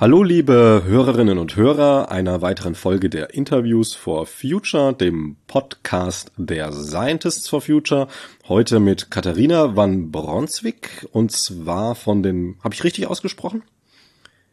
Hallo 0.00 0.22
liebe 0.22 0.82
Hörerinnen 0.86 1.36
und 1.36 1.56
Hörer 1.56 2.10
einer 2.10 2.40
weiteren 2.40 2.74
Folge 2.74 3.10
der 3.10 3.34
Interviews 3.34 3.94
for 3.94 4.24
Future, 4.24 4.94
dem 4.94 5.36
Podcast 5.46 6.32
der 6.38 6.72
Scientists 6.72 7.50
for 7.50 7.60
Future. 7.60 8.08
Heute 8.48 8.80
mit 8.80 9.10
Katharina 9.10 9.76
van 9.76 10.10
Bronswick 10.10 11.06
und 11.12 11.32
zwar 11.32 11.96
von 11.96 12.22
den, 12.22 12.58
habe 12.64 12.74
ich 12.74 12.82
richtig 12.82 13.08
ausgesprochen? 13.08 13.62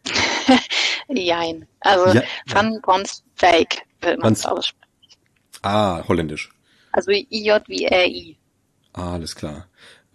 Jein, 1.07 1.66
also 1.79 2.13
ja. 2.13 2.23
van 2.47 2.81
Bronswijk 2.81 3.83
will 4.02 4.17
man 4.17 4.33
es 4.33 4.45
aussprechen. 4.45 4.91
Ah, 5.61 6.05
holländisch. 6.09 6.49
Also 6.91 7.11
I-J-W-R-I. 7.11 8.38
Ah, 8.91 9.13
alles 9.13 9.33
klar. 9.33 9.67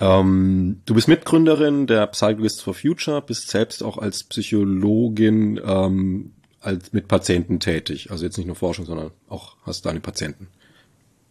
Ähm, 0.02 0.82
du 0.84 0.94
bist 0.94 1.06
Mitgründerin 1.06 1.86
der 1.86 2.08
Psychologists 2.08 2.60
for 2.60 2.74
Future, 2.74 3.22
bist 3.22 3.48
selbst 3.48 3.84
auch 3.84 3.98
als 3.98 4.24
Psychologin 4.24 5.60
ähm, 5.64 6.34
als 6.60 6.92
mit 6.92 7.06
Patienten 7.06 7.60
tätig. 7.60 8.10
Also 8.10 8.24
jetzt 8.24 8.36
nicht 8.36 8.48
nur 8.48 8.56
Forschung, 8.56 8.84
sondern 8.84 9.12
auch 9.28 9.56
hast 9.64 9.86
deine 9.86 10.00
Patienten. 10.00 10.48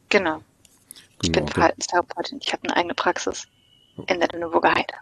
Genau. 0.08 0.36
genau. 0.36 0.44
Ich 1.22 1.32
bin 1.34 1.48
Verhaltenstherapeutin. 1.50 2.40
Ich 2.42 2.54
habe 2.54 2.64
eine 2.64 2.78
eigene 2.78 2.94
Praxis 2.94 3.50
in 4.08 4.22
der 4.22 4.30
Lüneburger 4.32 4.74
Heide. 4.74 4.94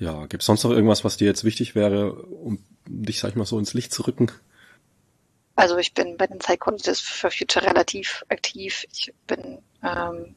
Ja, 0.00 0.26
gibt 0.26 0.42
es 0.42 0.46
sonst 0.46 0.64
noch 0.64 0.72
irgendwas, 0.72 1.04
was 1.04 1.16
dir 1.16 1.26
jetzt 1.26 1.44
wichtig 1.44 1.76
wäre, 1.76 2.12
um 2.12 2.58
dich, 2.88 3.20
sag 3.20 3.28
ich 3.28 3.36
mal, 3.36 3.44
so 3.44 3.56
ins 3.58 3.72
Licht 3.72 3.92
zu 3.92 4.04
rücken? 4.04 4.32
Also 5.54 5.76
ich 5.76 5.94
bin 5.94 6.16
bei 6.16 6.26
den 6.26 6.38
Psychologists 6.38 7.08
for 7.08 7.30
Future 7.30 7.64
relativ 7.66 8.24
aktiv. 8.30 8.84
Ich 8.90 9.12
bin 9.28 9.58
ähm, 9.84 10.34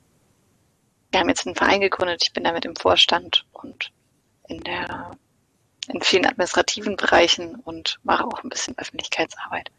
wir 1.13 1.19
haben 1.19 1.29
jetzt 1.29 1.45
einen 1.45 1.55
Verein 1.55 1.79
gegründet, 1.79 2.23
ich 2.23 2.33
bin 2.33 2.43
damit 2.43 2.65
im 2.65 2.75
Vorstand 2.75 3.45
und 3.53 3.91
in 4.47 4.59
der 4.61 5.11
in 5.87 6.01
vielen 6.01 6.25
administrativen 6.25 6.95
Bereichen 6.95 7.55
und 7.55 7.99
mache 8.03 8.25
auch 8.25 8.43
ein 8.43 8.49
bisschen 8.49 8.77
Öffentlichkeitsarbeit. 8.77 9.69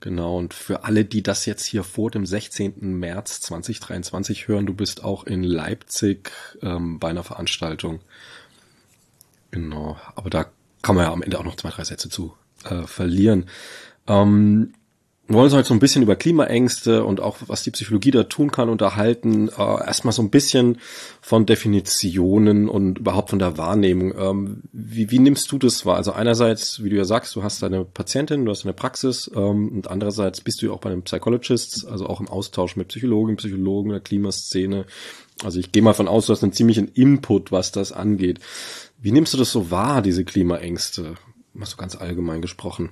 Genau, 0.00 0.36
und 0.36 0.54
für 0.54 0.84
alle, 0.84 1.04
die 1.04 1.22
das 1.22 1.46
jetzt 1.46 1.64
hier 1.64 1.84
vor 1.84 2.10
dem 2.10 2.26
16. 2.26 2.98
März 2.98 3.40
2023 3.42 4.48
hören, 4.48 4.66
du 4.66 4.74
bist 4.74 5.04
auch 5.04 5.24
in 5.24 5.42
Leipzig 5.42 6.32
ähm, 6.62 6.98
bei 6.98 7.08
einer 7.08 7.24
Veranstaltung. 7.24 8.00
Genau, 9.50 9.96
aber 10.14 10.30
da 10.30 10.46
kann 10.82 10.96
man 10.96 11.04
ja 11.04 11.12
am 11.12 11.22
Ende 11.22 11.38
auch 11.38 11.44
noch 11.44 11.56
zwei, 11.56 11.70
drei 11.70 11.84
Sätze 11.84 12.10
zu 12.10 12.36
äh, 12.64 12.82
verlieren. 12.82 13.48
Ähm, 14.06 14.74
wollen 15.28 15.46
uns 15.46 15.54
heute 15.54 15.68
so 15.68 15.74
ein 15.74 15.80
bisschen 15.80 16.02
über 16.02 16.14
Klimaängste 16.14 17.04
und 17.04 17.20
auch 17.20 17.38
was 17.46 17.64
die 17.64 17.72
Psychologie 17.72 18.12
da 18.12 18.24
tun 18.24 18.52
kann 18.52 18.68
unterhalten. 18.68 19.48
Äh, 19.48 19.86
erstmal 19.86 20.12
so 20.12 20.22
ein 20.22 20.30
bisschen 20.30 20.78
von 21.20 21.46
Definitionen 21.46 22.68
und 22.68 22.98
überhaupt 22.98 23.30
von 23.30 23.40
der 23.40 23.58
Wahrnehmung. 23.58 24.14
Ähm, 24.16 24.62
wie, 24.72 25.10
wie 25.10 25.18
nimmst 25.18 25.50
du 25.50 25.58
das 25.58 25.84
wahr? 25.84 25.96
Also 25.96 26.12
einerseits, 26.12 26.82
wie 26.84 26.90
du 26.90 26.96
ja 26.96 27.04
sagst, 27.04 27.34
du 27.34 27.42
hast 27.42 27.62
deine 27.62 27.84
Patientin, 27.84 28.44
du 28.44 28.52
hast 28.52 28.64
eine 28.64 28.72
Praxis 28.72 29.28
ähm, 29.34 29.70
und 29.70 29.90
andererseits 29.90 30.40
bist 30.40 30.62
du 30.62 30.66
ja 30.66 30.72
auch 30.72 30.80
bei 30.80 30.90
einem 30.90 31.02
Psychologist, 31.02 31.86
also 31.88 32.06
auch 32.06 32.20
im 32.20 32.28
Austausch 32.28 32.76
mit 32.76 32.88
Psychologen, 32.88 33.36
Psychologen 33.36 33.90
der 33.90 34.00
Klimaszene. 34.00 34.86
Also 35.42 35.58
ich 35.58 35.72
gehe 35.72 35.82
mal 35.82 35.92
von 35.92 36.08
aus, 36.08 36.26
du 36.26 36.32
hast 36.32 36.44
einen 36.44 36.52
ziemlichen 36.52 36.88
Input, 36.88 37.50
was 37.50 37.72
das 37.72 37.90
angeht. 37.90 38.38
Wie 39.00 39.12
nimmst 39.12 39.34
du 39.34 39.38
das 39.38 39.50
so 39.50 39.70
wahr, 39.72 40.02
diese 40.02 40.24
Klimaängste? 40.24 41.14
Mal 41.52 41.66
so 41.66 41.76
ganz 41.76 41.96
allgemein 41.96 42.42
gesprochen. 42.42 42.90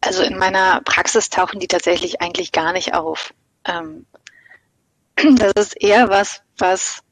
Also 0.00 0.22
in 0.22 0.38
meiner 0.38 0.80
Praxis 0.82 1.28
tauchen 1.28 1.60
die 1.60 1.66
tatsächlich 1.66 2.20
eigentlich 2.20 2.52
gar 2.52 2.72
nicht 2.72 2.94
auf. 2.94 3.34
Ähm, 3.64 4.06
das 5.16 5.52
ist 5.54 5.82
eher 5.82 6.08
was, 6.08 6.42
was 6.56 7.02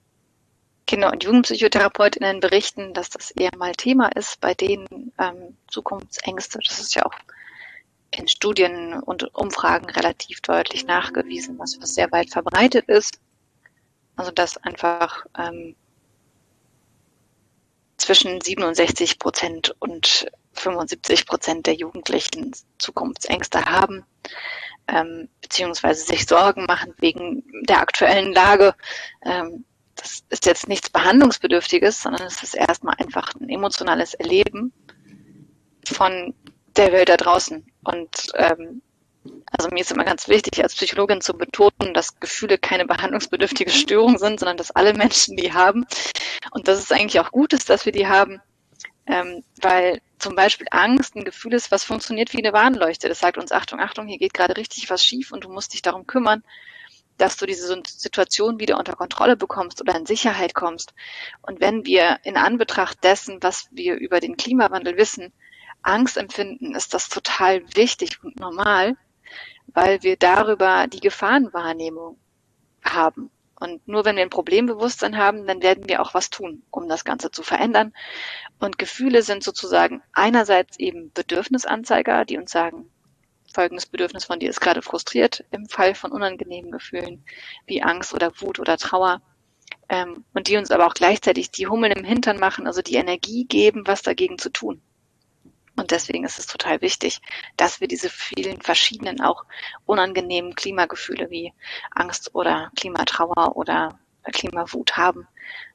Kinder- 0.86 1.10
und 1.10 1.24
Jugendpsychotherapeutinnen 1.24 2.40
berichten, 2.40 2.94
dass 2.94 3.10
das 3.10 3.32
eher 3.32 3.50
mal 3.56 3.72
Thema 3.72 4.08
ist 4.14 4.40
bei 4.40 4.54
denen 4.54 5.12
ähm, 5.18 5.56
Zukunftsängste. 5.68 6.60
Das 6.64 6.78
ist 6.78 6.94
ja 6.94 7.04
auch 7.04 7.14
in 8.12 8.28
Studien 8.28 8.94
und 8.94 9.34
Umfragen 9.34 9.90
relativ 9.90 10.40
deutlich 10.40 10.86
nachgewiesen, 10.86 11.58
was, 11.58 11.80
was 11.80 11.94
sehr 11.94 12.10
weit 12.12 12.30
verbreitet 12.30 12.88
ist. 12.88 13.18
Also 14.14 14.30
dass 14.30 14.56
einfach 14.58 15.26
ähm, 15.36 15.74
zwischen 17.96 18.40
67 18.40 19.18
Prozent 19.18 19.74
und 19.80 20.28
75 20.60 21.26
Prozent 21.26 21.66
der 21.66 21.74
Jugendlichen 21.74 22.52
Zukunftsängste 22.78 23.64
haben, 23.64 24.04
ähm, 24.88 25.28
beziehungsweise 25.40 26.04
sich 26.04 26.26
Sorgen 26.26 26.64
machen 26.66 26.94
wegen 26.98 27.44
der 27.68 27.80
aktuellen 27.80 28.32
Lage. 28.32 28.74
Ähm, 29.24 29.64
das 29.96 30.22
ist 30.28 30.46
jetzt 30.46 30.68
nichts 30.68 30.90
Behandlungsbedürftiges, 30.90 32.02
sondern 32.02 32.26
es 32.26 32.42
ist 32.42 32.54
erstmal 32.54 32.94
einfach 32.98 33.34
ein 33.34 33.48
emotionales 33.48 34.14
Erleben 34.14 34.72
von 35.88 36.34
der 36.76 36.92
Welt 36.92 37.08
da 37.08 37.16
draußen. 37.16 37.66
Und 37.84 38.08
ähm, 38.34 38.82
also 39.50 39.68
mir 39.70 39.80
ist 39.80 39.92
immer 39.92 40.04
ganz 40.04 40.28
wichtig, 40.28 40.62
als 40.62 40.74
Psychologin 40.74 41.20
zu 41.20 41.34
betonen, 41.34 41.94
dass 41.94 42.20
Gefühle 42.20 42.58
keine 42.58 42.86
behandlungsbedürftige 42.86 43.70
Störung 43.70 44.18
sind, 44.18 44.38
sondern 44.38 44.56
dass 44.56 44.70
alle 44.70 44.94
Menschen 44.94 45.36
die 45.36 45.52
haben. 45.52 45.86
Und 46.50 46.68
dass 46.68 46.78
es 46.78 46.92
eigentlich 46.92 47.20
auch 47.20 47.32
gut 47.32 47.52
ist, 47.52 47.70
dass 47.70 47.86
wir 47.86 47.92
die 47.92 48.06
haben, 48.06 48.40
ähm, 49.06 49.42
weil 49.60 50.00
zum 50.18 50.34
Beispiel 50.34 50.66
Angst 50.70 51.14
ein 51.14 51.24
Gefühl 51.24 51.54
ist, 51.54 51.70
was 51.70 51.84
funktioniert 51.84 52.32
wie 52.32 52.38
eine 52.38 52.52
Warnleuchte. 52.52 53.08
Das 53.08 53.20
sagt 53.20 53.38
uns, 53.38 53.52
Achtung, 53.52 53.80
Achtung, 53.80 54.06
hier 54.06 54.18
geht 54.18 54.34
gerade 54.34 54.56
richtig 54.56 54.90
was 54.90 55.04
schief 55.04 55.32
und 55.32 55.44
du 55.44 55.50
musst 55.50 55.74
dich 55.74 55.82
darum 55.82 56.06
kümmern, 56.06 56.42
dass 57.18 57.36
du 57.36 57.46
diese 57.46 57.82
Situation 57.86 58.60
wieder 58.60 58.78
unter 58.78 58.94
Kontrolle 58.94 59.36
bekommst 59.36 59.80
oder 59.80 59.94
in 59.94 60.06
Sicherheit 60.06 60.54
kommst. 60.54 60.94
Und 61.42 61.60
wenn 61.60 61.84
wir 61.86 62.18
in 62.24 62.36
Anbetracht 62.36 63.02
dessen, 63.04 63.42
was 63.42 63.68
wir 63.70 63.96
über 63.96 64.20
den 64.20 64.36
Klimawandel 64.36 64.96
wissen, 64.96 65.32
Angst 65.82 66.16
empfinden, 66.16 66.74
ist 66.74 66.94
das 66.94 67.08
total 67.08 67.62
wichtig 67.74 68.18
und 68.22 68.38
normal, 68.40 68.96
weil 69.68 70.02
wir 70.02 70.16
darüber 70.16 70.86
die 70.88 71.00
Gefahrenwahrnehmung 71.00 72.18
haben. 72.84 73.30
Und 73.58 73.86
nur 73.88 74.04
wenn 74.04 74.16
wir 74.16 74.22
ein 74.22 74.30
Problembewusstsein 74.30 75.16
haben, 75.16 75.46
dann 75.46 75.62
werden 75.62 75.88
wir 75.88 76.02
auch 76.02 76.12
was 76.14 76.28
tun, 76.30 76.62
um 76.70 76.88
das 76.88 77.04
Ganze 77.04 77.30
zu 77.30 77.42
verändern. 77.42 77.94
Und 78.58 78.78
Gefühle 78.78 79.22
sind 79.22 79.42
sozusagen 79.42 80.02
einerseits 80.12 80.78
eben 80.78 81.10
Bedürfnisanzeiger, 81.12 82.24
die 82.26 82.36
uns 82.36 82.50
sagen, 82.50 82.90
folgendes 83.54 83.86
Bedürfnis 83.86 84.26
von 84.26 84.38
dir 84.38 84.50
ist 84.50 84.60
gerade 84.60 84.82
frustriert 84.82 85.44
im 85.50 85.66
Fall 85.66 85.94
von 85.94 86.12
unangenehmen 86.12 86.70
Gefühlen 86.70 87.24
wie 87.66 87.82
Angst 87.82 88.12
oder 88.12 88.30
Wut 88.40 88.60
oder 88.60 88.76
Trauer. 88.76 89.22
Ähm, 89.88 90.24
und 90.34 90.48
die 90.48 90.56
uns 90.56 90.70
aber 90.70 90.86
auch 90.86 90.94
gleichzeitig 90.94 91.50
die 91.50 91.66
Hummeln 91.66 91.92
im 91.92 92.04
Hintern 92.04 92.38
machen, 92.38 92.66
also 92.66 92.82
die 92.82 92.96
Energie 92.96 93.46
geben, 93.46 93.86
was 93.86 94.02
dagegen 94.02 94.38
zu 94.38 94.50
tun. 94.50 94.82
Und 95.76 95.90
deswegen 95.90 96.24
ist 96.24 96.38
es 96.38 96.46
total 96.46 96.80
wichtig, 96.80 97.20
dass 97.56 97.80
wir 97.80 97.88
diese 97.88 98.08
vielen 98.08 98.60
verschiedenen 98.62 99.20
auch 99.20 99.44
unangenehmen 99.84 100.54
Klimagefühle 100.54 101.30
wie 101.30 101.52
Angst 101.90 102.34
oder 102.34 102.70
Klimatrauer 102.76 103.56
oder 103.56 103.98
Klimawut 104.32 104.96
haben, 104.96 105.28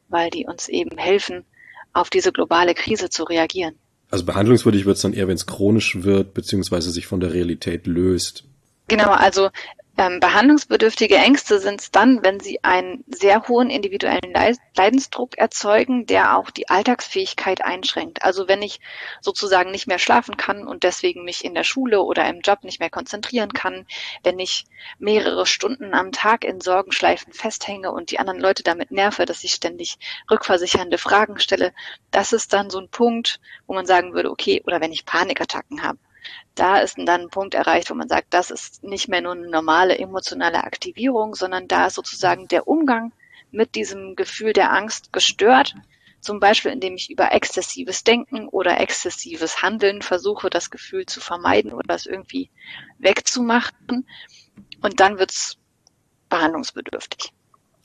weil 0.09 0.29
die 0.29 0.45
uns 0.45 0.67
eben 0.67 0.97
helfen, 0.97 1.45
auf 1.94 2.09
diese 2.09 2.31
globale 2.31 2.73
Krise 2.73 3.09
zu 3.09 3.23
reagieren. 3.23 3.75
Also 4.09 4.25
behandlungswürdig 4.25 4.85
wird 4.85 4.97
es 4.97 5.03
dann 5.03 5.13
eher, 5.13 5.28
wenn 5.28 5.35
es 5.35 5.45
chronisch 5.45 6.03
wird, 6.03 6.33
beziehungsweise 6.33 6.89
sich 6.91 7.07
von 7.07 7.19
der 7.19 7.33
Realität 7.33 7.88
löst. 7.88 8.44
Genau, 8.88 9.12
also 9.12 9.50
behandlungsbedürftige 9.96 11.16
Ängste 11.16 11.59
sind 11.59 11.81
es 11.81 11.91
dann, 11.91 12.24
wenn 12.24 12.40
sie 12.40 12.63
einen 12.63 13.03
sehr 13.07 13.47
hohen 13.47 13.69
individuellen 13.69 14.33
Leidensdruck 14.75 15.38
erzeugen, 15.38 16.06
der 16.06 16.38
auch 16.38 16.50
die 16.50 16.69
Alltagsfähigkeit 16.69 17.63
einschränkt. 17.63 18.24
Also 18.24 18.48
wenn 18.48 18.62
ich 18.62 18.80
sozusagen 19.19 19.69
nicht 19.69 19.88
mehr 19.88 20.00
schlafen 20.00 20.38
kann 20.38 20.65
und 20.65 20.83
deswegen 20.83 21.24
mich 21.24 21.45
in 21.45 21.54
der 21.54 21.63
Schule 21.63 22.01
oder 22.01 22.27
im 22.27 22.39
Job 22.39 22.63
nicht 22.63 22.80
mehr 22.80 22.89
konzentrieren 22.89 23.54
kann, 23.54 23.86
wenn 24.24 24.39
ich 24.39 24.65
mehrere 24.98 25.45
Stunden 25.45 25.94
am 25.94 26.12
Tag 26.12 26.45
in 26.45 26.62
Sorgenschleifen 26.62 27.33
festhänge 27.33 27.92
und 27.92 28.12
die 28.12 28.19
anderen 28.19 28.39
Leute 28.39 28.63
damit 28.63 28.92
nerve, 28.92 29.25
dass 29.25 29.44
ich 29.44 29.54
ständig 29.54 29.98
rückversichernde 30.31 30.98
Fragen 30.98 31.38
stelle, 31.39 31.74
das 32.10 32.33
ist 32.33 32.54
dann 32.54 32.69
so 32.69 32.80
ein 32.80 32.89
Punkt, 32.89 33.39
wo 33.68 33.74
man 33.74 33.86
sagen 33.86 34.13
würde, 34.13 34.31
okay, 34.31 34.63
oder 34.65 34.81
wenn 34.81 34.94
ich 34.94 35.06
Panikattacken 35.06 35.83
habe 35.83 36.00
da 36.56 36.80
ist 36.80 36.98
dann 36.98 37.22
ein 37.22 37.30
Punkt 37.30 37.54
erreicht, 37.54 37.89
wo 37.89 37.94
man 37.94 38.10
sagt, 38.10 38.33
das 38.33 38.51
ist 38.51 38.83
nicht 38.83 39.07
mehr 39.07 39.22
nur 39.22 39.33
eine 39.33 39.50
normale 39.50 39.98
emotionale 39.98 40.63
Aktivierung, 40.63 41.36
sondern 41.36 41.68
da 41.68 41.88
ist 41.88 41.95
sozusagen 41.95 42.48
der 42.48 42.68
Umgang 42.68 43.13
mit 43.51 43.75
diesem 43.75 44.16
Gefühl 44.16 44.54
der 44.54 44.72
Angst 44.72 45.13
gestört. 45.13 45.75
Zum 46.19 46.39
Beispiel, 46.39 46.72
indem 46.72 46.95
ich 46.95 47.10
über 47.10 47.31
exzessives 47.31 48.04
Denken 48.04 48.48
oder 48.48 48.80
exzessives 48.80 49.63
Handeln 49.63 50.01
versuche, 50.01 50.50
das 50.50 50.69
Gefühl 50.69 51.06
zu 51.06 51.19
vermeiden 51.19 51.74
oder 51.74 51.95
es 51.95 52.06
irgendwie 52.06 52.51
wegzumachen. 53.00 54.07
Und 54.81 55.00
dann 55.00 55.18
wird 55.18 55.31
es 55.31 55.57
behandlungsbedürftig. 56.30 57.34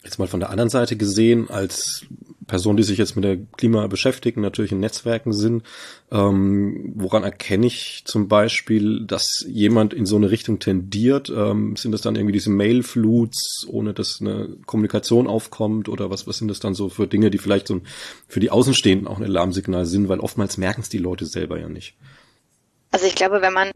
Jetzt 0.03 0.19
mal 0.19 0.29
von 0.29 0.41
der 0.41 0.51
anderen 0.51 0.71
Seite 0.71 0.97
gesehen, 0.97 1.51
als 1.51 2.07
Personen, 2.47 2.77
die 2.77 2.83
sich 2.83 2.99
jetzt 2.99 3.17
mit 3.17 3.25
der 3.25 3.39
Klima 3.57 3.87
beschäftigen, 3.87 4.41
natürlich 4.41 4.73
in 4.73 4.81
Netzwerken 4.81 5.33
sind. 5.33 5.63
Ähm, 6.11 6.93
woran 6.95 7.25
erkenne 7.25 7.67
ich 7.67 8.03
zum 8.05 8.29
Beispiel, 8.29 9.05
dass 9.05 9.45
jemand 9.49 9.93
in 9.93 10.07
so 10.07 10.17
eine 10.17 10.31
Richtung 10.31 10.59
tendiert? 10.59 11.33
Ähm, 11.35 11.77
sind 11.77 11.93
das 11.93 12.03
dann 12.03 12.17
irgendwie 12.17 12.33
diese 12.33 12.51
Mailfluts, 12.51 13.67
ohne 13.69 13.95
dass 13.95 14.21
eine 14.21 14.57
Kommunikation 14.67 15.27
aufkommt? 15.27 15.89
Oder 15.89 16.11
was, 16.11 16.27
was 16.27 16.39
sind 16.39 16.49
das 16.49 16.61
dann 16.61 16.75
so 16.75 16.89
für 16.89 17.07
Dinge, 17.07 17.31
die 17.31 17.39
vielleicht 17.39 17.67
so 17.67 17.81
für 18.29 18.41
die 18.41 18.51
Außenstehenden 18.51 19.09
auch 19.09 19.19
ein 19.19 19.25
Alarmsignal 19.25 19.87
sind? 19.87 20.09
Weil 20.09 20.21
oftmals 20.21 20.57
merken 20.57 20.83
es 20.83 20.89
die 20.89 20.99
Leute 20.99 21.27
selber 21.27 21.59
ja 21.59 21.69
nicht. 21.69 21.97
Also 22.97 23.09
ich 23.09 23.15
glaube, 23.15 23.43
wenn 23.43 23.53
man 23.53 23.71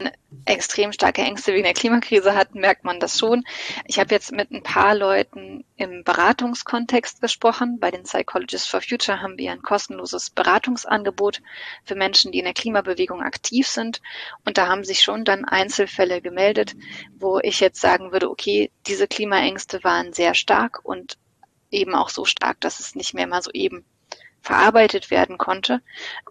extrem 0.45 0.91
starke 0.93 1.21
Ängste 1.21 1.53
wegen 1.53 1.65
der 1.65 1.75
Klimakrise 1.75 2.33
hat, 2.33 2.55
merkt 2.55 2.83
man 2.83 2.99
das 2.99 3.19
schon. 3.19 3.43
Ich 3.85 3.99
habe 3.99 4.15
jetzt 4.15 4.31
mit 4.31 4.49
ein 4.49 4.63
paar 4.63 4.95
Leuten 4.95 5.63
im 5.75 6.03
Beratungskontext 6.03 7.21
gesprochen. 7.21 7.77
Bei 7.79 7.91
den 7.91 8.01
Psychologists 8.01 8.67
for 8.67 8.81
Future 8.81 9.21
haben 9.21 9.37
wir 9.37 9.51
ein 9.51 9.61
kostenloses 9.61 10.31
Beratungsangebot 10.31 11.43
für 11.83 11.93
Menschen, 11.93 12.31
die 12.31 12.39
in 12.39 12.45
der 12.45 12.55
Klimabewegung 12.55 13.21
aktiv 13.21 13.67
sind. 13.67 14.01
Und 14.43 14.57
da 14.57 14.65
haben 14.65 14.83
sich 14.83 15.03
schon 15.03 15.23
dann 15.23 15.45
Einzelfälle 15.45 16.19
gemeldet, 16.23 16.73
wo 17.13 17.37
ich 17.37 17.59
jetzt 17.59 17.79
sagen 17.79 18.11
würde, 18.11 18.27
okay, 18.27 18.71
diese 18.87 19.07
Klimaängste 19.07 19.83
waren 19.83 20.13
sehr 20.13 20.33
stark 20.33 20.79
und 20.81 21.19
eben 21.69 21.93
auch 21.93 22.09
so 22.09 22.25
stark, 22.25 22.59
dass 22.61 22.79
es 22.79 22.95
nicht 22.95 23.13
mehr 23.13 23.27
mal 23.27 23.43
so 23.43 23.51
eben 23.51 23.85
verarbeitet 24.41 25.11
werden 25.11 25.37
konnte. 25.37 25.81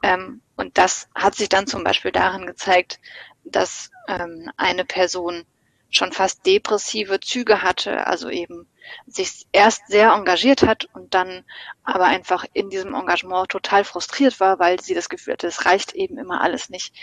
Ähm, 0.02 0.42
und 0.60 0.76
das 0.76 1.08
hat 1.14 1.34
sich 1.34 1.48
dann 1.48 1.66
zum 1.66 1.84
Beispiel 1.84 2.12
darin 2.12 2.46
gezeigt, 2.46 3.00
dass 3.44 3.90
ähm, 4.08 4.50
eine 4.58 4.84
Person 4.84 5.46
schon 5.88 6.12
fast 6.12 6.46
depressive 6.46 7.18
Züge 7.18 7.62
hatte, 7.62 8.06
also 8.06 8.28
eben 8.28 8.68
sich 9.06 9.46
erst 9.52 9.88
sehr 9.88 10.12
engagiert 10.12 10.62
hat 10.62 10.86
und 10.92 11.14
dann 11.14 11.44
aber 11.82 12.04
einfach 12.04 12.44
in 12.52 12.70
diesem 12.70 12.94
Engagement 12.94 13.48
total 13.48 13.84
frustriert 13.84 14.38
war, 14.38 14.58
weil 14.58 14.80
sie 14.80 14.94
das 14.94 15.08
Gefühl 15.08 15.32
hatte, 15.32 15.46
es 15.46 15.64
reicht 15.64 15.94
eben 15.94 16.18
immer 16.18 16.42
alles 16.42 16.68
nicht. 16.68 16.94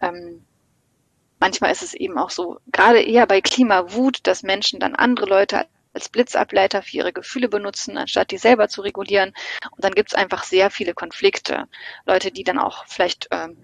Ähm, 0.00 0.44
manchmal 1.38 1.70
ist 1.70 1.82
es 1.82 1.94
eben 1.94 2.18
auch 2.18 2.30
so, 2.30 2.58
gerade 2.66 3.02
eher 3.02 3.26
bei 3.26 3.40
Klimawut, 3.40 4.20
dass 4.26 4.42
Menschen 4.42 4.80
dann 4.80 4.96
andere 4.96 5.26
Leute 5.26 5.66
als 5.94 6.08
Blitzableiter 6.08 6.82
für 6.82 6.98
ihre 6.98 7.12
Gefühle 7.12 7.48
benutzen, 7.48 7.98
anstatt 7.98 8.30
die 8.30 8.38
selber 8.38 8.68
zu 8.68 8.82
regulieren. 8.82 9.32
Und 9.70 9.84
dann 9.84 9.92
gibt 9.92 10.10
es 10.10 10.14
einfach 10.14 10.44
sehr 10.44 10.70
viele 10.70 10.94
Konflikte. 10.94 11.66
Leute, 12.06 12.30
die 12.30 12.44
dann 12.44 12.58
auch 12.58 12.86
vielleicht 12.86 13.28
ähm, 13.30 13.58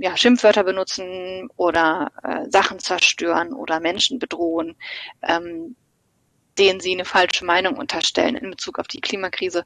ja, 0.00 0.16
Schimpfwörter 0.16 0.64
benutzen 0.64 1.48
oder 1.56 2.10
äh, 2.22 2.50
Sachen 2.50 2.78
zerstören 2.78 3.52
oder 3.52 3.80
Menschen 3.80 4.18
bedrohen, 4.18 4.76
ähm, 5.22 5.76
denen 6.58 6.80
sie 6.80 6.92
eine 6.92 7.04
falsche 7.04 7.44
Meinung 7.44 7.76
unterstellen 7.76 8.36
in 8.36 8.50
Bezug 8.50 8.78
auf 8.78 8.88
die 8.88 9.00
Klimakrise 9.00 9.64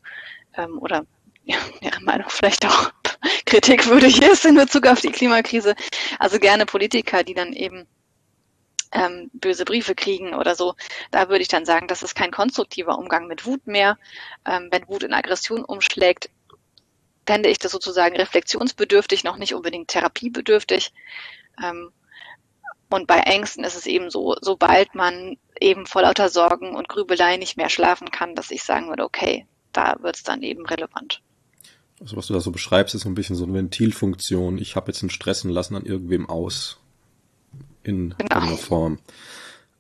ähm, 0.57 0.79
oder 0.79 1.07
ja, 1.45 1.59
deren 1.83 2.05
Meinung 2.05 2.29
vielleicht 2.31 2.67
auch 2.67 2.91
kritikwürdig 3.47 4.23
ist 4.23 4.45
in 4.45 4.55
Bezug 4.55 4.87
auf 4.87 5.01
die 5.01 5.13
Klimakrise. 5.13 5.75
Also 6.19 6.39
gerne 6.39 6.67
Politiker, 6.67 7.23
die 7.23 7.35
dann 7.35 7.53
eben 7.53 7.87
ähm, 8.95 9.31
böse 9.35 9.65
Briefe 9.65 9.95
kriegen 9.95 10.35
oder 10.35 10.55
so, 10.55 10.75
da 11.11 11.29
würde 11.29 11.43
ich 11.43 11.49
dann 11.49 11.67
sagen, 11.67 11.89
das 11.89 12.03
ist 12.03 12.15
kein 12.15 12.31
konstruktiver 12.31 12.97
Umgang 12.97 13.27
mit 13.27 13.45
Wut 13.45 13.67
mehr. 13.67 13.99
Ähm, 14.47 14.69
wenn 14.71 14.89
Wut 14.89 15.03
in 15.03 15.13
Aggression 15.13 15.65
umschlägt, 15.65 16.31
fände 17.27 17.49
ich 17.49 17.59
das 17.59 17.73
sozusagen 17.73 18.17
reflexionsbedürftig, 18.17 19.25
noch 19.25 19.37
nicht 19.37 19.55
unbedingt 19.55 19.89
therapiebedürftig. 19.89 20.93
Ähm, 21.63 21.91
und 22.91 23.07
bei 23.07 23.19
Ängsten 23.19 23.65
ist 23.65 23.77
es 23.77 23.87
eben 23.87 24.11
so, 24.11 24.37
sobald 24.41 24.95
man 24.95 25.37
eben 25.61 25.87
vor 25.87 26.03
lauter 26.03 26.29
Sorgen 26.29 26.77
und 26.77 26.89
Grübelei 26.89 27.37
nicht 27.37 27.57
mehr 27.57 27.71
schlafen 27.71 28.11
kann, 28.11 28.35
dass 28.37 28.51
ich 28.51 28.63
sagen 28.63 28.89
würde, 28.89 29.05
okay, 29.05 29.47
da 29.73 29.97
wird 30.01 30.17
es 30.17 30.23
dann 30.23 30.43
eben 30.43 30.65
relevant. 30.67 31.21
Also 32.01 32.17
was 32.17 32.27
du 32.27 32.35
da 32.35 32.41
so 32.41 32.53
beschreibst, 32.53 32.95
ist 32.95 33.03
so 33.03 33.09
ein 33.09 33.15
bisschen 33.15 33.37
so 33.37 33.45
eine 33.45 33.55
Ventilfunktion. 33.55 34.59
Ich 34.59 34.77
habe 34.77 34.93
jetzt 34.93 35.03
einen 35.03 35.11
Stress 35.11 35.45
und 35.45 35.51
lassen 35.51 35.75
an 35.75 35.87
irgendwem 35.87 36.29
aus 36.29 36.79
in 37.85 38.15
genau. 38.19 38.35
irgendeiner 38.35 38.57
Form. 38.57 38.99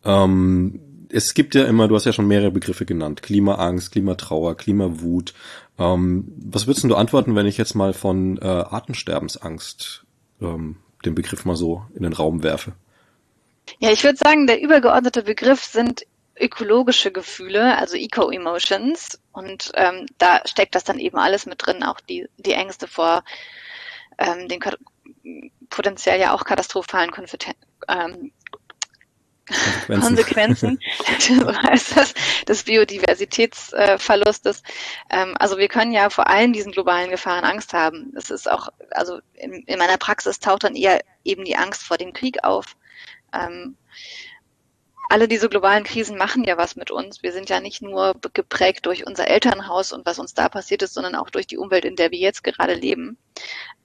Ähm, 0.04 0.80
es 1.08 1.34
gibt 1.34 1.54
ja 1.54 1.64
immer, 1.64 1.88
du 1.88 1.94
hast 1.94 2.06
ja 2.06 2.12
schon 2.12 2.26
mehrere 2.26 2.50
Begriffe 2.50 2.84
genannt, 2.84 3.22
Klimaangst, 3.22 3.92
Klimatrauer, 3.92 4.56
Klimawut. 4.56 5.34
Ähm, 5.78 6.32
was 6.36 6.66
würdest 6.66 6.84
du 6.84 6.94
antworten, 6.94 7.36
wenn 7.36 7.46
ich 7.46 7.58
jetzt 7.58 7.74
mal 7.74 7.92
von 7.92 8.38
äh, 8.38 8.46
Artensterbensangst 8.46 10.04
ähm, 10.40 10.76
den 11.04 11.14
Begriff 11.14 11.44
mal 11.44 11.56
so 11.56 11.84
in 11.94 12.02
den 12.02 12.12
Raum 12.12 12.42
werfe? 12.42 12.72
Ja, 13.78 13.90
ich 13.90 14.04
würde 14.04 14.18
sagen, 14.18 14.46
der 14.46 14.60
übergeordnete 14.60 15.22
Begriff 15.22 15.64
sind 15.64 16.06
ökologische 16.38 17.12
Gefühle, 17.12 17.78
also 17.78 17.96
Eco-Emotions. 17.96 19.20
Und 19.32 19.70
ähm, 19.74 20.06
da 20.18 20.42
steckt 20.44 20.74
das 20.74 20.84
dann 20.84 20.98
eben 20.98 21.16
alles 21.16 21.46
mit 21.46 21.64
drin, 21.64 21.82
auch 21.82 22.00
die, 22.00 22.28
die 22.38 22.52
Ängste 22.52 22.88
vor 22.88 23.22
ähm, 24.18 24.48
den 24.48 24.60
potenziell 25.70 26.20
ja 26.20 26.34
auch 26.34 26.44
katastrophalen 26.44 27.10
ähm, 27.88 28.32
Konsequenzen, 29.86 30.80
das, 31.94 32.14
des 32.48 32.62
Biodiversitätsverlustes. 32.64 34.62
Ähm, 35.10 35.34
also 35.38 35.58
wir 35.58 35.68
können 35.68 35.92
ja 35.92 36.08
vor 36.08 36.28
allen 36.28 36.52
diesen 36.52 36.72
globalen 36.72 37.10
Gefahren 37.10 37.44
Angst 37.44 37.74
haben. 37.74 38.12
Es 38.16 38.30
ist 38.30 38.50
auch, 38.50 38.68
also 38.90 39.20
in, 39.34 39.52
in, 39.66 39.78
meiner 39.78 39.98
Praxis 39.98 40.40
taucht 40.40 40.64
dann 40.64 40.74
eher 40.74 41.00
eben 41.24 41.44
die 41.44 41.56
Angst 41.56 41.82
vor 41.82 41.98
dem 41.98 42.14
Krieg 42.14 42.42
auf. 42.42 42.76
Ähm, 43.34 43.76
alle 45.10 45.28
diese 45.28 45.50
globalen 45.50 45.84
Krisen 45.84 46.16
machen 46.16 46.44
ja 46.44 46.56
was 46.56 46.76
mit 46.76 46.90
uns. 46.90 47.22
Wir 47.22 47.32
sind 47.32 47.50
ja 47.50 47.60
nicht 47.60 47.82
nur 47.82 48.14
geprägt 48.32 48.86
durch 48.86 49.06
unser 49.06 49.28
Elternhaus 49.28 49.92
und 49.92 50.06
was 50.06 50.18
uns 50.18 50.32
da 50.32 50.48
passiert 50.48 50.82
ist, 50.82 50.94
sondern 50.94 51.14
auch 51.14 51.28
durch 51.28 51.46
die 51.46 51.58
Umwelt, 51.58 51.84
in 51.84 51.96
der 51.96 52.10
wir 52.10 52.18
jetzt 52.18 52.42
gerade 52.42 52.72
leben. 52.72 53.18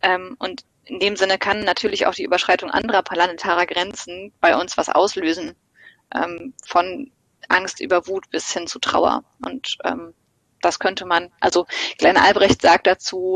Ähm, 0.01 0.37
und 0.39 0.63
in 0.89 0.99
dem 0.99 1.15
Sinne 1.15 1.37
kann 1.37 1.63
natürlich 1.63 2.05
auch 2.05 2.15
die 2.15 2.23
Überschreitung 2.23 2.69
anderer 2.71 3.03
planetarer 3.03 3.65
Grenzen 3.65 4.33
bei 4.41 4.59
uns 4.59 4.77
was 4.77 4.89
auslösen, 4.89 5.53
ähm, 6.13 6.53
von 6.65 7.11
Angst 7.47 7.79
über 7.79 8.07
Wut 8.07 8.29
bis 8.29 8.51
hin 8.51 8.67
zu 8.67 8.79
Trauer. 8.79 9.23
Und 9.45 9.77
ähm, 9.83 10.13
das 10.61 10.79
könnte 10.79 11.05
man, 11.05 11.29
also 11.39 11.65
Kleine 11.97 12.21
Albrecht 12.21 12.61
sagt 12.61 12.87
dazu 12.87 13.35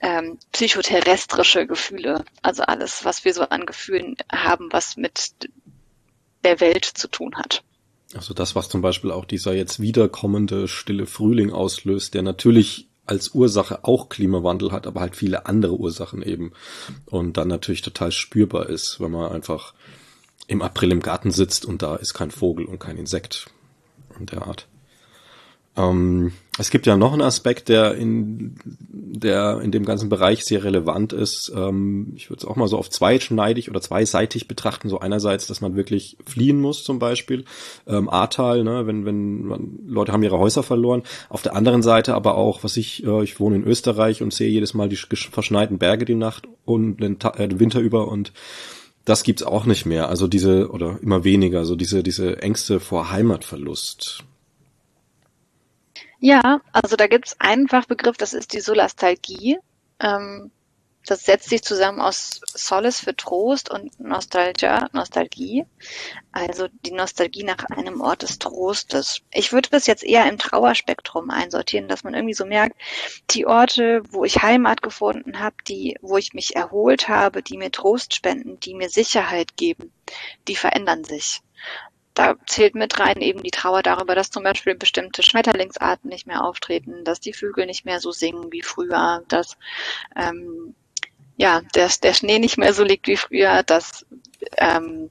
ähm, 0.00 0.38
psychoterrestrische 0.52 1.66
Gefühle, 1.66 2.24
also 2.42 2.62
alles, 2.64 3.04
was 3.04 3.24
wir 3.24 3.34
so 3.34 3.42
an 3.42 3.66
Gefühlen 3.66 4.16
haben, 4.32 4.68
was 4.72 4.96
mit 4.96 5.32
der 6.44 6.60
Welt 6.60 6.84
zu 6.84 7.08
tun 7.08 7.36
hat. 7.36 7.62
Also 8.14 8.32
das, 8.32 8.54
was 8.54 8.68
zum 8.68 8.80
Beispiel 8.80 9.10
auch 9.10 9.26
dieser 9.26 9.52
jetzt 9.52 9.80
wiederkommende 9.80 10.66
stille 10.66 11.06
Frühling 11.06 11.52
auslöst, 11.52 12.14
der 12.14 12.22
natürlich 12.22 12.87
als 13.08 13.34
Ursache 13.34 13.84
auch 13.84 14.08
Klimawandel 14.08 14.72
hat, 14.72 14.86
aber 14.86 15.00
halt 15.00 15.16
viele 15.16 15.46
andere 15.46 15.78
Ursachen 15.78 16.22
eben. 16.22 16.52
Und 17.06 17.36
dann 17.36 17.48
natürlich 17.48 17.82
total 17.82 18.12
spürbar 18.12 18.68
ist, 18.68 19.00
wenn 19.00 19.10
man 19.10 19.32
einfach 19.32 19.74
im 20.46 20.62
April 20.62 20.92
im 20.92 21.00
Garten 21.00 21.30
sitzt 21.30 21.64
und 21.64 21.82
da 21.82 21.96
ist 21.96 22.14
kein 22.14 22.30
Vogel 22.30 22.66
und 22.66 22.78
kein 22.78 22.96
Insekt 22.96 23.50
in 24.18 24.26
der 24.26 24.46
Art. 24.46 24.66
Ähm, 25.78 26.32
es 26.58 26.70
gibt 26.70 26.86
ja 26.86 26.96
noch 26.96 27.12
einen 27.12 27.22
Aspekt, 27.22 27.68
der 27.68 27.94
in, 27.94 28.56
der 28.64 29.60
in 29.60 29.70
dem 29.70 29.84
ganzen 29.84 30.08
Bereich 30.08 30.44
sehr 30.44 30.64
relevant 30.64 31.12
ist. 31.12 31.52
Ähm, 31.54 32.12
ich 32.16 32.30
würde 32.30 32.40
es 32.40 32.44
auch 32.44 32.56
mal 32.56 32.66
so 32.66 32.76
auf 32.76 32.90
zweischneidig 32.90 33.70
oder 33.70 33.80
zweiseitig 33.80 34.48
betrachten. 34.48 34.88
So 34.88 34.98
einerseits, 34.98 35.46
dass 35.46 35.60
man 35.60 35.76
wirklich 35.76 36.16
fliehen 36.26 36.60
muss, 36.60 36.82
zum 36.82 36.98
Beispiel. 36.98 37.44
Ähm, 37.86 38.08
Ahrtal, 38.08 38.64
ne, 38.64 38.88
wenn, 38.88 39.04
wenn 39.06 39.44
man, 39.44 39.78
Leute 39.86 40.12
haben 40.12 40.24
ihre 40.24 40.38
Häuser 40.38 40.64
verloren. 40.64 41.04
Auf 41.28 41.42
der 41.42 41.54
anderen 41.54 41.82
Seite 41.82 42.14
aber 42.14 42.34
auch, 42.34 42.64
was 42.64 42.76
ich, 42.76 43.04
äh, 43.04 43.22
ich 43.22 43.38
wohne 43.38 43.56
in 43.56 43.64
Österreich 43.64 44.20
und 44.20 44.34
sehe 44.34 44.50
jedes 44.50 44.74
Mal 44.74 44.88
die 44.88 44.96
verschneiten 44.96 45.78
Berge 45.78 46.04
die 46.04 46.16
Nacht 46.16 46.48
und 46.64 46.96
den, 46.96 47.18
äh, 47.20 47.46
den 47.46 47.60
Winter 47.60 47.78
über 47.78 48.08
und 48.08 48.32
das 49.04 49.22
gibt's 49.22 49.42
auch 49.42 49.64
nicht 49.64 49.86
mehr. 49.86 50.10
Also 50.10 50.26
diese, 50.26 50.70
oder 50.70 50.98
immer 51.00 51.24
weniger, 51.24 51.64
so 51.64 51.76
diese, 51.76 52.02
diese 52.02 52.42
Ängste 52.42 52.78
vor 52.78 53.10
Heimatverlust. 53.10 54.24
Ja, 56.20 56.60
also 56.72 56.96
da 56.96 57.06
gibt's 57.06 57.36
einen 57.38 57.68
Fachbegriff, 57.68 58.16
das 58.16 58.32
ist 58.32 58.52
die 58.52 58.60
Solastalgie. 58.60 59.58
Ähm, 60.00 60.50
das 61.06 61.24
setzt 61.24 61.48
sich 61.48 61.62
zusammen 61.62 62.00
aus 62.00 62.40
Solace 62.52 63.00
für 63.00 63.16
Trost 63.16 63.70
und 63.70 63.98
Nostalgia, 63.98 64.88
Nostalgie. 64.92 65.64
Also 66.32 66.68
die 66.84 66.90
Nostalgie 66.90 67.44
nach 67.44 67.64
einem 67.70 68.02
Ort 68.02 68.22
des 68.22 68.38
Trostes. 68.38 69.22
Ich 69.32 69.52
würde 69.52 69.70
das 69.70 69.86
jetzt 69.86 70.04
eher 70.04 70.28
im 70.28 70.38
Trauerspektrum 70.38 71.30
einsortieren, 71.30 71.88
dass 71.88 72.04
man 72.04 72.12
irgendwie 72.14 72.34
so 72.34 72.44
merkt, 72.44 72.76
die 73.30 73.46
Orte, 73.46 74.02
wo 74.10 74.24
ich 74.24 74.42
Heimat 74.42 74.82
gefunden 74.82 75.38
habe, 75.38 75.56
die, 75.66 75.96
wo 76.02 76.18
ich 76.18 76.34
mich 76.34 76.56
erholt 76.56 77.08
habe, 77.08 77.42
die 77.42 77.56
mir 77.56 77.70
Trost 77.70 78.14
spenden, 78.14 78.60
die 78.60 78.74
mir 78.74 78.90
Sicherheit 78.90 79.56
geben, 79.56 79.92
die 80.46 80.56
verändern 80.56 81.04
sich 81.04 81.40
da 82.18 82.34
zählt 82.46 82.74
mit 82.74 82.98
rein 82.98 83.20
eben 83.20 83.42
die 83.42 83.50
Trauer 83.50 83.82
darüber, 83.82 84.14
dass 84.14 84.30
zum 84.30 84.42
Beispiel 84.42 84.74
bestimmte 84.74 85.22
Schmetterlingsarten 85.22 86.10
nicht 86.10 86.26
mehr 86.26 86.44
auftreten, 86.44 87.04
dass 87.04 87.20
die 87.20 87.32
Vögel 87.32 87.66
nicht 87.66 87.84
mehr 87.84 88.00
so 88.00 88.10
singen 88.10 88.50
wie 88.50 88.62
früher, 88.62 89.22
dass 89.28 89.56
ähm, 90.16 90.74
ja, 91.36 91.62
der, 91.74 91.88
der 92.02 92.14
Schnee 92.14 92.40
nicht 92.40 92.58
mehr 92.58 92.74
so 92.74 92.82
liegt 92.82 93.06
wie 93.06 93.16
früher, 93.16 93.62
dass 93.62 94.04
ähm, 94.56 95.10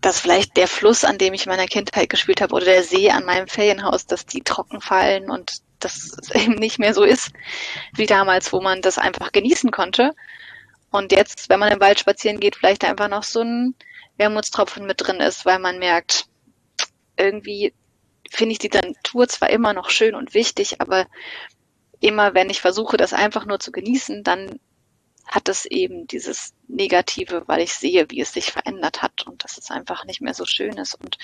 dass 0.00 0.20
vielleicht 0.20 0.56
der 0.56 0.68
Fluss, 0.68 1.04
an 1.04 1.18
dem 1.18 1.34
ich 1.34 1.44
in 1.44 1.50
meiner 1.50 1.66
Kindheit 1.66 2.08
gespielt 2.08 2.40
habe, 2.40 2.54
oder 2.54 2.64
der 2.64 2.84
See 2.84 3.10
an 3.10 3.24
meinem 3.24 3.48
Ferienhaus, 3.48 4.06
dass 4.06 4.24
die 4.24 4.40
trocken 4.40 4.80
fallen 4.80 5.28
und 5.28 5.58
dass 5.80 6.16
es 6.20 6.30
eben 6.34 6.54
nicht 6.54 6.78
mehr 6.78 6.94
so 6.94 7.02
ist 7.02 7.32
wie 7.94 8.06
damals, 8.06 8.52
wo 8.52 8.60
man 8.60 8.80
das 8.80 8.98
einfach 8.98 9.32
genießen 9.32 9.70
konnte. 9.70 10.14
Und 10.90 11.12
jetzt, 11.12 11.48
wenn 11.48 11.60
man 11.60 11.72
im 11.72 11.80
Wald 11.80 12.00
spazieren 12.00 12.40
geht, 12.40 12.56
vielleicht 12.56 12.84
einfach 12.84 13.08
noch 13.08 13.22
so 13.22 13.42
ein 13.42 13.74
Wermutstropfen 14.16 14.86
mit 14.86 15.00
drin 15.00 15.20
ist, 15.20 15.46
weil 15.46 15.58
man 15.58 15.78
merkt, 15.78 16.26
irgendwie 17.16 17.72
finde 18.28 18.52
ich 18.52 18.58
die 18.58 18.70
Natur 18.70 19.28
zwar 19.28 19.50
immer 19.50 19.72
noch 19.72 19.90
schön 19.90 20.14
und 20.14 20.34
wichtig, 20.34 20.80
aber 20.80 21.06
immer 22.00 22.34
wenn 22.34 22.50
ich 22.50 22.60
versuche, 22.60 22.96
das 22.96 23.12
einfach 23.12 23.46
nur 23.46 23.60
zu 23.60 23.72
genießen, 23.72 24.24
dann 24.24 24.58
hat 25.26 25.48
es 25.48 25.64
eben 25.64 26.06
dieses 26.06 26.54
Negative, 26.66 27.44
weil 27.46 27.60
ich 27.60 27.74
sehe, 27.74 28.10
wie 28.10 28.20
es 28.20 28.32
sich 28.32 28.50
verändert 28.50 29.02
hat 29.02 29.26
und 29.26 29.44
dass 29.44 29.58
es 29.58 29.70
einfach 29.70 30.04
nicht 30.04 30.20
mehr 30.20 30.34
so 30.34 30.44
schön 30.44 30.76
ist 30.76 30.94
und 30.94 31.18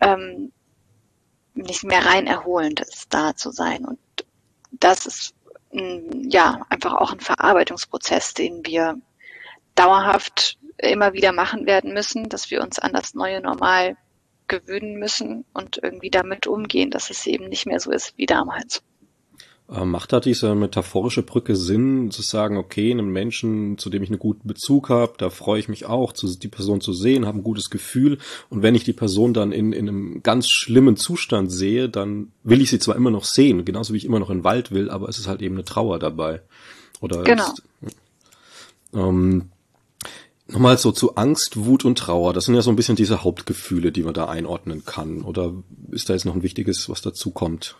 ähm, 0.00 0.52
nicht 1.54 1.84
mehr 1.84 2.04
rein 2.04 2.26
erholend 2.26 2.80
ist, 2.80 3.06
da 3.14 3.34
zu 3.34 3.50
sein. 3.50 3.84
Und 3.84 3.98
das 4.72 5.06
ist 5.06 5.34
ja 5.72 6.62
einfach 6.68 6.94
auch 6.94 7.12
ein 7.12 7.20
Verarbeitungsprozess, 7.20 8.34
den 8.34 8.64
wir 8.64 9.00
dauerhaft 9.74 10.58
immer 10.78 11.12
wieder 11.12 11.32
machen 11.32 11.66
werden 11.66 11.92
müssen, 11.92 12.28
dass 12.28 12.50
wir 12.50 12.62
uns 12.62 12.78
an 12.78 12.92
das 12.92 13.14
neue 13.14 13.40
Normal 13.40 13.96
gewöhnen 14.46 14.98
müssen 14.98 15.44
und 15.52 15.78
irgendwie 15.82 16.10
damit 16.10 16.46
umgehen, 16.46 16.90
dass 16.90 17.10
es 17.10 17.26
eben 17.26 17.48
nicht 17.48 17.66
mehr 17.66 17.80
so 17.80 17.90
ist 17.90 18.16
wie 18.16 18.26
damals. 18.26 18.82
Äh, 19.70 19.84
macht 19.84 20.12
da 20.12 20.20
diese 20.20 20.54
metaphorische 20.54 21.22
Brücke 21.22 21.54
Sinn, 21.54 22.10
zu 22.10 22.22
sagen, 22.22 22.56
okay, 22.56 22.90
einem 22.90 23.12
Menschen, 23.12 23.76
zu 23.76 23.90
dem 23.90 24.02
ich 24.02 24.08
einen 24.08 24.18
guten 24.18 24.48
Bezug 24.48 24.88
habe, 24.88 25.12
da 25.18 25.28
freue 25.28 25.60
ich 25.60 25.68
mich 25.68 25.84
auch, 25.84 26.12
die 26.12 26.48
Person 26.48 26.80
zu 26.80 26.94
sehen, 26.94 27.26
habe 27.26 27.38
ein 27.38 27.44
gutes 27.44 27.68
Gefühl. 27.68 28.18
Und 28.48 28.62
wenn 28.62 28.74
ich 28.74 28.84
die 28.84 28.94
Person 28.94 29.34
dann 29.34 29.52
in, 29.52 29.72
in 29.72 29.88
einem 29.88 30.22
ganz 30.22 30.48
schlimmen 30.48 30.96
Zustand 30.96 31.52
sehe, 31.52 31.90
dann 31.90 32.32
will 32.44 32.62
ich 32.62 32.70
sie 32.70 32.78
zwar 32.78 32.96
immer 32.96 33.10
noch 33.10 33.24
sehen, 33.24 33.66
genauso 33.66 33.92
wie 33.92 33.98
ich 33.98 34.06
immer 34.06 34.20
noch 34.20 34.30
in 34.30 34.38
den 34.38 34.44
Wald 34.44 34.70
will, 34.70 34.88
aber 34.88 35.08
es 35.08 35.18
ist 35.18 35.28
halt 35.28 35.42
eben 35.42 35.56
eine 35.56 35.64
Trauer 35.64 35.98
dabei. 35.98 36.40
Oder 37.00 37.22
genau. 37.24 37.52
Ist, 37.82 37.96
ähm, 38.94 39.50
Nochmal 40.50 40.78
so 40.78 40.92
zu 40.92 41.16
Angst, 41.16 41.58
Wut 41.66 41.84
und 41.84 41.98
Trauer. 41.98 42.32
Das 42.32 42.46
sind 42.46 42.54
ja 42.54 42.62
so 42.62 42.70
ein 42.70 42.76
bisschen 42.76 42.96
diese 42.96 43.22
Hauptgefühle, 43.22 43.92
die 43.92 44.02
man 44.02 44.14
da 44.14 44.28
einordnen 44.28 44.86
kann. 44.86 45.20
Oder 45.20 45.52
ist 45.90 46.08
da 46.08 46.14
jetzt 46.14 46.24
noch 46.24 46.34
ein 46.34 46.42
wichtiges, 46.42 46.88
was 46.88 47.02
dazu 47.02 47.32
kommt? 47.32 47.76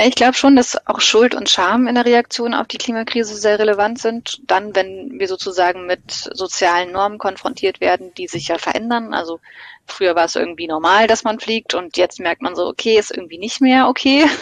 Na, 0.00 0.06
ich 0.06 0.14
glaube 0.14 0.32
schon, 0.32 0.56
dass 0.56 0.86
auch 0.86 1.02
Schuld 1.02 1.34
und 1.34 1.50
Scham 1.50 1.86
in 1.86 1.94
der 1.94 2.06
Reaktion 2.06 2.54
auf 2.54 2.66
die 2.66 2.78
Klimakrise 2.78 3.36
sehr 3.36 3.58
relevant 3.58 3.98
sind. 3.98 4.40
Dann, 4.46 4.74
wenn 4.74 5.18
wir 5.18 5.28
sozusagen 5.28 5.84
mit 5.84 6.10
sozialen 6.10 6.90
Normen 6.90 7.18
konfrontiert 7.18 7.82
werden, 7.82 8.14
die 8.14 8.26
sich 8.26 8.48
ja 8.48 8.56
verändern. 8.56 9.12
Also 9.12 9.40
früher 9.84 10.14
war 10.14 10.24
es 10.24 10.36
irgendwie 10.36 10.68
normal, 10.68 11.06
dass 11.06 11.22
man 11.22 11.38
fliegt 11.38 11.74
und 11.74 11.98
jetzt 11.98 12.18
merkt 12.18 12.40
man 12.40 12.56
so, 12.56 12.66
okay, 12.66 12.98
ist 12.98 13.14
irgendwie 13.14 13.36
nicht 13.36 13.60
mehr 13.60 13.88
okay. 13.88 14.26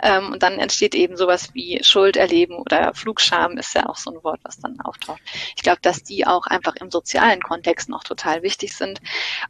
Ähm, 0.00 0.30
und 0.30 0.44
dann 0.44 0.60
entsteht 0.60 0.94
eben 0.94 1.16
sowas 1.16 1.54
wie 1.54 1.82
Schuld 1.82 2.16
erleben 2.16 2.54
oder 2.54 2.94
Flugscham 2.94 3.58
ist 3.58 3.74
ja 3.74 3.86
auch 3.86 3.96
so 3.96 4.12
ein 4.12 4.22
Wort, 4.22 4.38
was 4.44 4.60
dann 4.60 4.78
auftaucht. 4.80 5.20
Ich 5.56 5.62
glaube, 5.64 5.80
dass 5.82 6.04
die 6.04 6.24
auch 6.24 6.46
einfach 6.46 6.76
im 6.76 6.92
sozialen 6.92 7.42
Kontext 7.42 7.88
noch 7.88 8.04
total 8.04 8.44
wichtig 8.44 8.76
sind 8.76 9.00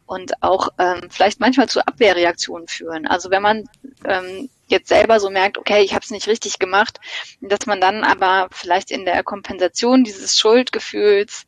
und 0.06 0.42
auch 0.42 0.70
ähm, 0.78 1.10
vielleicht 1.10 1.40
manchmal 1.40 1.68
zu 1.68 1.86
Abwehrreaktionen 1.86 2.66
führen. 2.66 3.06
Also 3.06 3.30
wenn 3.30 3.42
man 3.42 3.64
ähm, 4.06 4.48
jetzt 4.70 4.88
selber 4.88 5.20
so 5.20 5.30
merkt, 5.30 5.58
okay, 5.58 5.82
ich 5.82 5.94
habe 5.94 6.04
es 6.04 6.10
nicht 6.10 6.28
richtig 6.28 6.58
gemacht, 6.58 7.00
dass 7.40 7.66
man 7.66 7.80
dann 7.80 8.04
aber 8.04 8.48
vielleicht 8.52 8.90
in 8.90 9.04
der 9.04 9.22
Kompensation 9.22 10.04
dieses 10.04 10.38
Schuldgefühls 10.38 11.46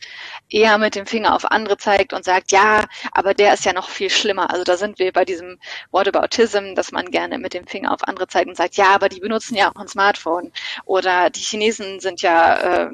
eher 0.49 0.79
mit 0.79 0.95
dem 0.95 1.07
Finger 1.07 1.35
auf 1.35 1.45
andere 1.51 1.77
zeigt 1.77 2.13
und 2.13 2.25
sagt, 2.25 2.53
ja, 2.53 2.85
aber 3.13 3.35
der 3.35 3.55
ist 3.55 3.65
ja 3.65 3.73
noch 3.73 3.89
viel 3.91 4.11
schlimmer. 4.11 4.51
Also 4.51 4.65
da 4.65 4.77
sind 4.77 4.99
wir 4.99 5.13
bei 5.13 5.25
diesem 5.25 5.59
Wort 5.91 6.09
about 6.09 6.31
Autism, 6.31 6.75
dass 6.75 6.93
man 6.93 7.11
gerne 7.11 7.39
mit 7.39 7.55
dem 7.55 7.67
Finger 7.67 7.93
auf 7.93 8.07
andere 8.07 8.29
zeigt 8.29 8.49
und 8.49 8.57
sagt, 8.57 8.77
ja, 8.77 8.95
aber 8.95 9.09
die 9.09 9.21
benutzen 9.21 9.57
ja 9.57 9.71
auch 9.71 9.81
ein 9.81 9.89
Smartphone. 9.89 10.53
Oder 10.85 11.31
die 11.31 11.41
Chinesen 11.41 12.01
sind 12.01 12.23
ja, 12.23 12.87
äh, 12.87 12.91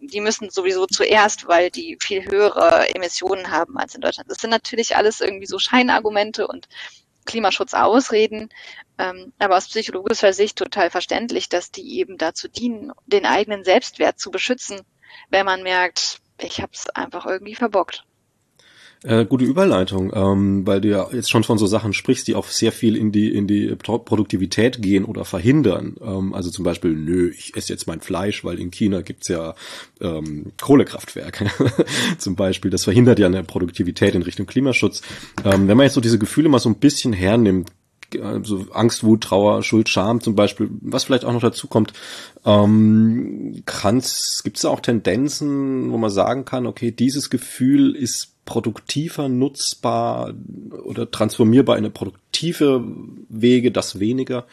die 0.00 0.20
müssen 0.20 0.50
sowieso 0.50 0.86
zuerst, 0.86 1.46
weil 1.46 1.70
die 1.70 1.96
viel 2.00 2.24
höhere 2.24 2.92
Emissionen 2.94 3.50
haben 3.50 3.78
als 3.78 3.94
in 3.94 4.00
Deutschland. 4.00 4.30
Das 4.30 4.38
sind 4.38 4.50
natürlich 4.50 4.96
alles 4.96 5.20
irgendwie 5.20 5.46
so 5.46 5.58
Scheinargumente 5.58 6.48
und 6.48 6.68
Klimaschutz 7.30 7.74
ausreden, 7.74 8.48
ähm, 8.98 9.32
aber 9.38 9.56
aus 9.56 9.68
psychologischer 9.68 10.32
Sicht 10.32 10.58
total 10.58 10.90
verständlich, 10.90 11.48
dass 11.48 11.70
die 11.70 11.98
eben 11.98 12.18
dazu 12.18 12.48
dienen, 12.48 12.92
den 13.06 13.24
eigenen 13.24 13.62
Selbstwert 13.62 14.18
zu 14.18 14.30
beschützen, 14.32 14.80
wenn 15.28 15.46
man 15.46 15.62
merkt, 15.62 16.18
ich 16.40 16.60
habe 16.60 16.72
es 16.74 16.88
einfach 16.90 17.26
irgendwie 17.26 17.54
verbockt. 17.54 18.04
Äh, 19.02 19.24
gute 19.24 19.46
Überleitung, 19.46 20.12
ähm, 20.14 20.66
weil 20.66 20.82
du 20.82 20.88
ja 20.88 21.08
jetzt 21.10 21.30
schon 21.30 21.42
von 21.42 21.56
so 21.56 21.66
Sachen 21.66 21.94
sprichst, 21.94 22.28
die 22.28 22.34
auch 22.34 22.48
sehr 22.48 22.70
viel 22.70 22.96
in 22.96 23.12
die 23.12 23.34
in 23.34 23.46
die 23.46 23.74
Produktivität 23.74 24.82
gehen 24.82 25.06
oder 25.06 25.24
verhindern. 25.24 25.96
Ähm, 26.02 26.34
also 26.34 26.50
zum 26.50 26.66
Beispiel, 26.66 26.92
nö, 26.92 27.30
ich 27.30 27.56
esse 27.56 27.72
jetzt 27.72 27.86
mein 27.86 28.02
Fleisch, 28.02 28.44
weil 28.44 28.60
in 28.60 28.70
China 28.70 29.00
gibt's 29.00 29.28
ja 29.28 29.54
ähm, 30.02 30.52
Kohlekraftwerke 30.60 31.50
zum 32.18 32.36
Beispiel. 32.36 32.70
Das 32.70 32.84
verhindert 32.84 33.18
ja 33.18 33.26
eine 33.26 33.42
Produktivität 33.42 34.14
in 34.14 34.20
Richtung 34.20 34.44
Klimaschutz. 34.44 35.00
Ähm, 35.46 35.66
wenn 35.66 35.78
man 35.78 35.84
jetzt 35.84 35.94
so 35.94 36.02
diese 36.02 36.18
Gefühle 36.18 36.50
mal 36.50 36.58
so 36.58 36.68
ein 36.68 36.76
bisschen 36.76 37.14
hernimmt, 37.14 37.70
also 38.22 38.66
Angst, 38.72 39.04
Wut, 39.04 39.22
Trauer, 39.22 39.62
Schuld, 39.62 39.88
Scham 39.88 40.20
zum 40.20 40.34
Beispiel, 40.34 40.70
was 40.80 41.04
vielleicht 41.04 41.24
auch 41.24 41.32
noch 41.32 41.40
dazu 41.40 41.68
kommt, 41.68 41.92
ähm, 42.44 43.62
gibt 43.64 44.56
es 44.56 44.62
da 44.62 44.68
auch 44.68 44.80
Tendenzen, 44.80 45.90
wo 45.92 45.98
man 45.98 46.10
sagen 46.10 46.44
kann, 46.44 46.66
okay, 46.66 46.90
dieses 46.90 47.30
Gefühl 47.30 47.94
ist 47.94 48.44
produktiver, 48.44 49.28
nutzbar 49.28 50.34
oder 50.84 51.10
transformierbar 51.10 51.76
in 51.76 51.84
eine 51.84 51.90
produktive 51.90 52.84
Wege, 53.28 53.70
das 53.70 54.00
weniger? 54.00 54.46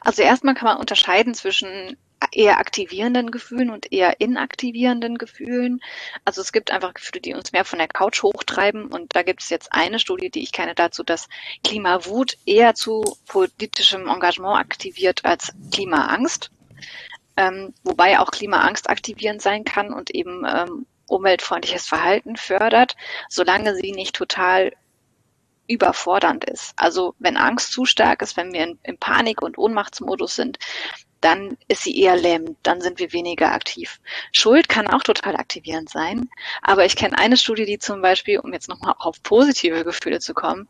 Also 0.00 0.22
erstmal 0.22 0.54
kann 0.54 0.66
man 0.66 0.78
unterscheiden 0.78 1.34
zwischen 1.34 1.96
eher 2.32 2.58
aktivierenden 2.58 3.30
Gefühlen 3.30 3.70
und 3.70 3.92
eher 3.92 4.20
inaktivierenden 4.20 5.18
Gefühlen. 5.18 5.80
Also 6.24 6.40
es 6.40 6.52
gibt 6.52 6.70
einfach 6.70 6.94
Gefühle, 6.94 7.20
die 7.20 7.34
uns 7.34 7.52
mehr 7.52 7.64
von 7.64 7.78
der 7.78 7.88
Couch 7.88 8.22
hochtreiben. 8.22 8.86
Und 8.86 9.14
da 9.14 9.22
gibt 9.22 9.42
es 9.42 9.50
jetzt 9.50 9.72
eine 9.72 9.98
Studie, 9.98 10.30
die 10.30 10.42
ich 10.42 10.52
kenne 10.52 10.74
dazu, 10.74 11.02
dass 11.02 11.28
Klimawut 11.64 12.36
eher 12.46 12.74
zu 12.74 13.16
politischem 13.26 14.08
Engagement 14.08 14.58
aktiviert 14.58 15.24
als 15.24 15.52
Klimaangst. 15.72 16.50
Ähm, 17.36 17.74
wobei 17.84 18.18
auch 18.18 18.30
Klimaangst 18.30 18.90
aktivierend 18.90 19.40
sein 19.40 19.64
kann 19.64 19.92
und 19.92 20.10
eben 20.10 20.44
ähm, 20.44 20.86
umweltfreundliches 21.06 21.86
Verhalten 21.86 22.36
fördert, 22.36 22.96
solange 23.28 23.74
sie 23.74 23.92
nicht 23.92 24.14
total 24.14 24.72
überfordernd 25.70 26.44
ist. 26.44 26.72
Also 26.76 27.14
wenn 27.18 27.36
Angst 27.36 27.72
zu 27.72 27.84
stark 27.84 28.22
ist, 28.22 28.36
wenn 28.36 28.52
wir 28.52 28.64
in, 28.64 28.78
in 28.82 28.98
Panik- 28.98 29.42
und 29.42 29.56
Ohnmachtsmodus 29.56 30.34
sind, 30.34 30.58
dann 31.20 31.56
ist 31.68 31.82
sie 31.82 31.98
eher 31.98 32.16
lähmend, 32.16 32.56
dann 32.62 32.80
sind 32.80 32.98
wir 32.98 33.12
weniger 33.12 33.52
aktiv. 33.52 34.00
Schuld 34.32 34.68
kann 34.68 34.86
auch 34.86 35.02
total 35.02 35.36
aktivierend 35.36 35.90
sein, 35.90 36.28
aber 36.62 36.84
ich 36.84 36.96
kenne 36.96 37.18
eine 37.18 37.36
Studie, 37.36 37.66
die 37.66 37.78
zum 37.78 38.00
Beispiel, 38.02 38.38
um 38.38 38.52
jetzt 38.52 38.68
nochmal 38.68 38.94
auf 38.98 39.22
positive 39.22 39.84
Gefühle 39.84 40.20
zu 40.20 40.34
kommen, 40.34 40.68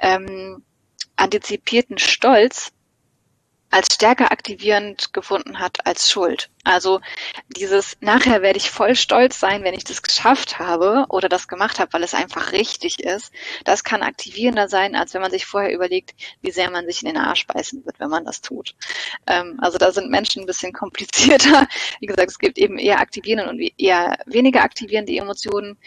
ähm, 0.00 0.62
antizipierten 1.16 1.98
Stolz 1.98 2.72
als 3.70 3.94
stärker 3.94 4.32
aktivierend 4.32 5.12
gefunden 5.12 5.58
hat 5.58 5.86
als 5.86 6.10
Schuld. 6.10 6.50
Also 6.64 7.00
dieses 7.48 7.96
nachher 8.00 8.42
werde 8.42 8.58
ich 8.58 8.70
voll 8.70 8.94
stolz 8.94 9.38
sein, 9.40 9.62
wenn 9.64 9.74
ich 9.74 9.84
das 9.84 10.02
geschafft 10.02 10.58
habe 10.58 11.06
oder 11.08 11.28
das 11.28 11.48
gemacht 11.48 11.78
habe, 11.78 11.92
weil 11.92 12.02
es 12.02 12.14
einfach 12.14 12.52
richtig 12.52 13.00
ist. 13.00 13.32
Das 13.64 13.84
kann 13.84 14.02
aktivierender 14.02 14.68
sein, 14.68 14.96
als 14.96 15.14
wenn 15.14 15.22
man 15.22 15.30
sich 15.30 15.46
vorher 15.46 15.72
überlegt, 15.72 16.14
wie 16.40 16.50
sehr 16.50 16.70
man 16.70 16.86
sich 16.86 17.02
in 17.02 17.08
den 17.08 17.16
Arsch 17.18 17.46
beißen 17.46 17.84
wird, 17.84 18.00
wenn 18.00 18.10
man 18.10 18.24
das 18.24 18.40
tut. 18.40 18.74
Ähm, 19.26 19.58
also 19.60 19.78
da 19.78 19.92
sind 19.92 20.10
Menschen 20.10 20.42
ein 20.42 20.46
bisschen 20.46 20.72
komplizierter. 20.74 21.66
Wie 22.00 22.06
gesagt, 22.06 22.30
es 22.30 22.38
gibt 22.38 22.58
eben 22.58 22.78
eher 22.78 23.00
aktivierende 23.00 23.50
und 23.50 23.60
eher 23.78 24.18
weniger 24.26 24.62
aktivierende 24.62 25.16
Emotionen. 25.16 25.78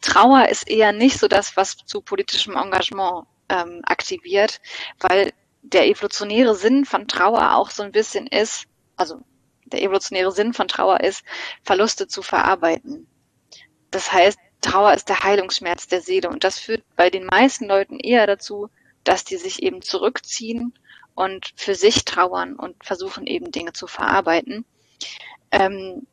Trauer 0.00 0.48
ist 0.48 0.68
eher 0.68 0.92
nicht 0.92 1.18
so 1.18 1.28
das, 1.28 1.56
was 1.56 1.76
zu 1.76 2.02
politischem 2.02 2.56
Engagement 2.56 3.26
ähm, 3.48 3.80
aktiviert, 3.84 4.60
weil 5.00 5.32
der 5.64 5.88
evolutionäre 5.88 6.54
Sinn 6.54 6.84
von 6.84 7.08
Trauer 7.08 7.54
auch 7.54 7.70
so 7.70 7.82
ein 7.82 7.92
bisschen 7.92 8.26
ist, 8.26 8.66
also 8.96 9.20
der 9.64 9.82
evolutionäre 9.82 10.30
Sinn 10.30 10.52
von 10.52 10.68
Trauer 10.68 11.00
ist, 11.00 11.24
Verluste 11.62 12.06
zu 12.06 12.22
verarbeiten. 12.22 13.06
Das 13.90 14.12
heißt, 14.12 14.38
Trauer 14.60 14.92
ist 14.92 15.08
der 15.08 15.24
Heilungsschmerz 15.24 15.88
der 15.88 16.00
Seele 16.00 16.28
und 16.28 16.44
das 16.44 16.58
führt 16.58 16.82
bei 16.96 17.10
den 17.10 17.26
meisten 17.26 17.66
Leuten 17.66 17.98
eher 17.98 18.26
dazu, 18.26 18.68
dass 19.04 19.24
die 19.24 19.36
sich 19.36 19.62
eben 19.62 19.82
zurückziehen 19.82 20.74
und 21.14 21.52
für 21.56 21.74
sich 21.74 22.04
trauern 22.04 22.56
und 22.56 22.84
versuchen 22.84 23.26
eben 23.26 23.50
Dinge 23.50 23.72
zu 23.72 23.86
verarbeiten. 23.86 24.64
Ähm, 25.50 26.06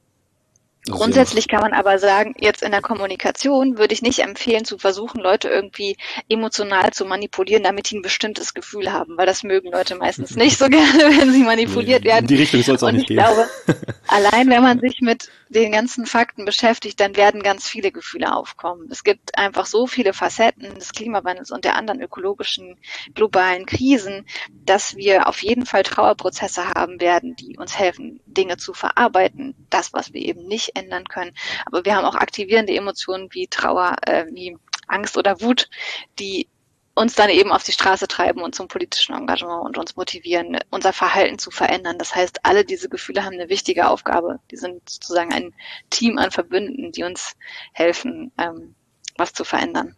Grundsätzlich 0.90 1.48
kann 1.48 1.62
man 1.62 1.74
aber 1.74 2.00
sagen, 2.00 2.34
jetzt 2.40 2.64
in 2.64 2.72
der 2.72 2.82
Kommunikation 2.82 3.78
würde 3.78 3.94
ich 3.94 4.02
nicht 4.02 4.20
empfehlen, 4.20 4.66
zu 4.66 4.80
versuchen, 4.80 5.22
Leute 5.22 5.48
irgendwie 5.48 5.96
emotional 6.28 6.92
zu 6.92 7.06
manipulieren, 7.06 7.62
damit 7.62 7.88
sie 7.88 7.98
ein 7.98 8.02
bestimmtes 8.02 8.56
Gefühl 8.56 8.92
haben, 8.92 9.16
weil 9.16 9.28
das 9.28 9.44
mögen 9.44 9.72
Leute 9.72 9.96
meistens 9.96 10.36
nicht 10.36 10.58
so 10.58 10.68
gerne, 10.68 11.20
wenn 11.20 11.32
sie 11.32 11.44
manipuliert 11.44 12.04
werden. 12.04 12.24
In 12.24 12.28
die 12.28 12.36
Richtung 12.36 12.64
soll 12.64 12.76
es 12.76 12.84
auch 12.84 12.92
nicht 12.92 13.08
gehen. 13.08 13.18
Glaube, 13.18 13.48
allein 14.08 14.50
wenn 14.50 14.64
man 14.64 14.80
sich 14.80 15.02
mit 15.02 15.30
den 15.52 15.72
ganzen 15.72 16.06
Fakten 16.06 16.46
beschäftigt, 16.46 17.00
dann 17.00 17.16
werden 17.18 17.44
ganz 17.44 17.68
viele 17.68 17.92
Gefühle 17.92 18.34
aufkommen. 18.34 18.88
Es 18.90 19.04
gibt 19.04 19.38
einfach 19.38 19.66
so 19.66 19.86
viele 19.86 20.14
Facetten 20.14 20.76
des 20.76 20.94
Klimawandels 20.94 21.52
und 21.52 21.66
der 21.66 21.76
anderen 21.76 22.02
ökologischen 22.02 22.80
globalen 23.14 23.66
Krisen, 23.66 24.26
dass 24.50 24.96
wir 24.96 25.28
auf 25.28 25.44
jeden 25.44 25.66
Fall 25.66 25.84
Trauerprozesse 25.84 26.70
haben 26.70 27.02
werden, 27.02 27.36
die 27.36 27.58
uns 27.58 27.78
helfen, 27.78 28.22
Dinge 28.26 28.58
zu 28.58 28.74
verarbeiten. 28.74 29.56
Das, 29.70 29.92
was 29.92 30.14
wir 30.14 30.22
eben 30.22 30.48
nicht 30.48 30.76
ändern 30.76 31.06
können. 31.06 31.34
Aber 31.66 31.84
wir 31.84 31.96
haben 31.96 32.06
auch 32.06 32.16
aktivierende 32.16 32.74
Emotionen 32.74 33.28
wie 33.32 33.48
Trauer, 33.48 33.98
äh, 34.04 34.26
wie 34.32 34.58
Angst 34.88 35.18
oder 35.18 35.42
Wut, 35.42 35.70
die 36.18 36.48
uns 36.94 37.16
dann 37.16 37.30
eben 37.30 37.52
auf 37.52 37.64
die 37.64 37.72
Straße 37.72 38.08
treiben 38.08 38.42
und 38.42 38.56
zum 38.56 38.68
politischen 38.68 39.16
Engagement 39.16 39.66
und 39.66 39.78
uns 39.78 39.96
motivieren, 39.96 40.58
unser 40.70 40.94
Verhalten 40.94 41.40
zu 41.40 41.52
verändern. 41.52 41.98
Das 41.98 42.16
heißt, 42.16 42.40
alle 42.44 42.66
diese 42.66 42.90
Gefühle 42.90 43.24
haben 43.24 43.34
eine 43.34 43.50
wichtige 43.50 43.88
Aufgabe. 43.88 44.40
Die 44.52 44.58
sind 44.58 44.90
sozusagen 44.90 45.34
ein 45.34 45.54
Team 45.90 46.18
an 46.18 46.32
Verbündeten, 46.32 46.92
die 46.92 47.04
uns 47.04 47.34
helfen, 47.74 48.32
ähm, 48.38 48.76
was 49.18 49.34
zu 49.34 49.44
verändern. 49.44 49.96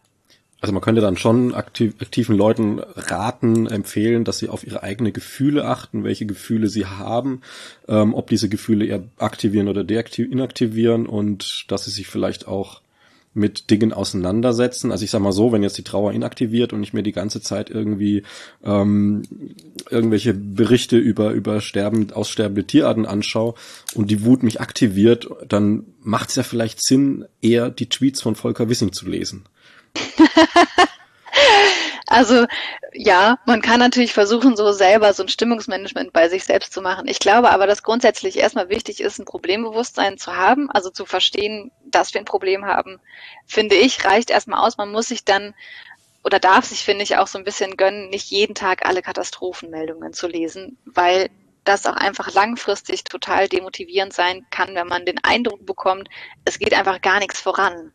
Also 0.63 0.71
man 0.71 0.81
könnte 0.81 1.01
dann 1.01 1.17
schon 1.17 1.53
aktiv, 1.53 1.95
aktiven 1.99 2.37
Leuten 2.37 2.79
raten, 2.79 3.67
empfehlen, 3.67 4.23
dass 4.23 4.37
sie 4.37 4.47
auf 4.47 4.65
ihre 4.65 4.81
eigenen 4.81 5.11
Gefühle 5.11 5.65
achten, 5.65 6.05
welche 6.05 6.25
Gefühle 6.25 6.69
sie 6.69 6.85
haben, 6.85 7.41
ähm, 7.89 8.13
ob 8.13 8.27
diese 8.27 8.47
Gefühle 8.47 8.85
eher 8.85 9.03
aktivieren 9.17 9.67
oder 9.67 9.83
deaktivieren 9.83 11.05
und 11.05 11.65
dass 11.67 11.83
sie 11.83 11.91
sich 11.91 12.07
vielleicht 12.07 12.47
auch 12.47 12.82
mit 13.33 13.69
Dingen 13.69 13.93
auseinandersetzen. 13.93 14.91
Also 14.91 15.03
ich 15.03 15.11
sag 15.11 15.21
mal 15.21 15.31
so, 15.31 15.51
wenn 15.51 15.63
jetzt 15.63 15.77
die 15.77 15.83
Trauer 15.83 16.13
inaktiviert 16.13 16.73
und 16.73 16.83
ich 16.83 16.93
mir 16.93 17.03
die 17.03 17.11
ganze 17.11 17.41
Zeit 17.41 17.69
irgendwie 17.69 18.23
ähm, 18.63 19.23
irgendwelche 19.89 20.33
Berichte 20.33 20.97
über 20.97 21.31
über 21.31 21.61
sterbend, 21.61 22.13
aussterbende 22.13 22.65
Tierarten 22.65 23.05
anschaue 23.05 23.55
und 23.93 24.11
die 24.11 24.23
Wut 24.23 24.43
mich 24.43 24.61
aktiviert, 24.61 25.27
dann 25.47 25.85
macht 26.01 26.29
es 26.29 26.35
ja 26.35 26.43
vielleicht 26.43 26.83
Sinn, 26.83 27.25
eher 27.41 27.69
die 27.69 27.89
Tweets 27.89 28.21
von 28.21 28.35
Volker 28.35 28.69
Wissing 28.69 28.93
zu 28.93 29.07
lesen. 29.07 29.45
Also 32.13 32.45
ja, 32.93 33.39
man 33.47 33.63
kann 33.63 33.79
natürlich 33.79 34.13
versuchen, 34.13 34.55
so 34.55 34.71
selber 34.71 35.13
so 35.13 35.23
ein 35.23 35.29
Stimmungsmanagement 35.29 36.13
bei 36.13 36.29
sich 36.29 36.43
selbst 36.43 36.71
zu 36.71 36.79
machen. 36.79 37.07
Ich 37.07 37.17
glaube 37.17 37.49
aber, 37.49 37.65
dass 37.65 37.81
grundsätzlich 37.81 38.37
erstmal 38.37 38.69
wichtig 38.69 39.01
ist, 39.01 39.17
ein 39.17 39.25
Problembewusstsein 39.25 40.19
zu 40.19 40.35
haben, 40.35 40.69
also 40.69 40.91
zu 40.91 41.07
verstehen, 41.07 41.71
dass 41.85 42.13
wir 42.13 42.21
ein 42.21 42.25
Problem 42.25 42.65
haben, 42.65 42.99
finde 43.47 43.75
ich, 43.75 44.05
reicht 44.05 44.29
erstmal 44.29 44.63
aus. 44.63 44.77
Man 44.77 44.91
muss 44.91 45.07
sich 45.07 45.25
dann 45.25 45.55
oder 46.23 46.39
darf 46.39 46.65
sich, 46.65 46.83
finde 46.83 47.03
ich, 47.03 47.17
auch 47.17 47.25
so 47.25 47.39
ein 47.39 47.45
bisschen 47.45 47.77
gönnen, 47.77 48.09
nicht 48.11 48.29
jeden 48.29 48.53
Tag 48.53 48.85
alle 48.85 49.01
Katastrophenmeldungen 49.01 50.13
zu 50.13 50.27
lesen, 50.27 50.77
weil 50.85 51.31
das 51.63 51.87
auch 51.87 51.95
einfach 51.95 52.31
langfristig 52.31 53.05
total 53.05 53.49
demotivierend 53.49 54.13
sein 54.13 54.45
kann, 54.51 54.75
wenn 54.75 54.87
man 54.87 55.05
den 55.05 55.23
Eindruck 55.23 55.65
bekommt, 55.65 56.09
es 56.45 56.59
geht 56.59 56.75
einfach 56.75 57.01
gar 57.01 57.19
nichts 57.19 57.39
voran. 57.39 57.91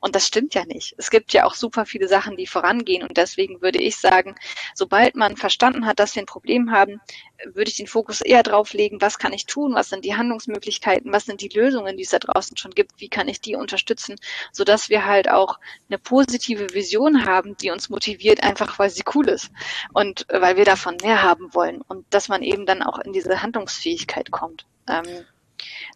Und 0.00 0.14
das 0.14 0.26
stimmt 0.26 0.54
ja 0.54 0.64
nicht. 0.64 0.94
Es 0.98 1.10
gibt 1.10 1.32
ja 1.32 1.44
auch 1.44 1.54
super 1.54 1.86
viele 1.86 2.08
Sachen, 2.08 2.36
die 2.36 2.46
vorangehen. 2.46 3.02
Und 3.02 3.16
deswegen 3.16 3.60
würde 3.62 3.78
ich 3.78 3.96
sagen, 3.96 4.34
sobald 4.74 5.16
man 5.16 5.36
verstanden 5.36 5.86
hat, 5.86 5.98
dass 5.98 6.14
wir 6.14 6.22
ein 6.22 6.26
Problem 6.26 6.70
haben, 6.70 7.00
würde 7.44 7.70
ich 7.70 7.76
den 7.76 7.86
Fokus 7.86 8.20
eher 8.20 8.42
drauf 8.42 8.72
legen, 8.72 9.00
was 9.00 9.18
kann 9.18 9.32
ich 9.32 9.46
tun, 9.46 9.74
was 9.74 9.88
sind 9.88 10.04
die 10.04 10.16
Handlungsmöglichkeiten, 10.16 11.12
was 11.12 11.24
sind 11.24 11.40
die 11.40 11.48
Lösungen, 11.48 11.96
die 11.96 12.02
es 12.02 12.10
da 12.10 12.18
draußen 12.18 12.56
schon 12.56 12.72
gibt, 12.72 12.92
wie 12.98 13.08
kann 13.08 13.28
ich 13.28 13.40
die 13.40 13.54
unterstützen, 13.54 14.16
sodass 14.52 14.88
wir 14.88 15.06
halt 15.06 15.30
auch 15.30 15.58
eine 15.88 15.98
positive 15.98 16.74
Vision 16.74 17.26
haben, 17.26 17.56
die 17.56 17.70
uns 17.70 17.88
motiviert, 17.88 18.42
einfach 18.42 18.78
weil 18.78 18.90
sie 18.90 19.04
cool 19.14 19.28
ist 19.28 19.50
und 19.92 20.26
weil 20.30 20.56
wir 20.56 20.64
davon 20.64 20.96
mehr 21.02 21.22
haben 21.22 21.54
wollen 21.54 21.80
und 21.82 22.04
dass 22.10 22.28
man 22.28 22.42
eben 22.42 22.66
dann 22.66 22.82
auch 22.82 22.98
in 22.98 23.12
diese 23.12 23.42
Handlungsfähigkeit 23.42 24.30
kommt. 24.30 24.66
Ähm, 24.88 25.24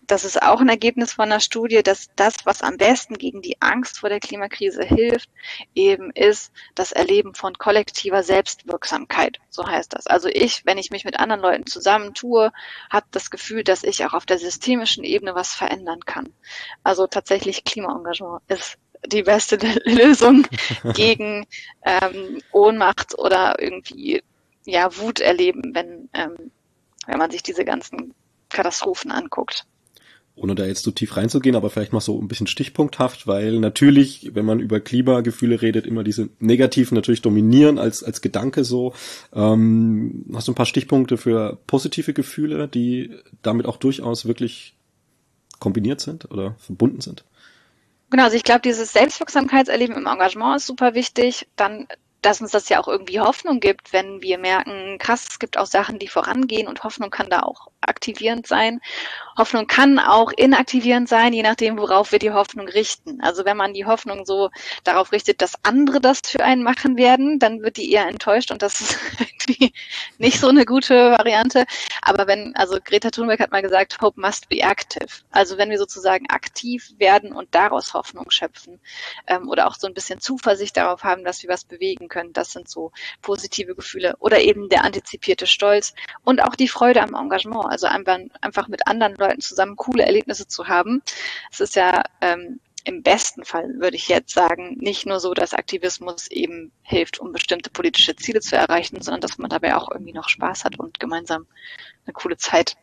das 0.07 0.25
ist 0.25 0.43
auch 0.43 0.61
ein 0.61 0.69
Ergebnis 0.69 1.13
von 1.15 1.27
einer 1.27 1.41
Studie, 1.41 1.83
dass 1.83 2.11
das, 2.17 2.35
was 2.45 2.63
am 2.63 2.77
besten 2.77 3.19
gegen 3.19 3.43
die 3.43 3.61
Angst 3.61 3.99
vor 3.99 4.09
der 4.09 4.21
Klimakrise 4.21 4.85
hilft, 4.85 5.31
eben 5.75 6.11
ist 6.11 6.53
das 6.75 6.93
Erleben 6.93 7.35
von 7.35 7.55
kollektiver 7.55 8.23
Selbstwirksamkeit. 8.23 9.39
So 9.51 9.67
heißt 9.67 9.95
das. 9.95 10.07
Also 10.07 10.29
ich, 10.29 10.65
wenn 10.67 10.79
ich 10.79 10.91
mich 10.91 11.05
mit 11.05 11.19
anderen 11.19 11.43
Leuten 11.43 11.67
zusammentue, 11.67 12.53
habe 12.91 13.07
das 13.11 13.31
Gefühl, 13.31 13.65
dass 13.65 13.85
ich 13.85 14.05
auch 14.05 14.13
auf 14.13 14.27
der 14.27 14.39
systemischen 14.39 15.05
Ebene 15.05 15.35
was 15.35 15.55
verändern 15.55 16.01
kann. 16.05 16.33
Also 16.83 17.07
tatsächlich 17.07 17.65
Klimaengagement 17.65 18.43
ist 18.49 18.79
die 19.07 19.23
beste 19.23 19.57
Lösung 19.85 20.47
gegen 20.95 21.47
ähm, 21.85 22.41
Ohnmacht 22.53 23.19
oder 23.19 23.61
irgendwie 23.61 24.23
ja 24.65 24.97
Wut 24.97 25.21
erleben, 25.21 25.75
wenn 25.75 26.09
ähm, 26.13 26.53
wenn 27.07 27.19
man 27.19 27.31
sich 27.31 27.43
diese 27.43 27.65
ganzen 27.65 28.15
Katastrophen 28.53 29.11
anguckt 29.11 29.67
ohne 30.35 30.55
da 30.55 30.65
jetzt 30.65 30.83
so 30.83 30.91
tief 30.91 31.17
reinzugehen, 31.17 31.57
aber 31.57 31.69
vielleicht 31.69 31.93
mal 31.93 32.01
so 32.01 32.19
ein 32.19 32.29
bisschen 32.29 32.47
stichpunkthaft, 32.47 33.27
weil 33.27 33.59
natürlich, 33.59 34.31
wenn 34.35 34.47
man 34.47 34.61
über 34.61 34.81
Klimagefühle 34.81 35.61
redet, 35.61 35.87
immer 35.87 36.05
diese 36.05 36.31
negativen 36.39 36.95
natürlich 36.95 37.23
dominieren 37.23 37.79
als, 37.79 38.03
als 38.03 38.23
Gedanke 38.23 38.65
so. 38.65 38.95
Ähm, 39.35 40.25
hast 40.33 40.49
du 40.49 40.53
ein 40.53 40.57
paar 40.57 40.67
Stichpunkte 40.67 41.19
für 41.19 41.59
positive 41.67 42.15
Gefühle, 42.15 42.67
die 42.67 43.15
damit 43.43 43.67
auch 43.67 43.77
durchaus 43.77 44.25
wirklich 44.25 44.75
kombiniert 45.59 46.01
sind 46.01 46.31
oder 46.31 46.57
verbunden 46.59 47.03
sind? 47.03 47.25
Genau, 48.11 48.25
also 48.25 48.37
ich 48.37 48.45
glaube, 48.45 48.63
dieses 48.63 48.93
Selbstwirksamkeitserleben 48.93 49.97
im 49.97 50.07
Engagement 50.07 50.57
ist 50.57 50.67
super 50.67 50.95
wichtig. 50.95 51.47
Dann 51.57 51.87
dass 52.23 52.41
uns 52.41 52.53
das 52.53 52.69
ja 52.69 52.81
auch 52.81 52.89
irgendwie 52.89 53.21
Hoffnung 53.21 53.61
gibt, 53.61 53.93
wenn 53.93 54.23
wir 54.23 54.39
merken, 54.39 54.97
krass, 54.99 55.27
es 55.29 55.39
gibt 55.39 55.59
auch 55.59 55.67
Sachen, 55.67 55.99
die 55.99 56.09
vorangehen 56.09 56.69
und 56.69 56.85
Hoffnung 56.85 57.11
kann 57.11 57.29
da 57.29 57.41
auch 57.41 57.69
aktivierend 57.81 58.47
sein. 58.47 58.81
Hoffnung 59.37 59.67
kann 59.67 59.99
auch 59.99 60.31
inaktivierend 60.31 61.09
sein, 61.09 61.33
je 61.33 61.43
nachdem, 61.43 61.79
worauf 61.79 62.13
wir 62.13 62.19
die 62.19 62.31
Hoffnung 62.31 62.69
richten. 62.69 63.21
Also 63.21 63.45
wenn 63.45 63.57
man 63.57 63.75
die 63.75 63.87
Hoffnung 63.87 64.25
so 64.25 64.51
darauf 64.85 65.11
richtet, 65.11 65.43
dass 65.43 65.55
andere 65.65 66.01
das 66.01 66.21
für 66.25 66.45
einen 66.45 66.63
machen 66.63 66.97
werden, 66.97 67.39
dann 67.39 67.63
wird 67.63 67.77
die 67.77 67.91
eher 67.91 68.07
enttäuscht 68.07 68.51
und 68.51 68.63
das 68.63 68.81
ist 68.81 68.99
irgendwie 69.19 69.73
nicht 70.19 70.39
so 70.39 70.49
eine 70.49 70.65
gute 70.65 71.13
Variante. 71.13 71.65
Aber 72.03 72.27
wenn, 72.27 72.55
also 72.55 72.79
Greta 72.83 73.11
Thunberg 73.11 73.41
hat 73.41 73.51
mal 73.51 73.63
gesagt, 73.63 74.01
Hope 74.01 74.21
must 74.21 74.49
be 74.49 74.61
active. 74.61 75.09
Also 75.31 75.59
wenn 75.59 75.71
wir 75.71 75.79
sozusagen 75.79 76.29
aktiv 76.31 76.93
werden 76.99 77.33
und 77.33 77.55
daraus 77.55 77.95
Hoffnung 77.95 78.31
schöpfen 78.31 78.81
ähm, 79.27 79.49
oder 79.49 79.67
auch 79.67 79.75
so 79.75 79.89
ein 79.89 79.95
bisschen 79.95 80.21
Zuversicht 80.21 80.77
darauf 80.77 81.03
haben, 81.03 81.25
dass 81.25 81.43
wir 81.43 81.51
was 81.51 81.65
bewegen 81.65 82.09
können. 82.13 82.33
Das 82.33 82.53
sind 82.53 82.69
so 82.69 82.93
positive 83.23 83.75
Gefühle. 83.75 84.15
Oder 84.21 84.41
eben 84.41 84.69
der 84.69 84.85
antizipierte 84.85 85.47
Stolz 85.47 85.95
und 86.25 86.43
auch 86.43 86.55
die 86.55 86.69
Freude 86.69 87.03
am 87.03 87.15
Engagement. 87.15 87.67
Also 87.67 87.87
einfach, 87.87 88.69
mit 88.69 88.87
anderen 88.87 89.17
Leuten 89.17 89.41
zusammen 89.41 89.77
coole 89.77 90.05
Erlebnisse 90.05 90.47
zu 90.47 90.69
haben. 90.69 91.03
Es 91.51 91.61
ist 91.61 91.75
ja 91.75 92.05
ähm, 92.21 92.61
im 92.85 93.03
besten 93.03 93.45
Fall, 93.45 93.69
würde 93.79 93.97
ich 93.97 94.09
jetzt 94.09 94.35
sagen, 94.35 94.77
nicht 94.79 95.07
nur 95.07 95.21
so, 95.21 95.35
dass 95.35 95.55
Aktivismus 95.55 96.27
eben 96.29 96.73
hilft, 96.83 97.19
um 97.19 97.33
bestimmte 97.33 97.71
politische 97.71 98.17
Ziele 98.17 98.41
zu 98.41 98.57
erreichen, 98.57 99.01
sondern 99.01 99.21
dass 99.21 99.39
man 99.39 99.51
dabei 99.51 99.77
auch 99.77 99.91
irgendwie 99.91 100.13
noch 100.13 100.29
Spaß 100.29 100.65
hat 100.65 100.79
und 100.79 101.01
gemeinsam 101.01 101.47
eine 102.05 102.13
coole 102.13 102.37
Zeit. 102.37 102.77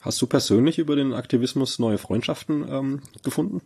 Hast 0.00 0.22
du 0.22 0.26
persönlich 0.26 0.78
über 0.78 0.94
den 0.94 1.12
Aktivismus 1.12 1.78
neue 1.78 1.98
Freundschaften 1.98 2.68
ähm, 2.68 3.02
gefunden? 3.22 3.60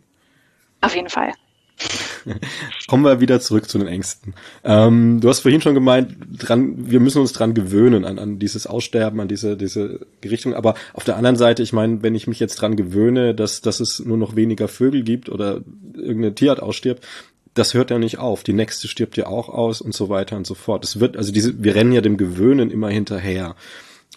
Auf 0.81 0.95
jeden 0.95 1.09
Fall. 1.09 1.33
Kommen 2.87 3.03
wir 3.03 3.19
wieder 3.19 3.39
zurück 3.39 3.69
zu 3.69 3.77
den 3.77 3.87
Ängsten. 3.87 4.33
Ähm, 4.63 5.19
du 5.21 5.29
hast 5.29 5.41
vorhin 5.41 5.61
schon 5.61 5.73
gemeint, 5.73 6.15
dran, 6.37 6.89
wir 6.89 6.99
müssen 6.99 7.19
uns 7.19 7.33
dran 7.33 7.53
gewöhnen 7.53 8.05
an, 8.05 8.19
an 8.19 8.39
dieses 8.39 8.67
Aussterben, 8.67 9.19
an 9.19 9.27
diese, 9.27 9.57
diese 9.57 10.05
Gerichtung. 10.21 10.53
Aber 10.53 10.75
auf 10.93 11.03
der 11.03 11.17
anderen 11.17 11.35
Seite, 11.35 11.63
ich 11.63 11.73
meine, 11.73 12.03
wenn 12.03 12.15
ich 12.15 12.27
mich 12.27 12.39
jetzt 12.39 12.55
dran 12.55 12.75
gewöhne, 12.75 13.35
dass, 13.35 13.61
dass 13.61 13.79
es 13.79 13.99
nur 13.99 14.17
noch 14.17 14.35
weniger 14.35 14.67
Vögel 14.67 15.03
gibt 15.03 15.29
oder 15.29 15.61
irgendeine 15.95 16.35
Tierart 16.35 16.61
ausstirbt, 16.61 17.05
das 17.53 17.73
hört 17.73 17.91
ja 17.91 17.99
nicht 17.99 18.17
auf. 18.17 18.43
Die 18.43 18.53
nächste 18.53 18.87
stirbt 18.87 19.15
ja 19.17 19.27
auch 19.27 19.49
aus 19.49 19.81
und 19.81 19.93
so 19.93 20.09
weiter 20.09 20.37
und 20.37 20.47
so 20.47 20.55
fort. 20.55 20.83
Es 20.83 20.99
wird, 20.99 21.17
also 21.17 21.31
diese, 21.31 21.63
wir 21.63 21.75
rennen 21.75 21.91
ja 21.91 22.01
dem 22.01 22.17
Gewöhnen 22.17 22.71
immer 22.71 22.89
hinterher. 22.89 23.55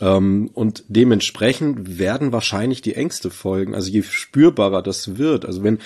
Ähm, 0.00 0.50
und 0.54 0.84
dementsprechend 0.88 1.98
werden 1.98 2.32
wahrscheinlich 2.32 2.80
die 2.80 2.94
Ängste 2.94 3.30
folgen. 3.30 3.74
Also 3.74 3.90
je 3.90 4.02
spürbarer 4.02 4.82
das 4.82 5.18
wird. 5.18 5.44
Also 5.44 5.62
wenn, 5.62 5.78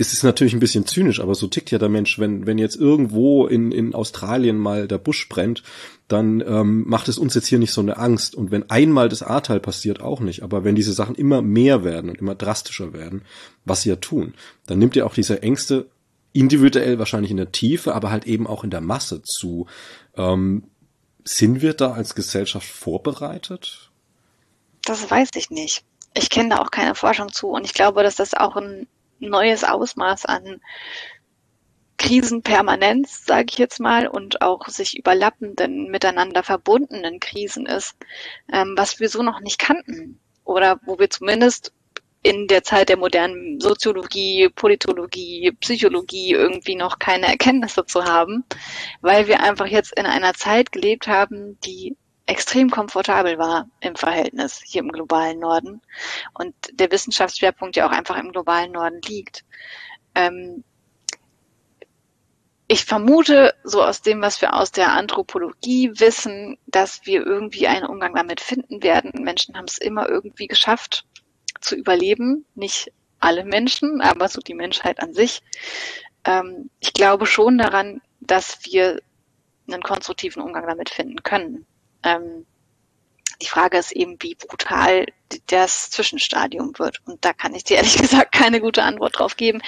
es 0.00 0.12
ist 0.12 0.22
natürlich 0.22 0.54
ein 0.54 0.60
bisschen 0.60 0.86
zynisch, 0.86 1.20
aber 1.20 1.34
so 1.34 1.48
tickt 1.48 1.72
ja 1.72 1.78
der 1.78 1.88
Mensch, 1.88 2.20
wenn, 2.20 2.46
wenn 2.46 2.56
jetzt 2.56 2.76
irgendwo 2.76 3.46
in, 3.46 3.72
in 3.72 3.94
Australien 3.94 4.56
mal 4.56 4.86
der 4.86 4.98
Busch 4.98 5.28
brennt, 5.28 5.64
dann 6.06 6.40
ähm, 6.40 6.84
macht 6.86 7.08
es 7.08 7.18
uns 7.18 7.34
jetzt 7.34 7.48
hier 7.48 7.58
nicht 7.58 7.72
so 7.72 7.80
eine 7.80 7.96
Angst. 7.96 8.36
Und 8.36 8.52
wenn 8.52 8.70
einmal 8.70 9.08
das 9.08 9.24
Ahrtal 9.24 9.58
passiert, 9.58 10.00
auch 10.00 10.20
nicht. 10.20 10.44
Aber 10.44 10.62
wenn 10.62 10.76
diese 10.76 10.92
Sachen 10.92 11.16
immer 11.16 11.42
mehr 11.42 11.82
werden 11.82 12.10
und 12.10 12.18
immer 12.18 12.36
drastischer 12.36 12.92
werden, 12.92 13.22
was 13.64 13.82
sie 13.82 13.88
ja 13.88 13.96
tun, 13.96 14.34
dann 14.66 14.78
nimmt 14.78 14.94
ja 14.94 15.04
auch 15.04 15.14
diese 15.14 15.42
Ängste 15.42 15.90
individuell 16.32 17.00
wahrscheinlich 17.00 17.32
in 17.32 17.36
der 17.36 17.50
Tiefe, 17.50 17.94
aber 17.96 18.12
halt 18.12 18.24
eben 18.24 18.46
auch 18.46 18.62
in 18.62 18.70
der 18.70 18.80
Masse 18.80 19.22
zu. 19.22 19.66
Ähm, 20.16 20.62
sind 21.24 21.60
wir 21.60 21.74
da 21.74 21.90
als 21.92 22.14
Gesellschaft 22.14 22.68
vorbereitet? 22.68 23.90
Das 24.84 25.10
weiß 25.10 25.30
ich 25.34 25.50
nicht. 25.50 25.82
Ich 26.14 26.30
kenne 26.30 26.50
da 26.50 26.58
auch 26.58 26.70
keine 26.70 26.94
Forschung 26.94 27.32
zu 27.32 27.48
und 27.48 27.64
ich 27.64 27.74
glaube, 27.74 28.04
dass 28.04 28.14
das 28.14 28.34
auch 28.34 28.56
ein 28.56 28.86
neues 29.20 29.64
Ausmaß 29.64 30.26
an 30.26 30.60
Krisenpermanenz, 31.98 33.24
sage 33.26 33.46
ich 33.50 33.58
jetzt 33.58 33.80
mal, 33.80 34.06
und 34.06 34.40
auch 34.40 34.68
sich 34.68 34.96
überlappenden, 34.96 35.90
miteinander 35.90 36.42
verbundenen 36.42 37.18
Krisen 37.20 37.66
ist, 37.66 37.96
ähm, 38.52 38.74
was 38.76 39.00
wir 39.00 39.08
so 39.08 39.22
noch 39.22 39.40
nicht 39.40 39.58
kannten. 39.58 40.20
Oder 40.44 40.80
wo 40.86 40.98
wir 40.98 41.10
zumindest 41.10 41.72
in 42.22 42.46
der 42.46 42.62
Zeit 42.62 42.88
der 42.88 42.96
modernen 42.96 43.60
Soziologie, 43.60 44.48
Politologie, 44.54 45.52
Psychologie 45.60 46.32
irgendwie 46.32 46.74
noch 46.74 46.98
keine 46.98 47.26
Erkenntnisse 47.26 47.84
zu 47.84 48.04
haben, 48.04 48.44
weil 49.00 49.28
wir 49.28 49.42
einfach 49.42 49.66
jetzt 49.66 49.96
in 49.98 50.06
einer 50.06 50.34
Zeit 50.34 50.72
gelebt 50.72 51.08
haben, 51.08 51.58
die 51.60 51.96
extrem 52.28 52.70
komfortabel 52.70 53.38
war 53.38 53.68
im 53.80 53.96
Verhältnis 53.96 54.60
hier 54.64 54.82
im 54.82 54.92
globalen 54.92 55.38
Norden 55.38 55.80
und 56.34 56.54
der 56.72 56.92
Wissenschaftsschwerpunkt 56.92 57.74
ja 57.76 57.86
auch 57.86 57.90
einfach 57.90 58.18
im 58.18 58.32
globalen 58.32 58.72
Norden 58.72 59.00
liegt. 59.02 59.44
Ähm, 60.14 60.62
ich 62.70 62.84
vermute, 62.84 63.54
so 63.64 63.82
aus 63.82 64.02
dem, 64.02 64.20
was 64.20 64.42
wir 64.42 64.52
aus 64.52 64.70
der 64.70 64.92
Anthropologie 64.92 65.90
wissen, 65.94 66.58
dass 66.66 67.06
wir 67.06 67.26
irgendwie 67.26 67.66
einen 67.66 67.86
Umgang 67.86 68.14
damit 68.14 68.42
finden 68.42 68.82
werden. 68.82 69.24
Menschen 69.24 69.56
haben 69.56 69.64
es 69.64 69.78
immer 69.78 70.06
irgendwie 70.06 70.48
geschafft 70.48 71.06
zu 71.62 71.76
überleben. 71.76 72.44
Nicht 72.54 72.92
alle 73.20 73.44
Menschen, 73.44 74.02
aber 74.02 74.28
so 74.28 74.42
die 74.42 74.52
Menschheit 74.52 75.00
an 75.00 75.14
sich. 75.14 75.40
Ähm, 76.24 76.68
ich 76.80 76.92
glaube 76.92 77.24
schon 77.24 77.56
daran, 77.56 78.02
dass 78.20 78.58
wir 78.64 79.00
einen 79.66 79.82
konstruktiven 79.82 80.42
Umgang 80.42 80.66
damit 80.66 80.90
finden 80.90 81.22
können. 81.22 81.66
Ähm, 82.02 82.46
die 83.40 83.46
Frage 83.46 83.78
ist 83.78 83.92
eben, 83.92 84.16
wie 84.20 84.34
brutal 84.34 85.06
das 85.46 85.90
Zwischenstadium 85.90 86.72
wird. 86.78 86.98
Und 87.06 87.24
da 87.24 87.32
kann 87.32 87.54
ich 87.54 87.62
dir 87.62 87.76
ehrlich 87.76 87.96
gesagt 88.00 88.32
keine 88.32 88.60
gute 88.60 88.82
Antwort 88.82 89.18
drauf 89.18 89.36
geben. 89.36 89.62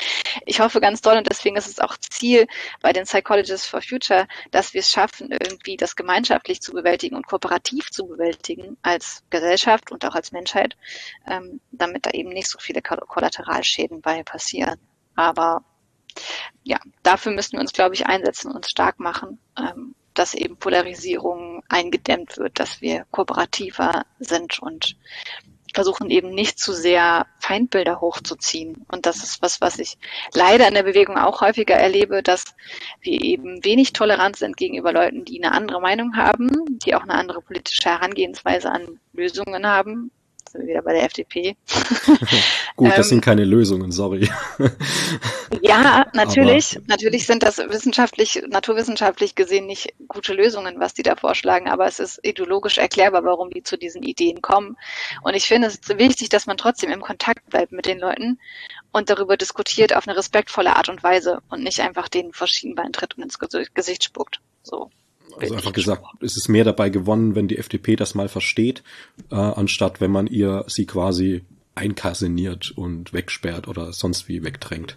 Ich 0.44 0.60
hoffe 0.60 0.80
ganz 0.80 1.02
doll 1.02 1.16
und 1.16 1.30
deswegen 1.30 1.56
ist 1.56 1.68
es 1.68 1.78
auch 1.78 1.96
Ziel 1.98 2.46
bei 2.80 2.92
den 2.92 3.04
Psychologists 3.04 3.66
for 3.66 3.80
Future, 3.80 4.26
dass 4.50 4.74
wir 4.74 4.80
es 4.80 4.90
schaffen, 4.90 5.30
irgendwie 5.30 5.76
das 5.76 5.94
gemeinschaftlich 5.94 6.60
zu 6.60 6.72
bewältigen 6.72 7.14
und 7.14 7.26
kooperativ 7.26 7.90
zu 7.90 8.06
bewältigen 8.06 8.76
als 8.82 9.22
Gesellschaft 9.30 9.92
und 9.92 10.04
auch 10.04 10.14
als 10.14 10.32
Menschheit, 10.32 10.76
ähm, 11.28 11.60
damit 11.70 12.06
da 12.06 12.10
eben 12.10 12.30
nicht 12.30 12.48
so 12.48 12.58
viele 12.58 12.82
Kollateralschäden 12.82 14.00
bei 14.00 14.24
passieren. 14.24 14.80
Aber 15.14 15.62
ja, 16.64 16.78
dafür 17.04 17.32
müssen 17.32 17.52
wir 17.52 17.60
uns, 17.60 17.72
glaube 17.72 17.94
ich, 17.94 18.06
einsetzen, 18.06 18.50
und 18.50 18.66
stark 18.66 18.98
machen. 18.98 19.38
Dass 20.14 20.34
eben 20.34 20.56
Polarisierung 20.56 21.62
eingedämmt 21.68 22.36
wird, 22.38 22.58
dass 22.58 22.80
wir 22.80 23.06
kooperativer 23.10 24.04
sind 24.18 24.58
und 24.60 24.96
versuchen 25.74 26.10
eben 26.10 26.30
nicht 26.30 26.58
zu 26.58 26.72
sehr 26.72 27.26
Feindbilder 27.38 28.00
hochzuziehen. 28.00 28.84
Und 28.90 29.06
das 29.06 29.22
ist 29.22 29.42
was, 29.42 29.60
was 29.60 29.78
ich 29.78 29.98
leider 30.34 30.68
in 30.68 30.74
der 30.74 30.82
Bewegung 30.82 31.16
auch 31.16 31.40
häufiger 31.40 31.74
erlebe, 31.74 32.22
dass 32.22 32.44
wir 33.00 33.20
eben 33.20 33.64
wenig 33.64 33.92
tolerant 33.92 34.36
sind 34.36 34.56
gegenüber 34.56 34.92
Leuten, 34.92 35.24
die 35.24 35.42
eine 35.42 35.54
andere 35.54 35.80
Meinung 35.80 36.16
haben, 36.16 36.50
die 36.84 36.94
auch 36.94 37.02
eine 37.02 37.14
andere 37.14 37.40
politische 37.40 37.88
Herangehensweise 37.88 38.70
an 38.70 38.98
Lösungen 39.12 39.66
haben, 39.66 40.10
sind 40.50 40.62
wir 40.62 40.68
wieder 40.68 40.82
bei 40.82 40.92
der 40.92 41.04
FDP. 41.04 41.56
Gut, 42.76 42.90
das 42.90 42.98
ähm, 42.98 43.02
sind 43.04 43.20
keine 43.20 43.44
Lösungen, 43.44 43.92
sorry. 43.92 44.28
ja, 45.62 46.06
natürlich. 46.12 46.76
Aber 46.76 46.86
natürlich 46.88 47.26
sind 47.26 47.42
das 47.42 47.58
wissenschaftlich, 47.58 48.42
naturwissenschaftlich 48.48 49.34
gesehen 49.34 49.66
nicht 49.66 49.94
gute 50.08 50.34
Lösungen, 50.34 50.80
was 50.80 50.94
die 50.94 51.02
da 51.02 51.14
vorschlagen, 51.14 51.68
aber 51.68 51.86
es 51.86 52.00
ist 52.00 52.18
ideologisch 52.24 52.78
erklärbar, 52.78 53.24
warum 53.24 53.50
die 53.50 53.62
zu 53.62 53.78
diesen 53.78 54.02
Ideen 54.02 54.42
kommen. 54.42 54.76
Und 55.22 55.34
ich 55.34 55.44
finde 55.44 55.68
es 55.68 55.78
wichtig, 55.88 56.30
dass 56.30 56.46
man 56.46 56.56
trotzdem 56.56 56.90
im 56.90 57.00
Kontakt 57.00 57.48
bleibt 57.48 57.70
mit 57.72 57.86
den 57.86 58.00
Leuten 58.00 58.40
und 58.92 59.08
darüber 59.08 59.36
diskutiert 59.36 59.94
auf 59.94 60.08
eine 60.08 60.16
respektvolle 60.16 60.74
Art 60.74 60.88
und 60.88 61.02
Weise 61.02 61.40
und 61.48 61.62
nicht 61.62 61.80
einfach 61.80 62.08
den 62.08 62.32
verschiedenen 62.32 62.92
tritt 62.92 63.16
und 63.16 63.22
ins 63.22 63.38
Gesicht 63.38 64.04
spuckt. 64.04 64.40
So. 64.62 64.90
Also 65.38 65.54
einfach 65.54 65.72
gesagt, 65.72 66.04
es 66.20 66.36
ist 66.36 66.48
mehr 66.48 66.64
dabei 66.64 66.90
gewonnen, 66.90 67.34
wenn 67.34 67.48
die 67.48 67.58
FDP 67.58 67.96
das 67.96 68.14
mal 68.14 68.28
versteht, 68.28 68.82
äh, 69.30 69.34
anstatt 69.34 70.00
wenn 70.00 70.10
man 70.10 70.26
ihr 70.26 70.64
sie 70.66 70.86
quasi 70.86 71.44
einkaserniert 71.74 72.72
und 72.72 73.12
wegsperrt 73.12 73.68
oder 73.68 73.92
sonst 73.92 74.28
wie 74.28 74.42
wegdrängt. 74.42 74.96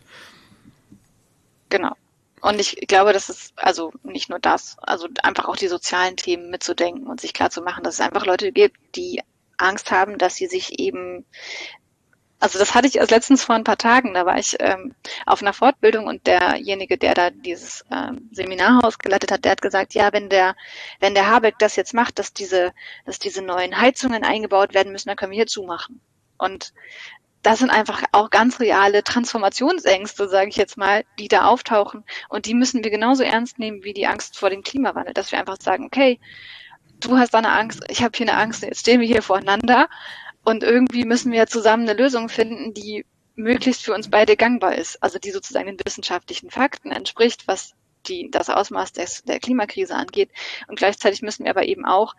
Genau. 1.69 1.93
Und 2.41 2.59
ich 2.59 2.75
glaube, 2.87 3.13
das 3.13 3.29
ist 3.29 3.53
also 3.55 3.93
nicht 4.03 4.29
nur 4.29 4.39
das, 4.39 4.75
also 4.81 5.07
einfach 5.23 5.45
auch 5.45 5.55
die 5.55 5.69
sozialen 5.69 6.17
Themen 6.17 6.49
mitzudenken 6.49 7.07
und 7.07 7.21
sich 7.21 7.33
klar 7.33 7.49
zu 7.49 7.61
machen, 7.61 7.83
dass 7.83 7.95
es 7.95 8.01
einfach 8.01 8.25
Leute 8.25 8.51
gibt, 8.51 8.77
die 8.95 9.21
Angst 9.57 9.91
haben, 9.91 10.17
dass 10.17 10.35
sie 10.35 10.47
sich 10.47 10.77
eben 10.77 11.25
also 12.43 12.59
das 12.59 12.75
hatte 12.75 12.87
ich 12.89 12.97
erst 12.97 13.11
letztens 13.11 13.45
vor 13.45 13.55
ein 13.55 13.63
paar 13.63 13.77
Tagen. 13.77 14.13
Da 14.13 14.25
war 14.25 14.37
ich 14.37 14.57
ähm, 14.59 14.93
auf 15.25 15.41
einer 15.41 15.53
Fortbildung 15.53 16.07
und 16.07 16.27
derjenige, 16.27 16.97
der 16.97 17.13
da 17.13 17.29
dieses 17.29 17.85
ähm, 17.89 18.29
Seminarhaus 18.33 18.99
geleitet 18.99 19.31
hat, 19.31 19.45
der 19.45 19.53
hat 19.53 19.61
gesagt, 19.61 19.93
ja, 19.93 20.11
wenn 20.11 20.27
der, 20.27 20.57
wenn 20.99 21.13
der 21.13 21.31
Habeck 21.31 21.57
das 21.59 21.77
jetzt 21.77 21.93
macht, 21.93 22.19
dass 22.19 22.33
diese, 22.33 22.73
dass 23.05 23.17
diese 23.17 23.41
neuen 23.41 23.79
Heizungen 23.79 24.25
eingebaut 24.25 24.73
werden 24.73 24.91
müssen, 24.91 25.07
dann 25.07 25.15
können 25.15 25.31
wir 25.31 25.37
hier 25.37 25.47
zumachen. 25.47 26.01
Und 26.37 26.73
das 27.43 27.59
sind 27.59 27.69
einfach 27.69 28.03
auch 28.11 28.29
ganz 28.29 28.59
reale 28.59 29.05
Transformationsängste, 29.05 30.27
sage 30.27 30.49
ich 30.49 30.57
jetzt 30.57 30.75
mal, 30.75 31.05
die 31.19 31.29
da 31.29 31.45
auftauchen. 31.45 32.03
Und 32.27 32.45
die 32.45 32.55
müssen 32.55 32.83
wir 32.83 32.91
genauso 32.91 33.23
ernst 33.23 33.57
nehmen 33.57 33.85
wie 33.85 33.93
die 33.93 34.07
Angst 34.07 34.37
vor 34.37 34.49
dem 34.49 34.63
Klimawandel, 34.63 35.13
dass 35.13 35.31
wir 35.31 35.39
einfach 35.39 35.61
sagen, 35.61 35.85
okay, 35.85 36.19
du 36.99 37.17
hast 37.17 37.33
da 37.33 37.37
eine 37.37 37.53
Angst, 37.53 37.85
ich 37.87 38.03
habe 38.03 38.17
hier 38.17 38.27
eine 38.27 38.37
Angst, 38.37 38.63
jetzt 38.63 38.81
stehen 38.81 38.99
wir 38.99 39.07
hier 39.07 39.21
voreinander 39.21 39.87
und 40.43 40.63
irgendwie 40.63 41.05
müssen 41.05 41.31
wir 41.31 41.47
zusammen 41.47 41.87
eine 41.87 41.99
Lösung 41.99 42.29
finden, 42.29 42.73
die 42.73 43.05
möglichst 43.35 43.83
für 43.83 43.93
uns 43.93 44.09
beide 44.09 44.35
gangbar 44.35 44.75
ist, 44.75 45.01
also 45.01 45.19
die 45.19 45.31
sozusagen 45.31 45.67
den 45.67 45.79
wissenschaftlichen 45.83 46.51
Fakten 46.51 46.91
entspricht, 46.91 47.47
was 47.47 47.73
die, 48.07 48.29
das 48.29 48.49
Ausmaß 48.49 48.93
des, 48.93 49.23
der 49.23 49.39
Klimakrise 49.39 49.95
angeht. 49.95 50.29
Und 50.67 50.77
gleichzeitig 50.77 51.21
müssen 51.21 51.45
wir 51.45 51.51
aber 51.51 51.65
eben 51.65 51.85
auch 51.85 52.15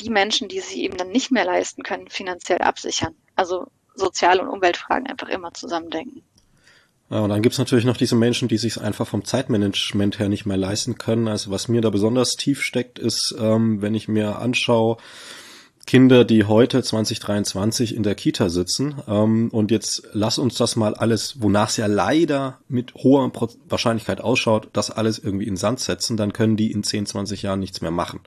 die 0.00 0.10
Menschen, 0.10 0.48
die 0.48 0.60
sich 0.60 0.76
eben 0.76 0.96
dann 0.96 1.10
nicht 1.10 1.30
mehr 1.30 1.44
leisten 1.44 1.82
können, 1.82 2.08
finanziell 2.08 2.58
absichern. 2.58 3.14
Also 3.34 3.68
Sozial- 3.94 4.40
und 4.40 4.48
Umweltfragen 4.48 5.06
einfach 5.06 5.28
immer 5.28 5.52
zusammendenken. 5.54 6.22
Ja, 7.10 7.20
und 7.20 7.28
dann 7.28 7.42
gibt's 7.42 7.58
natürlich 7.58 7.84
noch 7.84 7.96
diese 7.96 8.16
Menschen, 8.16 8.48
die 8.48 8.56
sich 8.56 8.80
einfach 8.80 9.06
vom 9.06 9.24
Zeitmanagement 9.24 10.18
her 10.18 10.28
nicht 10.28 10.46
mehr 10.46 10.56
leisten 10.56 10.98
können. 10.98 11.28
Also 11.28 11.50
was 11.50 11.68
mir 11.68 11.80
da 11.80 11.90
besonders 11.90 12.32
tief 12.32 12.62
steckt, 12.62 12.98
ist, 12.98 13.34
ähm, 13.38 13.82
wenn 13.82 13.94
ich 13.94 14.08
mir 14.08 14.38
anschaue, 14.38 14.96
Kinder, 15.86 16.24
die 16.24 16.44
heute 16.44 16.82
2023 16.82 17.94
in 17.94 18.02
der 18.02 18.14
Kita 18.14 18.48
sitzen. 18.48 18.96
Ähm, 19.06 19.48
und 19.50 19.70
jetzt 19.70 20.08
lass 20.12 20.38
uns 20.38 20.56
das 20.56 20.76
mal 20.76 20.94
alles, 20.94 21.42
wonach 21.42 21.68
es 21.68 21.76
ja 21.76 21.86
leider 21.86 22.58
mit 22.68 22.94
hoher 22.94 23.30
Pro 23.32 23.48
Wahrscheinlichkeit 23.68 24.20
ausschaut, 24.20 24.68
das 24.72 24.90
alles 24.90 25.18
irgendwie 25.18 25.46
in 25.46 25.56
Sand 25.56 25.80
setzen, 25.80 26.16
dann 26.16 26.32
können 26.32 26.56
die 26.56 26.72
in 26.72 26.82
10, 26.82 27.06
20 27.06 27.42
Jahren 27.42 27.60
nichts 27.60 27.80
mehr 27.80 27.90
machen. 27.90 28.20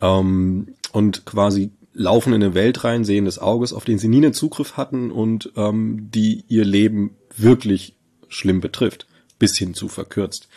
Ähm, 0.00 0.74
und 0.92 1.24
quasi 1.24 1.72
laufen 1.94 2.32
in 2.32 2.42
eine 2.42 2.54
Welt 2.54 2.84
rein, 2.84 3.04
sehen 3.04 3.24
des 3.24 3.38
Auges, 3.38 3.72
auf 3.72 3.84
den 3.84 3.98
sie 3.98 4.08
nie 4.08 4.18
einen 4.18 4.34
Zugriff 4.34 4.76
hatten 4.76 5.10
und 5.10 5.52
ähm, 5.56 6.08
die 6.12 6.44
ihr 6.48 6.64
Leben 6.64 7.16
wirklich 7.36 7.96
schlimm 8.28 8.60
betrifft, 8.60 9.06
bis 9.38 9.56
hin 9.56 9.74
zu 9.74 9.88
verkürzt. 9.88 10.48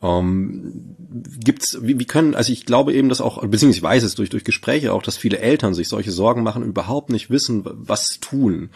Ähm, 0.00 0.96
gibt's, 1.44 1.78
wie, 1.80 1.98
wie 1.98 2.04
können, 2.04 2.34
also 2.34 2.52
ich 2.52 2.66
glaube 2.66 2.92
eben, 2.94 3.08
dass 3.08 3.20
auch, 3.20 3.40
beziehungsweise 3.42 3.78
ich 3.78 3.82
weiß 3.82 4.02
es 4.04 4.14
durch, 4.14 4.30
durch 4.30 4.44
Gespräche 4.44 4.92
auch, 4.92 5.02
dass 5.02 5.16
viele 5.16 5.38
Eltern 5.38 5.74
sich 5.74 5.88
solche 5.88 6.12
Sorgen 6.12 6.42
machen 6.42 6.62
und 6.62 6.68
überhaupt 6.68 7.10
nicht 7.10 7.30
wissen, 7.30 7.62
was 7.64 8.20
tun. 8.20 8.70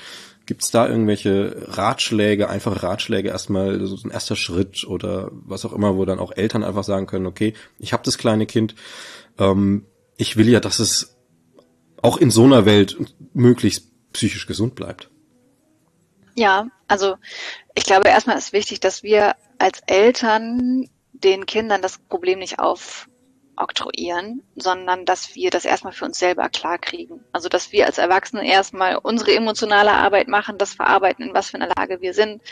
Gibt's 0.47 0.73
da 0.73 0.89
irgendwelche 0.89 1.69
Ratschläge, 1.69 2.49
einfache 2.49 2.83
Ratschläge 2.83 3.29
erstmal, 3.29 3.85
so 3.87 3.97
ein 4.05 4.11
erster 4.11 4.35
Schritt 4.35 4.85
oder 4.85 5.31
was 5.33 5.65
auch 5.65 5.73
immer, 5.73 5.97
wo 5.97 6.05
dann 6.05 6.19
auch 6.19 6.33
Eltern 6.33 6.65
einfach 6.65 6.83
sagen 6.83 7.07
können, 7.07 7.27
okay, 7.27 7.55
ich 7.79 7.93
habe 7.93 8.03
das 8.03 8.19
kleine 8.19 8.47
Kind, 8.47 8.75
ähm, 9.39 9.87
ich 10.17 10.37
will 10.37 10.49
ja, 10.49 10.59
dass 10.59 10.81
es 10.81 11.17
auch 12.03 12.17
in 12.17 12.33
so 12.33 12.45
einer 12.45 12.67
Welt 12.67 12.97
möglichst 13.33 13.93
psychisch 14.13 14.47
gesund 14.47 14.75
bleibt. 14.75 15.09
Ja, 16.35 16.67
also 16.89 17.17
ich 17.75 17.85
glaube 17.85 18.09
erstmal 18.09 18.39
ist 18.39 18.53
wichtig, 18.53 18.81
dass 18.81 19.03
wir 19.03 19.37
als 19.59 19.81
Eltern 19.87 20.89
den 21.25 21.47
Kindern 21.47 21.83
das 21.83 21.99
Problem 21.99 22.39
nicht 22.39 22.59
aufoktroyieren, 22.59 24.43
sondern 24.57 25.05
dass 25.05 25.35
wir 25.35 25.51
das 25.51 25.65
erstmal 25.65 25.93
für 25.93 26.05
uns 26.05 26.19
selber 26.19 26.49
klar 26.49 26.79
kriegen. 26.79 27.25
Also 27.33 27.49
dass 27.49 27.73
wir 27.73 27.87
als 27.87 27.99
Erwachsene 27.99 28.47
erstmal 28.47 28.97
unsere 28.97 29.35
emotionale 29.35 29.93
Arbeit 29.93 30.29
machen, 30.29 30.59
das 30.59 30.75
verarbeiten, 30.75 31.29
in 31.29 31.35
was 31.35 31.51
für 31.51 31.57
einer 31.57 31.73
Lage 31.77 32.01
wir 32.01 32.15
sind 32.15 32.43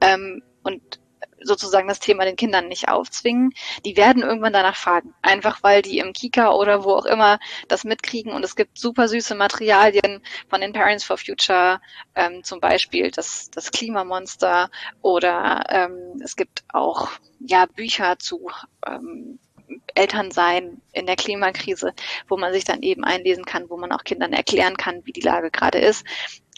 ähm, 0.00 0.42
und 0.62 1.00
sozusagen 1.42 1.88
das 1.88 2.00
Thema 2.00 2.24
den 2.24 2.36
Kindern 2.36 2.68
nicht 2.68 2.88
aufzwingen. 2.88 3.52
Die 3.84 3.96
werden 3.96 4.22
irgendwann 4.22 4.52
danach 4.52 4.76
fragen, 4.76 5.14
einfach 5.22 5.62
weil 5.62 5.82
die 5.82 5.98
im 5.98 6.12
Kika 6.12 6.52
oder 6.52 6.84
wo 6.84 6.92
auch 6.94 7.06
immer 7.06 7.38
das 7.68 7.84
mitkriegen. 7.84 8.32
Und 8.32 8.44
es 8.44 8.56
gibt 8.56 8.78
super 8.78 9.08
süße 9.08 9.34
Materialien 9.34 10.22
von 10.48 10.60
den 10.60 10.72
Parents 10.72 11.04
for 11.04 11.18
Future, 11.18 11.80
ähm, 12.14 12.42
zum 12.44 12.60
Beispiel 12.60 13.10
das, 13.10 13.50
das 13.50 13.70
Klimamonster 13.70 14.70
oder 15.02 15.64
ähm, 15.68 16.20
es 16.22 16.36
gibt 16.36 16.64
auch 16.72 17.10
ja 17.40 17.66
Bücher 17.66 18.18
zu 18.18 18.48
ähm, 18.86 19.38
Elternsein 19.94 20.80
in 20.92 21.06
der 21.06 21.16
Klimakrise, 21.16 21.92
wo 22.28 22.36
man 22.36 22.52
sich 22.52 22.64
dann 22.64 22.82
eben 22.82 23.04
einlesen 23.04 23.44
kann, 23.44 23.68
wo 23.68 23.76
man 23.76 23.92
auch 23.92 24.04
Kindern 24.04 24.32
erklären 24.32 24.76
kann, 24.76 25.04
wie 25.04 25.12
die 25.12 25.20
Lage 25.20 25.50
gerade 25.50 25.78
ist. 25.78 26.04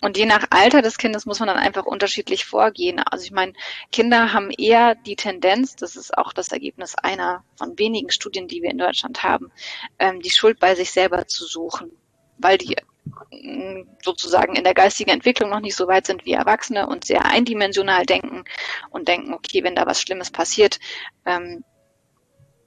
Und 0.00 0.16
je 0.16 0.26
nach 0.26 0.46
Alter 0.50 0.82
des 0.82 0.98
Kindes 0.98 1.26
muss 1.26 1.40
man 1.40 1.48
dann 1.48 1.58
einfach 1.58 1.84
unterschiedlich 1.84 2.44
vorgehen. 2.44 3.00
Also 3.00 3.24
ich 3.24 3.32
meine, 3.32 3.52
Kinder 3.92 4.32
haben 4.32 4.50
eher 4.50 4.94
die 4.94 5.16
Tendenz, 5.16 5.76
das 5.76 5.96
ist 5.96 6.16
auch 6.16 6.32
das 6.32 6.52
Ergebnis 6.52 6.94
einer 6.94 7.44
von 7.56 7.78
wenigen 7.78 8.10
Studien, 8.10 8.48
die 8.48 8.62
wir 8.62 8.70
in 8.70 8.78
Deutschland 8.78 9.22
haben, 9.22 9.52
ähm, 9.98 10.20
die 10.20 10.30
Schuld 10.30 10.58
bei 10.58 10.74
sich 10.74 10.90
selber 10.90 11.26
zu 11.26 11.44
suchen, 11.44 11.92
weil 12.38 12.56
die 12.56 12.76
mm, 13.30 13.82
sozusagen 14.02 14.56
in 14.56 14.64
der 14.64 14.74
geistigen 14.74 15.10
Entwicklung 15.10 15.50
noch 15.50 15.60
nicht 15.60 15.76
so 15.76 15.86
weit 15.86 16.06
sind 16.06 16.24
wie 16.24 16.32
Erwachsene 16.32 16.86
und 16.86 17.04
sehr 17.04 17.26
eindimensional 17.26 18.06
denken 18.06 18.44
und 18.90 19.08
denken, 19.08 19.34
okay, 19.34 19.62
wenn 19.64 19.74
da 19.74 19.86
was 19.86 20.00
Schlimmes 20.00 20.30
passiert, 20.30 20.78
ähm, 21.26 21.64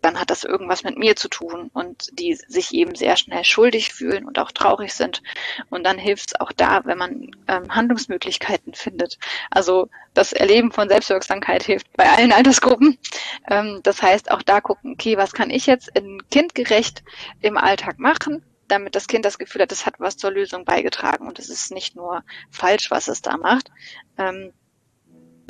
dann 0.03 0.19
hat 0.19 0.29
das 0.29 0.43
irgendwas 0.43 0.83
mit 0.83 0.97
mir 0.97 1.15
zu 1.15 1.29
tun 1.29 1.69
und 1.73 2.09
die 2.19 2.35
sich 2.35 2.73
eben 2.73 2.93
sehr 2.95 3.15
schnell 3.15 3.43
schuldig 3.43 3.93
fühlen 3.93 4.25
und 4.25 4.37
auch 4.37 4.51
traurig 4.51 4.93
sind. 4.93 5.23
Und 5.69 5.85
dann 5.85 5.97
hilft 5.97 6.29
es 6.29 6.39
auch 6.39 6.51
da, 6.51 6.81
wenn 6.85 6.97
man 6.97 7.31
ähm, 7.47 7.73
Handlungsmöglichkeiten 7.73 8.73
findet. 8.73 9.17
Also 9.49 9.89
das 10.13 10.33
Erleben 10.33 10.71
von 10.71 10.89
Selbstwirksamkeit 10.89 11.63
hilft 11.63 11.91
bei 11.93 12.09
allen 12.09 12.33
Altersgruppen. 12.33 12.97
Ähm, 13.49 13.79
das 13.83 14.01
heißt, 14.01 14.29
auch 14.31 14.41
da 14.41 14.61
gucken, 14.61 14.93
okay, 14.93 15.17
was 15.17 15.31
kann 15.31 15.49
ich 15.49 15.65
jetzt 15.65 15.89
in 15.95 16.21
kindgerecht 16.29 17.03
im 17.41 17.57
Alltag 17.57 17.99
machen? 17.99 18.43
damit 18.69 18.95
das 18.95 19.07
Kind 19.07 19.25
das 19.25 19.37
Gefühl 19.37 19.61
hat, 19.61 19.71
es 19.71 19.85
hat 19.85 19.99
was 19.99 20.17
zur 20.17 20.31
Lösung 20.31 20.65
beigetragen 20.65 21.27
und 21.27 21.37
es 21.37 21.49
ist 21.49 21.71
nicht 21.71 21.95
nur 21.95 22.23
falsch, 22.49 22.89
was 22.89 23.07
es 23.07 23.21
da 23.21 23.37
macht. 23.37 23.69
Ähm, 24.17 24.51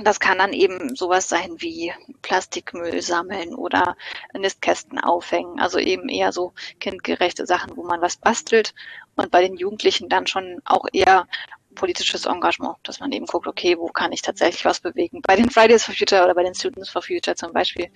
das 0.03 0.19
kann 0.19 0.37
dann 0.37 0.53
eben 0.53 0.95
sowas 0.95 1.29
sein 1.29 1.55
wie 1.57 1.93
Plastikmüll 2.21 3.01
sammeln 3.01 3.53
oder 3.53 3.95
Nistkästen 4.33 4.99
aufhängen. 4.99 5.59
Also 5.59 5.79
eben 5.79 6.09
eher 6.09 6.31
so 6.31 6.53
kindgerechte 6.79 7.45
Sachen, 7.45 7.75
wo 7.75 7.83
man 7.83 8.01
was 8.01 8.17
bastelt. 8.17 8.73
Und 9.15 9.31
bei 9.31 9.41
den 9.41 9.57
Jugendlichen 9.57 10.09
dann 10.09 10.27
schon 10.27 10.61
auch 10.65 10.85
eher 10.91 11.27
politisches 11.73 12.25
Engagement, 12.25 12.77
dass 12.83 12.99
man 12.99 13.11
eben 13.11 13.25
guckt, 13.25 13.47
okay, 13.47 13.77
wo 13.77 13.87
kann 13.87 14.11
ich 14.11 14.21
tatsächlich 14.21 14.65
was 14.65 14.79
bewegen? 14.79 15.21
Bei 15.21 15.35
den 15.35 15.49
Fridays 15.49 15.83
for 15.83 15.95
Future 15.95 16.23
oder 16.23 16.35
bei 16.35 16.43
den 16.43 16.53
Students 16.53 16.89
for 16.89 17.01
Future 17.01 17.35
zum 17.35 17.51
Beispiel 17.51 17.89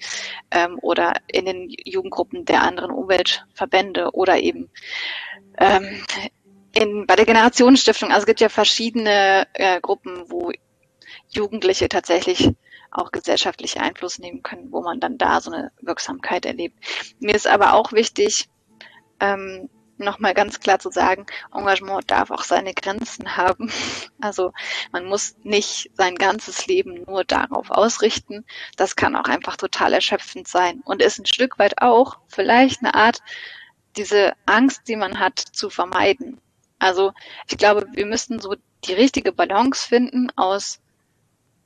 ähm, 0.52 0.80
oder 0.82 1.14
in 1.28 1.46
den 1.46 1.70
Jugendgruppen 1.86 2.46
der 2.46 2.64
anderen 2.64 2.92
Umweltverbände 2.92 4.12
oder 4.14 4.38
eben 4.40 4.70
ähm, 5.58 6.04
in, 6.74 7.06
bei 7.08 7.16
der 7.16 7.26
Generationenstiftung. 7.26 8.10
Also 8.10 8.22
es 8.22 8.26
gibt 8.26 8.40
ja 8.40 8.50
verschiedene 8.50 9.48
äh, 9.54 9.80
Gruppen, 9.82 10.24
wo 10.28 10.52
Jugendliche 11.30 11.90
tatsächlich 11.90 12.52
auch 12.92 13.12
gesellschaftlich 13.12 13.80
Einfluss 13.80 14.20
nehmen 14.20 14.44
können, 14.44 14.72
wo 14.72 14.82
man 14.82 15.00
dann 15.00 15.18
da 15.18 15.42
so 15.42 15.52
eine 15.52 15.72
Wirksamkeit 15.82 16.46
erlebt. 16.46 16.78
Mir 17.20 17.36
ist 17.36 17.48
aber 17.48 17.74
auch 17.74 17.92
wichtig, 17.92 18.50
ähm, 19.20 19.70
nochmal 19.98 20.34
ganz 20.34 20.60
klar 20.60 20.80
zu 20.80 20.92
sagen, 20.92 21.26
Engagement 21.54 22.10
darf 22.10 22.32
auch 22.32 22.44
seine 22.44 22.74
Grenzen 22.74 23.38
haben. 23.38 23.72
Also 24.22 24.54
man 24.92 25.06
muss 25.06 25.36
nicht 25.44 25.92
sein 25.96 26.16
ganzes 26.16 26.68
Leben 26.68 27.04
nur 27.06 27.24
darauf 27.24 27.72
ausrichten. 27.72 28.46
Das 28.76 28.96
kann 28.96 29.16
auch 29.16 29.26
einfach 29.28 29.58
total 29.58 29.94
erschöpfend 29.94 30.48
sein 30.48 30.82
und 30.86 31.02
ist 31.02 31.20
ein 31.20 31.26
Stück 31.26 31.60
weit 31.60 31.82
auch 31.82 32.20
vielleicht 32.28 32.82
eine 32.82 32.96
Art, 32.96 33.20
diese 33.96 34.34
Angst, 34.46 34.84
die 34.88 34.96
man 34.96 35.20
hat, 35.20 35.40
zu 35.40 35.70
vermeiden. 35.70 36.40
Also 36.80 37.14
ich 37.50 37.58
glaube, 37.58 37.88
wir 37.94 38.06
müssten 38.06 38.40
so 38.40 38.56
die 38.86 38.94
richtige 38.94 39.32
Balance 39.32 39.88
finden 39.88 40.32
aus 40.36 40.80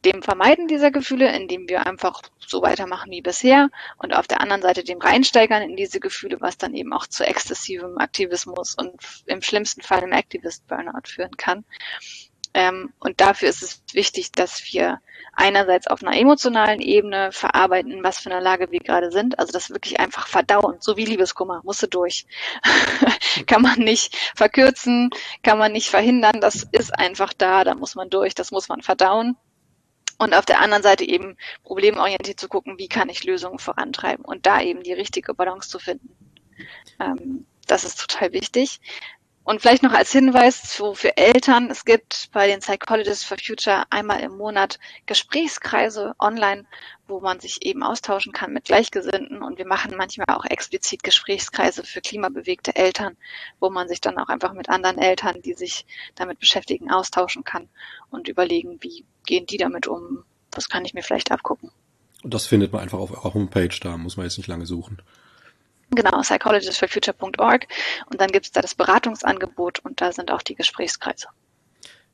dem 0.06 0.24
Vermeiden 0.24 0.68
dieser 0.68 0.92
Gefühle, 0.92 1.32
indem 1.36 1.70
wir 1.70 1.86
einfach 1.86 2.22
so 2.40 2.62
weitermachen 2.62 3.12
wie 3.12 3.22
bisher 3.22 3.70
und 3.98 4.16
auf 4.16 4.28
der 4.28 4.42
anderen 4.42 4.62
Seite 4.62 4.84
dem 4.84 5.00
Reinsteigern 5.00 5.62
in 5.62 5.76
diese 5.76 6.00
Gefühle, 6.00 6.38
was 6.42 6.58
dann 6.58 6.74
eben 6.74 6.94
auch 6.94 7.08
zu 7.08 7.26
exzessivem 7.26 7.98
Aktivismus 7.98 8.76
und 8.76 8.94
im 9.26 9.42
schlimmsten 9.42 9.82
Fall 9.82 10.04
im 10.04 10.12
Activist-Burnout 10.12 11.08
führen 11.08 11.38
kann. 11.38 11.66
Ähm, 12.54 12.92
und 13.00 13.22
dafür 13.22 13.48
ist 13.48 13.64
es 13.64 13.82
wichtig, 13.94 14.34
dass 14.34 14.74
wir 14.74 15.00
einerseits 15.34 15.88
auf 15.88 16.04
einer 16.04 16.18
emotionalen 16.18 16.82
Ebene 16.82 17.32
verarbeiten, 17.32 18.04
was 18.04 18.20
für 18.20 18.30
eine 18.30 18.44
Lage 18.44 18.72
wir 18.72 18.82
gerade 18.82 19.12
sind. 19.12 19.40
Also 19.40 19.54
das 19.54 19.70
wirklich 19.70 20.02
einfach 20.02 20.28
verdauen, 20.28 20.78
so 20.82 20.98
wie 20.98 21.06
Liebeskummer, 21.06 21.62
musste 21.64 21.88
durch. 21.88 22.26
kann 23.48 23.62
man 23.62 23.80
nicht 23.80 24.18
verkürzen, 24.36 25.12
kann 25.44 25.58
man 25.58 25.72
nicht 25.72 25.90
verhindern, 25.90 26.42
das 26.42 26.68
ist 26.72 26.98
einfach 26.98 27.32
da, 27.32 27.64
da 27.64 27.76
muss 27.76 27.96
man 27.96 28.10
durch, 28.10 28.36
das 28.36 28.52
muss 28.52 28.68
man 28.68 28.82
verdauen 28.82 29.38
und 30.18 30.34
auf 30.34 30.46
der 30.46 30.60
anderen 30.60 30.84
Seite 30.84 31.04
eben 31.04 31.38
problemorientiert 31.64 32.40
zu 32.40 32.48
gucken, 32.48 32.78
wie 32.78 32.88
kann 32.88 33.10
ich 33.10 33.24
Lösungen 33.24 33.60
vorantreiben 33.60 34.26
und 34.26 34.46
da 34.46 34.62
eben 34.62 34.84
die 34.84 34.94
richtige 34.94 35.34
Balance 35.34 35.70
zu 35.70 35.80
finden. 35.80 36.16
Ähm, 37.00 37.46
das 37.68 37.84
ist 37.84 38.00
total 38.00 38.34
wichtig. 38.34 38.80
Und 39.44 39.60
vielleicht 39.60 39.82
noch 39.82 39.94
als 39.94 40.12
Hinweis 40.12 40.76
so 40.76 40.94
für 40.94 41.18
Eltern, 41.18 41.72
es 41.72 41.84
gibt 41.84 42.30
bei 42.32 42.46
den 42.46 42.60
Psychologists 42.60 43.24
for 43.24 43.38
Future 43.44 43.86
einmal 43.90 44.20
im 44.20 44.38
Monat 44.38 44.78
Gesprächskreise 45.08 46.14
online, 46.20 46.66
wo 47.08 47.20
man 47.20 47.40
sich 47.40 47.66
eben 47.66 47.82
austauschen 47.82 48.34
kann 48.34 48.54
mit 48.54 48.66
Gleichgesinnten. 48.66 49.42
Und 49.42 49.58
wir 49.58 49.66
machen 49.66 49.96
manchmal 49.98 50.28
auch 50.30 50.46
explizit 50.46 51.02
Gesprächskreise 51.02 51.84
für 51.84 52.02
klimabewegte 52.02 52.76
Eltern, 52.76 53.18
wo 53.60 53.72
man 53.72 53.88
sich 53.88 54.00
dann 54.00 54.20
auch 54.20 54.30
einfach 54.30 54.54
mit 54.54 54.70
anderen 54.70 55.00
Eltern, 55.00 55.42
die 55.42 55.56
sich 55.56 55.88
damit 56.14 56.40
beschäftigen, 56.40 56.92
austauschen 56.92 57.44
kann 57.44 57.68
und 58.12 58.28
überlegen, 58.28 58.78
wie 58.82 59.06
gehen 59.26 59.48
die 59.48 59.58
damit 59.58 59.88
um, 59.88 60.24
was 60.52 60.70
kann 60.70 60.86
ich 60.86 60.94
mir 60.94 61.04
vielleicht 61.04 61.32
abgucken. 61.32 61.72
Und 62.22 62.36
das 62.36 62.46
findet 62.46 62.72
man 62.72 62.82
einfach 62.82 63.00
auf 63.00 63.12
eurer 63.12 63.34
Homepage, 63.34 63.76
da 63.82 63.98
muss 63.98 64.18
man 64.18 64.28
jetzt 64.28 64.38
nicht 64.38 64.48
lange 64.48 64.68
suchen. 64.68 65.02
Genau, 65.94 66.22
psychologistforfuture.org 66.22 67.68
und 68.10 68.22
dann 68.22 68.30
gibt 68.30 68.46
es 68.46 68.52
da 68.52 68.62
das 68.62 68.76
Beratungsangebot 68.76 69.80
und 69.80 70.00
da 70.00 70.12
sind 70.14 70.32
auch 70.32 70.42
die 70.42 70.56
Gesprächskreise. 70.56 71.28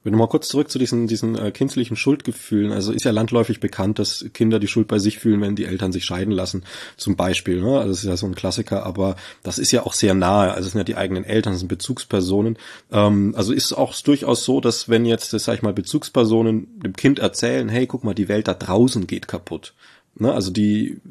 Wenn 0.03 0.13
du 0.13 0.19
mal 0.19 0.27
kurz 0.27 0.47
zurück 0.47 0.71
zu 0.71 0.79
diesen, 0.79 1.07
diesen 1.07 1.37
äh, 1.37 1.51
kindlichen 1.51 1.97
Schuldgefühlen. 1.97 2.71
Also 2.71 2.93
ist 2.93 3.03
ja 3.03 3.11
landläufig 3.11 3.59
bekannt, 3.59 3.99
dass 3.99 4.25
Kinder 4.33 4.57
die 4.57 4.69
Schuld 4.69 4.87
bei 4.87 4.99
sich 4.99 5.19
fühlen, 5.19 5.41
wenn 5.41 5.57
die 5.57 5.65
Eltern 5.65 5.91
sich 5.91 6.05
scheiden 6.05 6.31
lassen, 6.31 6.63
zum 6.95 7.17
Beispiel. 7.17 7.61
Ne? 7.61 7.77
Also 7.77 7.89
das 7.89 7.97
ist 7.99 8.05
ja 8.05 8.15
so 8.15 8.25
ein 8.25 8.33
Klassiker, 8.33 8.85
aber 8.85 9.17
das 9.43 9.59
ist 9.59 9.73
ja 9.73 9.85
auch 9.85 9.93
sehr 9.93 10.13
nahe. 10.13 10.53
Also 10.53 10.67
es 10.67 10.71
sind 10.71 10.79
ja 10.79 10.85
die 10.85 10.95
eigenen 10.95 11.25
Eltern, 11.25 11.53
das 11.53 11.59
sind 11.59 11.67
Bezugspersonen. 11.67 12.57
Ähm, 12.89 13.33
also 13.35 13.51
ist 13.51 13.73
auch 13.73 13.93
durchaus 14.01 14.45
so, 14.45 14.61
dass 14.61 14.87
wenn 14.87 15.03
jetzt, 15.03 15.33
das 15.33 15.43
sag 15.43 15.55
ich 15.55 15.61
mal, 15.61 15.73
Bezugspersonen 15.73 16.79
dem 16.79 16.93
Kind 16.93 17.19
erzählen, 17.19 17.67
hey, 17.67 17.85
guck 17.85 18.05
mal, 18.05 18.15
die 18.15 18.29
Welt 18.29 18.47
da 18.47 18.53
draußen 18.53 19.07
geht 19.07 19.27
kaputt. 19.27 19.73
Ne? 20.15 20.31
Also 20.31 20.51
die 20.51 21.01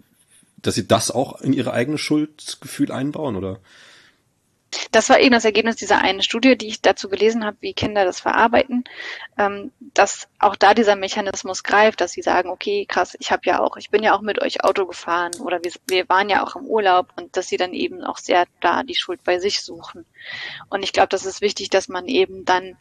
dass 0.66 0.74
sie 0.74 0.88
das 0.88 1.10
auch 1.10 1.40
in 1.40 1.52
ihre 1.52 1.72
eigene 1.72 1.98
Schuldgefühl 1.98 2.90
einbauen, 2.92 3.36
oder? 3.36 3.60
Das 4.90 5.08
war 5.08 5.20
eben 5.20 5.32
das 5.32 5.44
Ergebnis 5.44 5.76
dieser 5.76 5.98
einen 5.98 6.22
Studie, 6.22 6.56
die 6.58 6.66
ich 6.66 6.82
dazu 6.82 7.08
gelesen 7.08 7.44
habe, 7.44 7.56
wie 7.60 7.72
Kinder 7.72 8.04
das 8.04 8.20
verarbeiten, 8.20 8.84
ähm, 9.38 9.70
dass 9.94 10.28
auch 10.38 10.56
da 10.56 10.74
dieser 10.74 10.96
Mechanismus 10.96 11.62
greift, 11.62 12.00
dass 12.00 12.12
sie 12.12 12.22
sagen, 12.22 12.50
okay, 12.50 12.84
krass, 12.86 13.16
ich 13.20 13.30
habe 13.30 13.42
ja 13.44 13.60
auch, 13.60 13.76
ich 13.76 13.90
bin 13.90 14.02
ja 14.02 14.14
auch 14.14 14.20
mit 14.20 14.42
euch 14.42 14.64
Auto 14.64 14.86
gefahren 14.86 15.32
oder 15.40 15.62
wir, 15.62 15.72
wir 15.86 16.08
waren 16.08 16.28
ja 16.28 16.44
auch 16.44 16.56
im 16.56 16.66
Urlaub 16.66 17.12
und 17.16 17.36
dass 17.36 17.48
sie 17.48 17.56
dann 17.56 17.72
eben 17.72 18.02
auch 18.02 18.18
sehr 18.18 18.46
da 18.60 18.82
die 18.82 18.96
Schuld 18.96 19.22
bei 19.24 19.38
sich 19.38 19.60
suchen. 19.60 20.04
Und 20.68 20.82
ich 20.82 20.92
glaube, 20.92 21.08
das 21.08 21.24
ist 21.24 21.40
wichtig, 21.40 21.70
dass 21.70 21.88
man 21.88 22.06
eben 22.06 22.44
dann, 22.44 22.76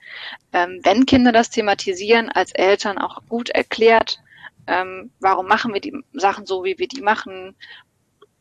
ähm, 0.54 0.82
wenn 0.84 1.06
Kinder 1.06 1.32
das 1.32 1.50
thematisieren, 1.50 2.30
als 2.30 2.52
Eltern 2.52 2.98
auch 2.98 3.22
gut 3.30 3.50
erklärt, 3.50 4.20
ähm, 4.68 5.12
warum 5.20 5.48
machen 5.48 5.74
wir 5.74 5.82
die 5.82 5.94
Sachen 6.14 6.46
so, 6.46 6.64
wie 6.64 6.78
wir 6.78 6.88
die 6.88 7.02
machen? 7.02 7.56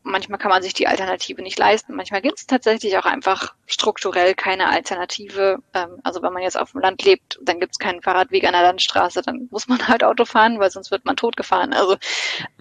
Manchmal 0.03 0.37
kann 0.37 0.51
man 0.51 0.61
sich 0.61 0.73
die 0.75 0.87
Alternative 0.87 1.41
nicht 1.41 1.57
leisten. 1.57 1.95
Manchmal 1.95 2.21
gibt 2.21 2.37
es 2.37 2.45
tatsächlich 2.45 2.95
auch 2.97 3.05
einfach 3.05 3.55
strukturell 3.65 4.35
keine 4.35 4.69
Alternative. 4.69 5.57
Ähm, 5.73 5.99
also 6.03 6.21
wenn 6.21 6.33
man 6.33 6.43
jetzt 6.43 6.59
auf 6.59 6.71
dem 6.71 6.81
Land 6.81 7.03
lebt, 7.03 7.39
dann 7.41 7.59
gibt 7.59 7.73
es 7.73 7.79
keinen 7.79 8.01
Fahrradweg 8.01 8.45
an 8.45 8.53
der 8.53 8.61
Landstraße, 8.61 9.21
dann 9.23 9.47
muss 9.51 9.67
man 9.67 9.87
halt 9.87 10.03
Auto 10.03 10.25
fahren, 10.25 10.59
weil 10.59 10.69
sonst 10.69 10.91
wird 10.91 11.05
man 11.05 11.15
totgefahren. 11.15 11.73
Also 11.73 11.97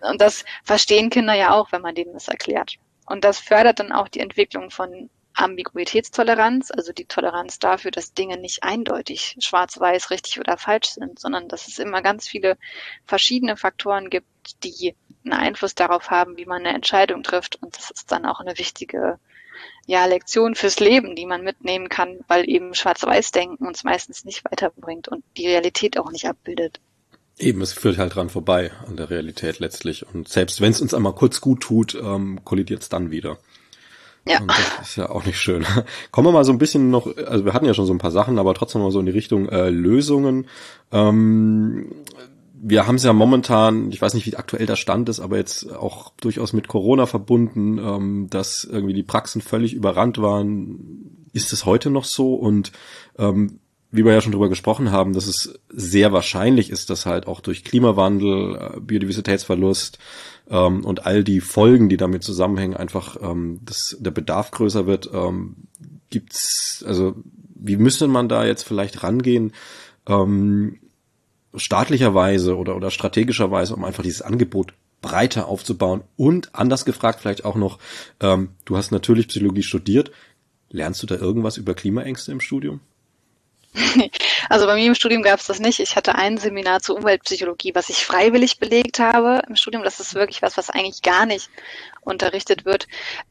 und 0.01 0.21
das 0.21 0.45
verstehen 0.63 1.11
Kinder 1.11 1.35
ja 1.35 1.53
auch, 1.53 1.73
wenn 1.73 1.83
man 1.83 1.95
denen 1.95 2.15
das 2.15 2.29
erklärt. 2.29 2.77
Und 3.07 3.25
das 3.25 3.39
fördert 3.39 3.81
dann 3.81 3.93
auch 3.93 4.09
die 4.09 4.21
Entwicklung 4.21 4.71
von 4.71 5.11
Ambiguitätstoleranz, 5.35 6.71
also 6.71 6.93
die 6.93 7.07
Toleranz 7.07 7.59
dafür, 7.59 7.91
dass 7.91 8.15
Dinge 8.15 8.39
nicht 8.39 8.63
eindeutig 8.63 9.37
schwarz-weiß, 9.41 10.11
richtig 10.11 10.39
oder 10.39 10.57
falsch 10.57 10.91
sind, 10.91 11.19
sondern 11.19 11.49
dass 11.49 11.67
es 11.67 11.79
immer 11.79 12.03
ganz 12.03 12.29
viele 12.29 12.57
verschiedene 13.05 13.57
Faktoren 13.57 14.11
gibt, 14.11 14.27
die 14.63 14.95
einen 15.25 15.33
Einfluss 15.33 15.75
darauf 15.75 16.11
haben, 16.11 16.37
wie 16.37 16.47
man 16.47 16.61
eine 16.61 16.75
Entscheidung 16.75 17.23
trifft. 17.23 17.57
Und 17.61 17.77
das 17.77 17.91
ist 17.91 18.13
dann 18.13 18.27
auch 18.27 18.41
eine 18.41 18.59
wichtige 18.59 19.19
ja, 19.87 20.07
Lektion 20.07 20.55
fürs 20.55 20.81
Leben, 20.81 21.17
die 21.17 21.27
man 21.27 21.43
mitnehmen 21.43 21.89
kann, 21.89 22.21
weil 22.29 22.49
eben 22.49 22.75
Schwarz-Weiß-Denken 22.75 23.67
uns 23.67 23.85
meistens 23.85 24.25
nicht 24.25 24.45
weiterbringt 24.45 25.09
und 25.09 25.25
die 25.37 25.49
Realität 25.49 25.99
auch 25.99 26.11
nicht 26.11 26.27
abbildet. 26.27 26.81
Eben, 27.39 27.61
es 27.63 27.73
führt 27.73 27.99
halt 27.99 28.15
dran 28.15 28.31
vorbei 28.31 28.71
an 28.87 28.97
der 28.97 29.11
Realität 29.11 29.59
letztlich. 29.59 30.07
Und 30.07 30.29
selbst 30.29 30.61
wenn 30.61 30.71
es 30.71 30.81
uns 30.81 30.95
einmal 30.95 31.15
kurz 31.15 31.41
gut 31.41 31.61
tut, 31.61 31.95
ähm, 31.95 32.45
kollidiert 32.45 32.83
es 32.83 32.89
dann 32.89 33.11
wieder. 33.11 33.39
Ja. 34.27 34.41
Und 34.41 34.51
das 34.51 34.89
ist 34.89 34.97
ja 34.97 35.11
auch 35.11 35.25
nicht 35.25 35.39
schön. 35.39 35.67
Kommen 36.11 36.29
wir 36.29 36.33
mal 36.33 36.45
so 36.45 36.53
ein 36.53 36.59
bisschen 36.59 36.91
noch, 36.91 37.07
also 37.27 37.45
wir 37.45 37.53
hatten 37.53 37.67
ja 37.67 37.75
schon 37.75 37.87
so 37.87 37.93
ein 37.93 37.99
paar 37.99 38.11
Sachen, 38.11 38.39
aber 38.39 38.55
trotzdem 38.55 38.83
mal 38.83 38.91
so 38.91 39.01
in 39.01 39.07
die 39.07 39.13
Richtung 39.13 39.49
äh, 39.49 39.69
Lösungen. 39.71 40.47
Ähm, 40.93 41.93
wir 42.67 42.87
haben 42.87 42.95
es 42.95 43.05
ja 43.05 43.13
momentan, 43.13 43.91
ich 43.91 44.01
weiß 44.01 44.15
nicht, 44.15 44.25
wie 44.25 44.37
aktuell 44.37 44.65
der 44.65 44.77
Stand 44.77 45.11
ist, 45.11 45.21
aber 45.21 45.37
jetzt 45.37 45.71
auch 45.71 46.13
durchaus 46.21 46.55
mit 46.55 46.67
Corona 46.67 47.05
verbunden, 47.05 47.79
ähm, 47.79 48.27
dass 48.31 48.65
irgendwie 48.65 48.95
die 48.95 49.03
Praxen 49.03 49.43
völlig 49.43 49.75
überrannt 49.75 50.21
waren. 50.23 51.27
Ist 51.35 51.53
es 51.53 51.67
heute 51.67 51.91
noch 51.91 52.05
so? 52.05 52.35
Und 52.35 52.73
ähm, 53.19 53.59
wie 53.91 54.05
wir 54.05 54.13
ja 54.13 54.21
schon 54.21 54.33
drüber 54.33 54.49
gesprochen 54.49 54.91
haben, 54.91 55.13
dass 55.13 55.27
es 55.27 55.61
sehr 55.69 56.13
wahrscheinlich 56.13 56.71
ist, 56.71 56.91
dass 56.91 57.07
halt 57.07 57.27
auch 57.27 57.41
durch 57.41 57.65
Klimawandel, 57.65 58.57
äh, 58.57 58.81
Biodiversitätsverlust 58.81 59.99
ähm, 60.49 60.85
und 60.85 61.07
all 61.07 61.25
die 61.25 61.41
Folgen, 61.41 61.89
die 61.89 61.97
damit 61.97 62.23
zusammenhängen, 62.23 62.77
einfach 62.77 63.17
ähm, 63.21 63.61
dass 63.65 63.97
der 63.99 64.11
Bedarf 64.11 64.51
größer 64.51 64.87
wird. 64.87 65.11
Ähm, 65.13 65.57
gibt's, 66.11 66.85
also 66.87 67.17
wie 67.55 67.77
müsste 67.77 68.09
man 68.09 68.29
da 68.29 68.45
jetzt 68.45 68.63
vielleicht 68.63 69.03
rangehen? 69.03 69.53
Ähm, 70.07 70.79
staatlicherweise 71.55 72.57
oder, 72.57 72.77
oder 72.77 72.91
strategischerweise, 72.91 73.75
um 73.75 73.85
einfach 73.85 74.03
dieses 74.03 74.23
Angebot 74.23 74.75
breiter 75.01 75.49
aufzubauen 75.49 76.03
und 76.17 76.55
anders 76.55 76.85
gefragt 76.85 77.21
vielleicht 77.21 77.45
auch 77.45 77.57
noch, 77.57 77.79
ähm, 78.21 78.51
du 78.65 78.77
hast 78.77 78.91
natürlich 78.91 79.29
Psychologie 79.29 79.63
studiert. 79.63 80.11
Lernst 80.71 81.03
du 81.03 81.07
da 81.07 81.17
irgendwas 81.17 81.57
über 81.57 81.75
Klimaängste 81.75 82.33
im 82.33 82.41
Studium? 82.41 82.81
Also 84.49 84.67
bei 84.67 84.75
mir 84.75 84.87
im 84.87 84.95
Studium 84.95 85.23
gab 85.23 85.41
es 85.41 85.47
das 85.47 85.59
nicht. 85.59 85.81
Ich 85.81 85.97
hatte 85.97 86.15
ein 86.15 86.39
Seminar 86.39 86.81
zur 86.81 86.97
Umweltpsychologie, 86.97 87.75
was 87.75 87.89
ich 87.89 88.05
freiwillig 88.05 88.59
belegt 88.59 88.99
habe 88.99 89.43
im 89.49 89.57
Studium. 89.57 89.83
Das 89.83 90.01
ist 90.01 90.15
wirklich 90.15 90.43
was, 90.43 90.57
was 90.57 90.71
eigentlich 90.71 91.03
gar 91.03 91.27
nicht 91.27 91.51
unterrichtet 92.03 92.65
wird. 92.65 92.87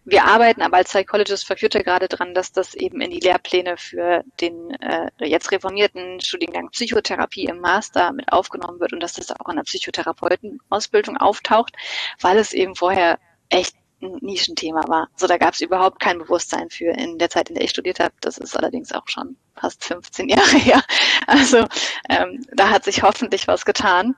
Wir 0.06 0.26
arbeiten 0.26 0.62
aber 0.62 0.78
als 0.78 0.90
Psychologist 0.90 1.46
for 1.46 1.58
Future 1.58 1.84
gerade 1.84 2.08
dran, 2.08 2.34
dass 2.34 2.52
das 2.52 2.74
eben 2.74 3.00
in 3.02 3.12
die 3.12 3.20
Lehrpläne 3.20 3.78
für 3.78 4.24
den 4.42 4.72
äh, 4.82 5.10
jetzt 5.20 5.52
reformierten 5.52 6.20
Studiengang 6.20 6.70
Psychotherapie 6.70 7.46
im 7.46 7.60
Master 7.60 8.12
mit 8.12 8.32
aufgenommen 8.32 8.80
wird 8.80 8.94
und 8.94 9.02
dass 9.02 9.14
das 9.14 9.32
auch 9.32 9.50
in 9.50 9.56
der 9.56 9.64
Psychotherapeutenausbildung 9.64 11.18
auftaucht, 11.18 11.76
weil 12.20 12.38
es 12.38 12.54
eben 12.54 12.76
vorher 12.76 13.20
echt 13.50 13.76
ein 14.04 14.18
Nischenthema 14.22 14.88
war. 14.88 15.10
So, 15.16 15.28
da 15.28 15.38
gab 15.38 15.54
es 15.54 15.62
überhaupt 15.62 16.00
kein 16.00 16.20
Bewusstsein 16.20 16.70
für 16.70 16.92
in 16.92 17.18
der 17.18 17.30
Zeit, 17.30 17.50
in 17.50 17.56
der 17.56 17.63
ich 17.63 17.72
studiert 17.72 18.00
habe. 18.00 18.13
Das 18.22 18.38
ist 18.38 18.58
allerdings 18.58 18.92
auch 18.92 19.08
schon 19.08 19.38
fast 19.56 19.84
15 19.84 20.30
Jahre 20.30 20.58
her. 20.58 20.84
Also 21.28 21.66
ähm, 22.10 22.46
da 22.54 22.70
hat 22.70 22.84
sich 22.84 23.04
hoffentlich 23.04 23.48
was 23.48 23.66
getan. 23.66 24.16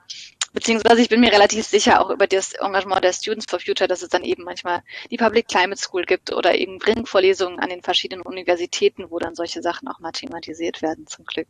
Beziehungsweise 0.52 1.02
ich 1.02 1.10
bin 1.10 1.20
mir 1.20 1.32
relativ 1.32 1.66
sicher 1.66 2.00
auch 2.00 2.08
über 2.08 2.26
das 2.26 2.54
Engagement 2.54 3.04
der 3.04 3.12
Students 3.12 3.44
for 3.46 3.60
Future, 3.60 3.88
dass 3.88 4.00
es 4.00 4.08
dann 4.08 4.24
eben 4.24 4.42
manchmal 4.42 4.82
die 5.10 5.18
Public 5.18 5.48
Climate 5.48 5.78
School 5.78 6.04
gibt 6.04 6.32
oder 6.32 6.54
eben 6.54 6.78
Bringvorlesungen 6.78 7.58
an 7.58 7.68
den 7.68 7.82
verschiedenen 7.82 8.22
Universitäten, 8.22 9.10
wo 9.10 9.18
dann 9.18 9.34
solche 9.34 9.60
Sachen 9.60 9.86
auch 9.88 9.98
mal 9.98 10.12
thematisiert 10.12 10.80
werden, 10.80 11.06
zum 11.06 11.26
Glück. 11.26 11.46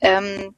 Ähm, 0.00 0.54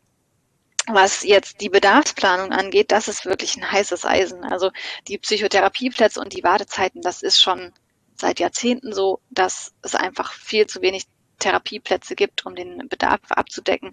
was 0.86 1.22
jetzt 1.22 1.60
die 1.60 1.68
Bedarfsplanung 1.68 2.52
angeht, 2.52 2.92
das 2.92 3.08
ist 3.08 3.24
wirklich 3.24 3.56
ein 3.56 3.70
heißes 3.70 4.04
Eisen. 4.04 4.44
Also 4.44 4.70
die 5.08 5.18
Psychotherapieplätze 5.18 6.20
und 6.20 6.32
die 6.32 6.44
Wartezeiten, 6.44 7.00
das 7.00 7.22
ist 7.22 7.40
schon 7.40 7.72
seit 8.16 8.40
Jahrzehnten 8.40 8.92
so, 8.92 9.20
dass 9.30 9.72
es 9.82 9.94
einfach 9.94 10.32
viel 10.32 10.66
zu 10.66 10.82
wenig 10.82 11.04
Therapieplätze 11.38 12.14
gibt, 12.14 12.46
um 12.46 12.54
den 12.54 12.88
Bedarf 12.88 13.20
abzudecken. 13.30 13.92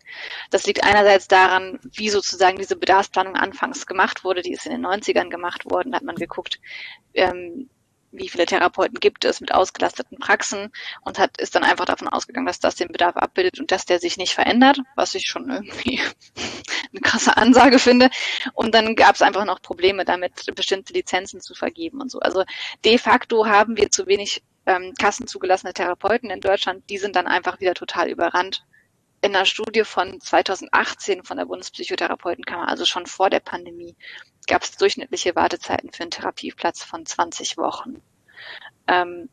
Das 0.52 0.66
liegt 0.66 0.84
einerseits 0.84 1.28
daran, 1.28 1.80
wie 1.84 2.10
sozusagen 2.10 2.58
diese 2.58 2.76
Bedarfsplanung 2.76 3.36
anfangs 3.36 3.88
gemacht 3.88 4.24
wurde. 4.24 4.42
Die 4.42 4.54
ist 4.54 4.66
in 4.66 4.74
den 4.74 4.86
90ern 4.86 5.30
gemacht 5.30 5.66
worden. 5.66 5.92
Da 5.92 5.98
hat 5.98 6.04
man 6.04 6.16
geguckt, 6.16 6.60
ähm, 7.14 7.70
wie 8.12 8.30
viele 8.30 8.46
Therapeuten 8.46 9.00
gibt 9.00 9.26
es 9.26 9.42
mit 9.42 9.54
ausgelasteten 9.54 10.20
Praxen 10.20 10.72
und 11.02 11.20
hat 11.20 11.38
ist 11.38 11.56
dann 11.56 11.64
einfach 11.64 11.86
davon 11.86 12.08
ausgegangen, 12.08 12.48
dass 12.48 12.60
das 12.60 12.76
den 12.76 12.90
Bedarf 12.90 13.16
abbildet 13.16 13.60
und 13.60 13.72
dass 13.72 13.86
der 13.86 14.00
sich 14.00 14.18
nicht 14.18 14.34
verändert, 14.34 14.80
was 14.96 15.16
ich 15.16 15.26
schon 15.28 15.50
irgendwie 15.50 16.00
eine 16.92 17.02
krasse 17.02 17.38
Ansage 17.38 17.80
finde. 17.80 18.10
Und 18.54 18.76
dann 18.76 18.96
gab 18.96 19.16
es 19.16 19.22
einfach 19.22 19.46
noch 19.46 19.62
Probleme 19.62 20.06
damit, 20.06 20.54
bestimmte 20.56 20.94
Lizenzen 20.94 21.42
zu 21.42 21.56
vergeben 21.56 22.02
und 22.02 22.12
so. 22.12 22.20
Also 22.20 22.44
de 22.84 22.98
facto 22.98 23.46
haben 23.46 23.78
wir 23.78 23.90
zu 23.92 24.08
wenig 24.08 24.44
ähm, 24.66 24.94
kassenzugelassene 25.00 25.74
Therapeuten 25.74 26.30
in 26.30 26.42
Deutschland. 26.42 26.90
Die 26.90 26.98
sind 26.98 27.16
dann 27.16 27.28
einfach 27.28 27.60
wieder 27.60 27.74
total 27.74 28.10
überrannt. 28.10 28.66
In 29.24 29.36
einer 29.36 29.46
Studie 29.46 29.84
von 29.84 30.20
2018 30.20 31.24
von 31.24 31.38
der 31.38 31.46
Bundespsychotherapeutenkammer, 31.46 32.68
also 32.68 32.86
schon 32.86 33.06
vor 33.06 33.30
der 33.30 33.40
Pandemie, 33.40 33.96
gab 34.48 34.64
es 34.64 34.78
durchschnittliche 34.78 35.36
Wartezeiten 35.36 35.92
für 35.92 36.04
einen 36.04 36.12
Therapieplatz 36.12 36.84
von 36.84 37.06
20 37.06 37.58
Wochen. 37.58 38.02
Ähm, 38.88 39.30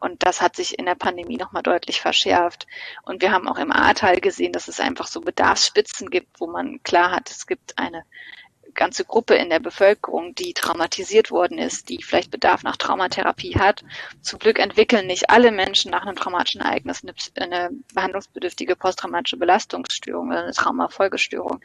und 0.00 0.24
das 0.24 0.40
hat 0.40 0.56
sich 0.56 0.78
in 0.78 0.86
der 0.86 0.94
Pandemie 0.94 1.36
nochmal 1.36 1.62
deutlich 1.62 2.00
verschärft. 2.00 2.66
Und 3.02 3.20
wir 3.20 3.32
haben 3.32 3.48
auch 3.48 3.58
im 3.58 3.70
Ahrtal 3.70 4.16
gesehen, 4.20 4.52
dass 4.52 4.66
es 4.66 4.80
einfach 4.80 5.06
so 5.06 5.20
Bedarfsspitzen 5.20 6.08
gibt, 6.08 6.40
wo 6.40 6.46
man 6.46 6.82
klar 6.82 7.10
hat, 7.10 7.30
es 7.30 7.46
gibt 7.46 7.78
eine 7.78 8.04
ganze 8.74 9.04
Gruppe 9.04 9.34
in 9.34 9.50
der 9.50 9.58
Bevölkerung, 9.60 10.34
die 10.34 10.54
traumatisiert 10.54 11.30
worden 11.30 11.58
ist, 11.58 11.88
die 11.88 12.02
vielleicht 12.02 12.30
Bedarf 12.30 12.62
nach 12.62 12.76
Traumatherapie 12.76 13.56
hat. 13.58 13.84
Zum 14.22 14.38
Glück 14.38 14.58
entwickeln 14.58 15.06
nicht 15.06 15.28
alle 15.28 15.50
Menschen 15.50 15.90
nach 15.90 16.06
einem 16.06 16.16
traumatischen 16.16 16.60
Ereignis 16.60 17.02
eine, 17.02 17.14
eine 17.36 17.70
behandlungsbedürftige 17.94 18.76
posttraumatische 18.76 19.36
Belastungsstörung 19.36 20.28
oder 20.28 20.44
eine 20.44 20.52
Traumafolgestörung. 20.52 21.60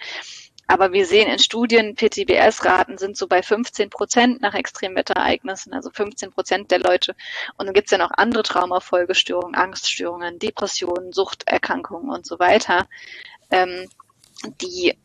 Aber 0.68 0.92
wir 0.94 1.06
sehen 1.06 1.28
in 1.28 1.40
Studien, 1.40 1.96
PTBS-Raten 1.96 2.98
sind 2.98 3.18
so 3.18 3.28
bei 3.28 3.44
15 3.44 3.90
Prozent 3.90 4.42
nach 4.42 4.54
Extremwetterereignissen, 4.54 5.74
also 5.74 5.90
15 5.92 6.32
Prozent 6.32 6.72
der 6.72 6.80
Leute. 6.80 7.16
Und 7.58 7.68
dann 7.68 7.74
gibt's 7.74 7.92
ja 7.92 7.98
noch 7.98 8.12
andere 8.16 8.44
Traumafolgestörungen, 8.44 9.56
Angststörungen, 9.56 10.40
Depressionen, 10.40 11.14
Suchterkrankungen 11.14 12.10
und 12.10 12.26
so 12.26 12.40
weiter, 12.40 12.88
ähm, 13.52 13.88
die 14.62 14.98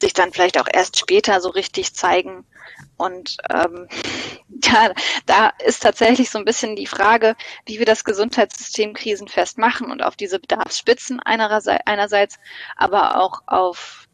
sich 0.00 0.12
dann 0.12 0.32
vielleicht 0.32 0.60
auch 0.60 0.68
erst 0.72 0.98
später 0.98 1.40
so 1.40 1.50
richtig 1.50 1.94
zeigen. 1.94 2.46
Und 2.96 3.36
ähm, 3.50 3.88
ja, 4.64 4.92
da 5.26 5.52
ist 5.64 5.82
tatsächlich 5.82 6.30
so 6.30 6.38
ein 6.38 6.44
bisschen 6.44 6.76
die 6.76 6.86
Frage, 6.86 7.36
wie 7.66 7.78
wir 7.78 7.86
das 7.86 8.04
Gesundheitssystem 8.04 8.94
krisenfest 8.94 9.58
machen 9.58 9.90
und 9.90 10.02
auf 10.02 10.16
diese 10.16 10.38
Bedarfsspitzen 10.38 11.20
einerseits, 11.20 12.38
aber 12.76 13.20
auch 13.20 13.42
auf 13.46 14.07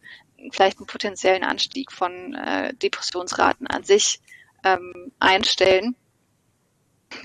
vielleicht 0.52 0.78
einen 0.78 0.86
potenziellen 0.86 1.44
Anstieg 1.44 1.92
von 1.92 2.34
äh, 2.34 2.74
Depressionsraten 2.74 3.66
an 3.66 3.84
sich 3.84 4.20
ähm, 4.64 5.12
einstellen, 5.18 5.96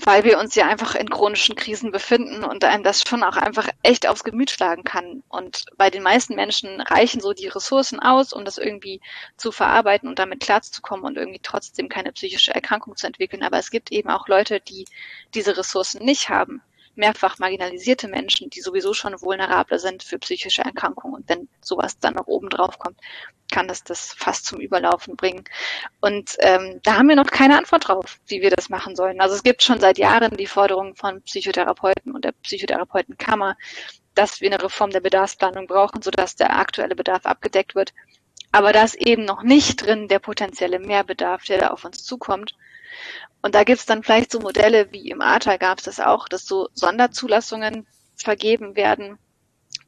weil 0.04 0.24
wir 0.24 0.38
uns 0.38 0.54
ja 0.54 0.68
einfach 0.68 0.94
in 0.94 1.10
chronischen 1.10 1.56
Krisen 1.56 1.90
befinden 1.90 2.44
und 2.44 2.64
einem 2.64 2.84
das 2.84 3.02
schon 3.02 3.24
auch 3.24 3.36
einfach 3.36 3.68
echt 3.82 4.06
aufs 4.06 4.24
Gemüt 4.24 4.50
schlagen 4.50 4.84
kann. 4.84 5.22
Und 5.28 5.64
bei 5.76 5.90
den 5.90 6.02
meisten 6.02 6.34
Menschen 6.34 6.80
reichen 6.80 7.20
so 7.20 7.32
die 7.32 7.48
Ressourcen 7.48 7.98
aus, 7.98 8.32
um 8.32 8.44
das 8.44 8.58
irgendwie 8.58 9.00
zu 9.36 9.50
verarbeiten 9.52 10.08
und 10.08 10.18
damit 10.18 10.40
klarzukommen 10.40 11.04
und 11.04 11.16
irgendwie 11.16 11.40
trotzdem 11.42 11.88
keine 11.88 12.12
psychische 12.12 12.54
Erkrankung 12.54 12.96
zu 12.96 13.06
entwickeln. 13.06 13.42
Aber 13.42 13.58
es 13.58 13.70
gibt 13.70 13.90
eben 13.90 14.10
auch 14.10 14.28
Leute, 14.28 14.60
die 14.60 14.84
diese 15.34 15.56
Ressourcen 15.56 16.04
nicht 16.04 16.28
haben 16.28 16.62
mehrfach 16.94 17.38
marginalisierte 17.38 18.08
Menschen, 18.08 18.50
die 18.50 18.60
sowieso 18.60 18.94
schon 18.94 19.20
vulnerable 19.20 19.78
sind 19.78 20.02
für 20.02 20.18
psychische 20.18 20.62
Erkrankungen. 20.62 21.14
Und 21.14 21.28
wenn 21.28 21.48
sowas 21.60 21.98
dann 21.98 22.14
noch 22.14 22.26
oben 22.26 22.50
drauf 22.50 22.78
kommt, 22.78 22.98
kann 23.50 23.68
das 23.68 23.82
das 23.84 24.12
fast 24.12 24.46
zum 24.46 24.60
Überlaufen 24.60 25.16
bringen. 25.16 25.44
Und 26.00 26.36
ähm, 26.40 26.80
da 26.82 26.96
haben 26.96 27.08
wir 27.08 27.16
noch 27.16 27.30
keine 27.30 27.58
Antwort 27.58 27.88
drauf, 27.88 28.20
wie 28.26 28.40
wir 28.40 28.50
das 28.50 28.68
machen 28.68 28.96
sollen. 28.96 29.20
Also 29.20 29.34
es 29.34 29.42
gibt 29.42 29.62
schon 29.62 29.80
seit 29.80 29.98
Jahren 29.98 30.36
die 30.36 30.46
Forderung 30.46 30.94
von 30.94 31.22
Psychotherapeuten 31.22 32.12
und 32.12 32.24
der 32.24 32.32
Psychotherapeutenkammer, 32.32 33.56
dass 34.14 34.40
wir 34.40 34.50
eine 34.52 34.62
Reform 34.62 34.90
der 34.90 35.00
Bedarfsplanung 35.00 35.66
brauchen, 35.66 36.02
sodass 36.02 36.36
der 36.36 36.56
aktuelle 36.56 36.96
Bedarf 36.96 37.26
abgedeckt 37.26 37.74
wird. 37.74 37.92
Aber 38.52 38.72
da 38.72 38.82
ist 38.82 38.96
eben 38.96 39.24
noch 39.24 39.42
nicht 39.42 39.84
drin 39.84 40.08
der 40.08 40.18
potenzielle 40.18 40.78
Mehrbedarf, 40.78 41.44
der 41.44 41.58
da 41.58 41.66
auf 41.68 41.84
uns 41.84 42.04
zukommt. 42.04 42.54
Und 43.42 43.54
da 43.54 43.64
gibt's 43.64 43.86
dann 43.86 44.02
vielleicht 44.02 44.32
so 44.32 44.40
Modelle 44.40 44.92
wie 44.92 45.10
im 45.10 45.22
ATA 45.22 45.56
gab 45.56 45.78
es 45.78 45.84
das 45.84 46.00
auch, 46.00 46.28
dass 46.28 46.46
so 46.46 46.68
Sonderzulassungen 46.74 47.86
vergeben 48.16 48.76
werden, 48.76 49.18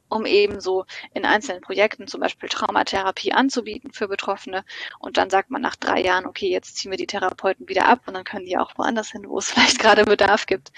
um 0.09 0.25
eben 0.25 0.59
so 0.59 0.85
in 1.13 1.25
einzelnen 1.25 1.61
Projekten 1.61 2.07
zum 2.07 2.21
Beispiel 2.21 2.49
Traumatherapie 2.49 3.33
anzubieten 3.33 3.91
für 3.91 4.07
Betroffene. 4.07 4.63
Und 4.99 5.17
dann 5.17 5.29
sagt 5.29 5.49
man 5.49 5.61
nach 5.61 5.75
drei 5.75 6.01
Jahren, 6.01 6.25
okay, 6.25 6.49
jetzt 6.49 6.77
ziehen 6.77 6.91
wir 6.91 6.97
die 6.97 7.07
Therapeuten 7.07 7.67
wieder 7.67 7.87
ab 7.87 8.01
und 8.07 8.13
dann 8.13 8.23
können 8.23 8.45
die 8.45 8.57
auch 8.57 8.77
woanders 8.77 9.11
hin, 9.11 9.25
wo 9.27 9.37
es 9.39 9.49
vielleicht 9.51 9.79
gerade 9.79 10.05
Bedarf 10.05 10.45
gibt. 10.45 10.71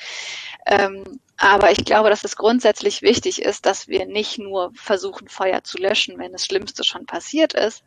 Ähm, 0.65 1.19
aber 1.37 1.71
ich 1.71 1.83
glaube, 1.83 2.09
dass 2.09 2.23
es 2.23 2.37
grundsätzlich 2.37 3.01
wichtig 3.01 3.41
ist, 3.41 3.65
dass 3.65 3.87
wir 3.87 4.05
nicht 4.05 4.39
nur 4.39 4.71
versuchen, 4.73 5.27
Feuer 5.27 5.63
zu 5.63 5.77
löschen, 5.77 6.17
wenn 6.17 6.31
das 6.31 6.45
Schlimmste 6.45 6.83
schon 6.83 7.05
passiert 7.05 7.53
ist, 7.53 7.83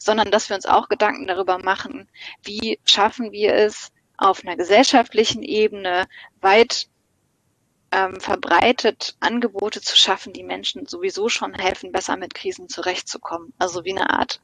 sondern 0.00 0.30
dass 0.30 0.48
wir 0.48 0.56
uns 0.56 0.66
auch 0.66 0.88
Gedanken 0.88 1.26
darüber 1.26 1.58
machen, 1.58 2.08
wie 2.42 2.80
schaffen 2.84 3.30
wir 3.30 3.54
es, 3.54 3.92
auf 4.16 4.42
einer 4.44 4.56
gesellschaftlichen 4.56 5.42
Ebene 5.42 6.06
weit 6.40 6.88
ähm, 7.92 8.20
verbreitet 8.20 9.16
Angebote 9.20 9.80
zu 9.80 9.96
schaffen, 9.96 10.32
die 10.32 10.42
Menschen 10.42 10.86
sowieso 10.86 11.28
schon 11.28 11.54
helfen, 11.54 11.92
besser 11.92 12.16
mit 12.16 12.34
Krisen 12.34 12.68
zurechtzukommen. 12.68 13.52
Also 13.58 13.84
wie 13.84 13.92
eine 13.92 14.10
Art 14.10 14.40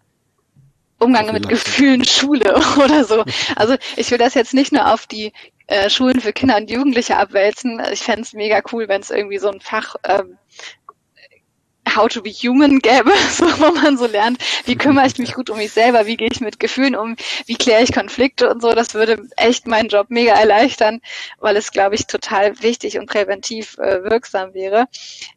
Umgang 0.99 1.33
mit 1.33 1.49
Gefühlen, 1.49 2.05
Schule 2.07 2.57
oder 2.83 3.05
so. 3.05 3.25
Also 3.55 3.77
ich 3.97 4.11
will 4.11 4.19
das 4.19 4.35
jetzt 4.35 4.55
nicht 4.55 4.73
nur 4.73 4.93
auf 4.93 5.07
die 5.07 5.33
äh, 5.67 5.91
Schulen 5.91 6.21
für 6.21 6.33
Kinder 6.33 6.57
und 6.57 6.71
Jugendliche 6.71 7.19
abwälzen. 7.19 7.83
Ich 7.93 8.01
fände 8.01 8.23
es 8.23 8.33
mega 8.33 8.63
cool, 8.73 8.89
wenn 8.89 9.03
es 9.03 9.11
irgendwie 9.11 9.39
so 9.39 9.51
ein 9.51 9.61
Fach 9.61 9.97
ähm, 10.05 10.39
How 11.97 12.09
to 12.09 12.23
be 12.23 12.31
Human 12.31 12.79
gäbe, 12.81 13.11
so, 13.31 13.45
wo 13.45 13.73
man 13.73 13.97
so 13.97 14.07
lernt, 14.07 14.39
wie 14.65 14.77
kümmere 14.77 15.07
ich 15.07 15.19
mich 15.19 15.35
gut 15.35 15.51
um 15.51 15.59
mich 15.59 15.73
selber, 15.73 16.07
wie 16.07 16.17
gehe 16.17 16.29
ich 16.31 16.41
mit 16.41 16.61
Gefühlen 16.61 16.95
um, 16.95 17.17
wie 17.47 17.57
kläre 17.57 17.83
ich 17.83 17.93
Konflikte 17.93 18.51
und 18.51 18.63
so. 18.63 18.73
Das 18.73 18.95
würde 18.95 19.23
echt 19.37 19.67
meinen 19.67 19.89
Job 19.89 20.07
mega 20.11 20.35
erleichtern, 20.35 21.01
weil 21.39 21.57
es, 21.57 21.71
glaube 21.71 21.95
ich, 21.95 22.07
total 22.07 22.63
wichtig 22.63 22.99
und 22.99 23.07
präventiv 23.07 23.79
äh, 23.79 24.03
wirksam 24.05 24.55
wäre. 24.55 24.87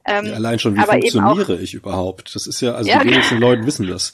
Ähm, 0.05 0.25
ja, 0.25 0.33
allein 0.33 0.59
schon, 0.59 0.75
wie 0.75 0.81
funktioniere 0.81 1.53
auch, 1.53 1.59
ich 1.59 1.73
überhaupt? 1.73 2.35
Das 2.35 2.47
ist 2.47 2.61
ja, 2.61 2.73
also 2.73 2.89
ja, 2.89 3.03
die 3.03 3.09
wenigsten 3.11 3.37
Leute 3.37 3.65
wissen 3.65 3.87
das. 3.87 4.13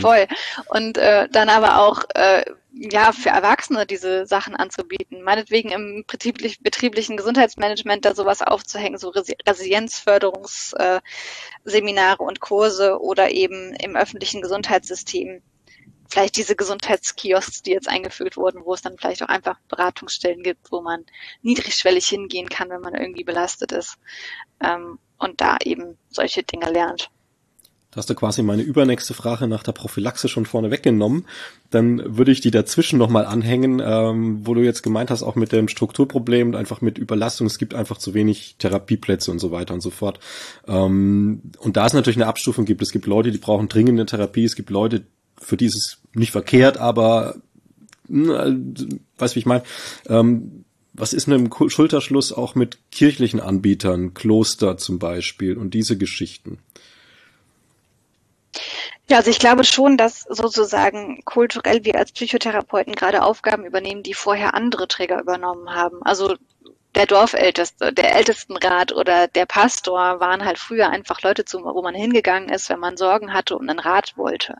Voll. 0.00 0.26
Und 0.68 0.98
äh, 0.98 1.28
dann 1.30 1.48
aber 1.48 1.78
auch 1.80 2.02
äh, 2.14 2.44
ja, 2.74 3.12
für 3.12 3.28
Erwachsene 3.28 3.86
diese 3.86 4.26
Sachen 4.26 4.56
anzubieten. 4.56 5.22
Meinetwegen 5.22 5.70
im 5.70 6.04
betrieblich, 6.06 6.60
betrieblichen 6.60 7.16
Gesundheitsmanagement 7.16 8.04
da 8.04 8.14
sowas 8.14 8.42
aufzuhängen, 8.42 8.98
so 8.98 9.10
Resilienzförderungsseminare 9.10 11.02
äh, 12.18 12.24
und 12.24 12.40
Kurse 12.40 13.00
oder 13.00 13.30
eben 13.30 13.74
im 13.74 13.96
öffentlichen 13.96 14.40
Gesundheitssystem 14.42 15.42
vielleicht 16.08 16.36
diese 16.36 16.56
Gesundheitskiosks, 16.56 17.62
die 17.62 17.70
jetzt 17.70 17.88
eingeführt 17.88 18.36
wurden, 18.36 18.66
wo 18.66 18.74
es 18.74 18.82
dann 18.82 18.98
vielleicht 18.98 19.22
auch 19.22 19.28
einfach 19.28 19.58
Beratungsstellen 19.68 20.42
gibt, 20.42 20.70
wo 20.70 20.82
man 20.82 21.06
niedrigschwellig 21.40 22.06
hingehen 22.06 22.50
kann, 22.50 22.68
wenn 22.68 22.82
man 22.82 22.94
irgendwie 22.94 23.24
belastet 23.24 23.72
ist 23.72 23.96
ähm, 24.60 24.98
und 25.16 25.40
da 25.40 25.56
eben 25.64 25.96
solche 26.10 26.42
Dinge 26.42 26.70
lernt. 26.70 27.10
Da 27.92 27.98
hast 27.98 28.08
du 28.08 28.14
quasi 28.14 28.42
meine 28.42 28.62
übernächste 28.62 29.12
Frage 29.12 29.46
nach 29.46 29.62
der 29.62 29.72
Prophylaxe 29.72 30.26
schon 30.26 30.46
vorne 30.46 30.70
weggenommen. 30.70 31.26
Dann 31.68 32.16
würde 32.16 32.32
ich 32.32 32.40
die 32.40 32.50
dazwischen 32.50 32.98
nochmal 32.98 33.26
anhängen, 33.26 33.82
ähm, 33.84 34.46
wo 34.46 34.54
du 34.54 34.62
jetzt 34.62 34.82
gemeint 34.82 35.10
hast, 35.10 35.22
auch 35.22 35.36
mit 35.36 35.52
dem 35.52 35.68
Strukturproblem 35.68 36.48
und 36.48 36.56
einfach 36.56 36.80
mit 36.80 36.96
Überlastung. 36.96 37.46
Es 37.46 37.58
gibt 37.58 37.74
einfach 37.74 37.98
zu 37.98 38.14
wenig 38.14 38.56
Therapieplätze 38.58 39.30
und 39.30 39.40
so 39.40 39.50
weiter 39.50 39.74
und 39.74 39.82
so 39.82 39.90
fort. 39.90 40.20
Ähm, 40.66 41.42
und 41.58 41.76
da 41.76 41.84
es 41.84 41.92
natürlich 41.92 42.16
eine 42.16 42.28
Abstufung 42.28 42.64
gibt. 42.64 42.80
Es 42.80 42.92
gibt 42.92 43.04
Leute, 43.04 43.30
die 43.30 43.36
brauchen 43.36 43.68
dringende 43.68 44.06
Therapie. 44.06 44.44
Es 44.44 44.56
gibt 44.56 44.70
Leute, 44.70 45.02
für 45.38 45.58
die 45.58 45.66
ist 45.66 45.76
es 45.76 45.98
nicht 46.14 46.32
verkehrt, 46.32 46.78
aber 46.78 47.34
hm, 48.08 48.30
äh, 48.30 49.20
weißt 49.20 49.34
wie 49.36 49.40
ich 49.40 49.46
meine. 49.46 49.64
Ähm, 50.08 50.64
was 50.94 51.12
ist 51.12 51.26
denn 51.26 51.34
im 51.34 51.50
Schulterschluss 51.68 52.32
auch 52.32 52.54
mit 52.54 52.78
kirchlichen 52.90 53.40
Anbietern, 53.40 54.14
Kloster 54.14 54.78
zum 54.78 54.98
Beispiel 54.98 55.58
und 55.58 55.74
diese 55.74 55.98
Geschichten? 55.98 56.58
Ja, 59.12 59.18
also 59.18 59.30
ich 59.30 59.38
glaube 59.38 59.62
schon, 59.64 59.98
dass 59.98 60.22
sozusagen 60.22 61.22
kulturell 61.26 61.84
wir 61.84 61.96
als 61.96 62.12
Psychotherapeuten 62.12 62.94
gerade 62.94 63.22
Aufgaben 63.22 63.66
übernehmen, 63.66 64.02
die 64.02 64.14
vorher 64.14 64.54
andere 64.54 64.88
Träger 64.88 65.20
übernommen 65.20 65.74
haben. 65.74 66.02
Also 66.02 66.36
der 66.94 67.04
Dorfälteste, 67.04 67.92
der 67.92 68.16
Ältestenrat 68.16 68.90
oder 68.90 69.28
der 69.28 69.44
Pastor 69.44 70.18
waren 70.20 70.46
halt 70.46 70.56
früher 70.56 70.88
einfach 70.88 71.20
Leute, 71.20 71.44
zu, 71.44 71.62
wo 71.62 71.82
man 71.82 71.94
hingegangen 71.94 72.48
ist, 72.48 72.70
wenn 72.70 72.80
man 72.80 72.96
Sorgen 72.96 73.34
hatte 73.34 73.54
und 73.58 73.68
einen 73.68 73.80
Rat 73.80 74.16
wollte. 74.16 74.56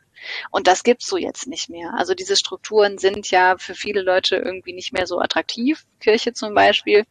Und 0.50 0.66
das 0.66 0.82
gibt's 0.82 1.06
so 1.06 1.16
jetzt 1.16 1.46
nicht 1.46 1.70
mehr. 1.70 1.94
Also 1.96 2.12
diese 2.12 2.36
Strukturen 2.36 2.98
sind 2.98 3.30
ja 3.30 3.56
für 3.56 3.74
viele 3.74 4.02
Leute 4.02 4.36
irgendwie 4.36 4.74
nicht 4.74 4.92
mehr 4.92 5.06
so 5.06 5.18
attraktiv. 5.18 5.86
Kirche 5.98 6.34
zum 6.34 6.52
Beispiel. 6.52 7.06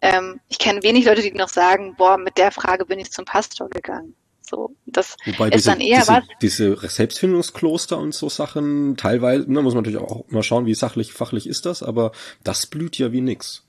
Ähm, 0.00 0.40
ich 0.48 0.58
kenne 0.58 0.82
wenig 0.82 1.04
Leute, 1.04 1.22
die 1.22 1.30
noch 1.30 1.48
sagen, 1.48 1.94
boah, 1.94 2.18
mit 2.18 2.36
der 2.36 2.50
Frage 2.50 2.84
bin 2.84 2.98
ich 2.98 3.12
zum 3.12 3.26
Pastor 3.26 3.70
gegangen. 3.70 4.16
So, 4.52 4.76
das 4.84 5.16
Wobei 5.24 5.48
ist 5.48 5.54
diese, 5.54 5.70
dann 5.70 5.80
eher 5.80 6.00
diese, 6.00 6.12
was. 6.12 6.24
Diese 6.42 6.88
Selbstfindungskloster 6.88 7.96
und 7.96 8.14
so 8.14 8.28
Sachen, 8.28 8.98
teilweise, 8.98 9.50
ne, 9.50 9.62
muss 9.62 9.72
man 9.72 9.82
natürlich 9.82 10.06
auch 10.06 10.28
mal 10.28 10.42
schauen, 10.42 10.66
wie 10.66 10.74
sachlich, 10.74 11.14
fachlich 11.14 11.46
ist 11.46 11.64
das, 11.64 11.82
aber 11.82 12.12
das 12.44 12.66
blüht 12.66 12.98
ja 12.98 13.12
wie 13.12 13.22
nix. 13.22 13.64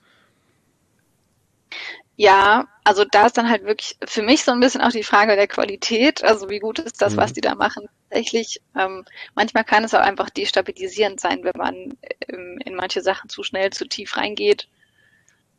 Ja, 2.16 2.68
also 2.84 3.06
da 3.10 3.26
ist 3.26 3.38
dann 3.38 3.48
halt 3.48 3.64
wirklich 3.64 3.96
für 4.04 4.20
mich 4.20 4.44
so 4.44 4.52
ein 4.52 4.60
bisschen 4.60 4.82
auch 4.82 4.92
die 4.92 5.02
Frage 5.02 5.36
der 5.36 5.48
Qualität. 5.48 6.22
Also 6.22 6.50
wie 6.50 6.60
gut 6.60 6.78
ist 6.78 7.00
das, 7.00 7.14
mhm. 7.14 7.16
was 7.16 7.32
die 7.32 7.40
da 7.40 7.54
machen 7.54 7.88
tatsächlich? 8.10 8.60
Ähm, 8.78 9.06
manchmal 9.34 9.64
kann 9.64 9.84
es 9.84 9.94
auch 9.94 10.00
einfach 10.00 10.28
destabilisierend 10.28 11.18
sein, 11.18 11.42
wenn 11.44 11.56
man 11.56 11.74
ähm, 12.28 12.58
in 12.62 12.74
manche 12.74 13.00
Sachen 13.00 13.30
zu 13.30 13.42
schnell, 13.42 13.70
zu 13.70 13.88
tief 13.88 14.18
reingeht. 14.18 14.68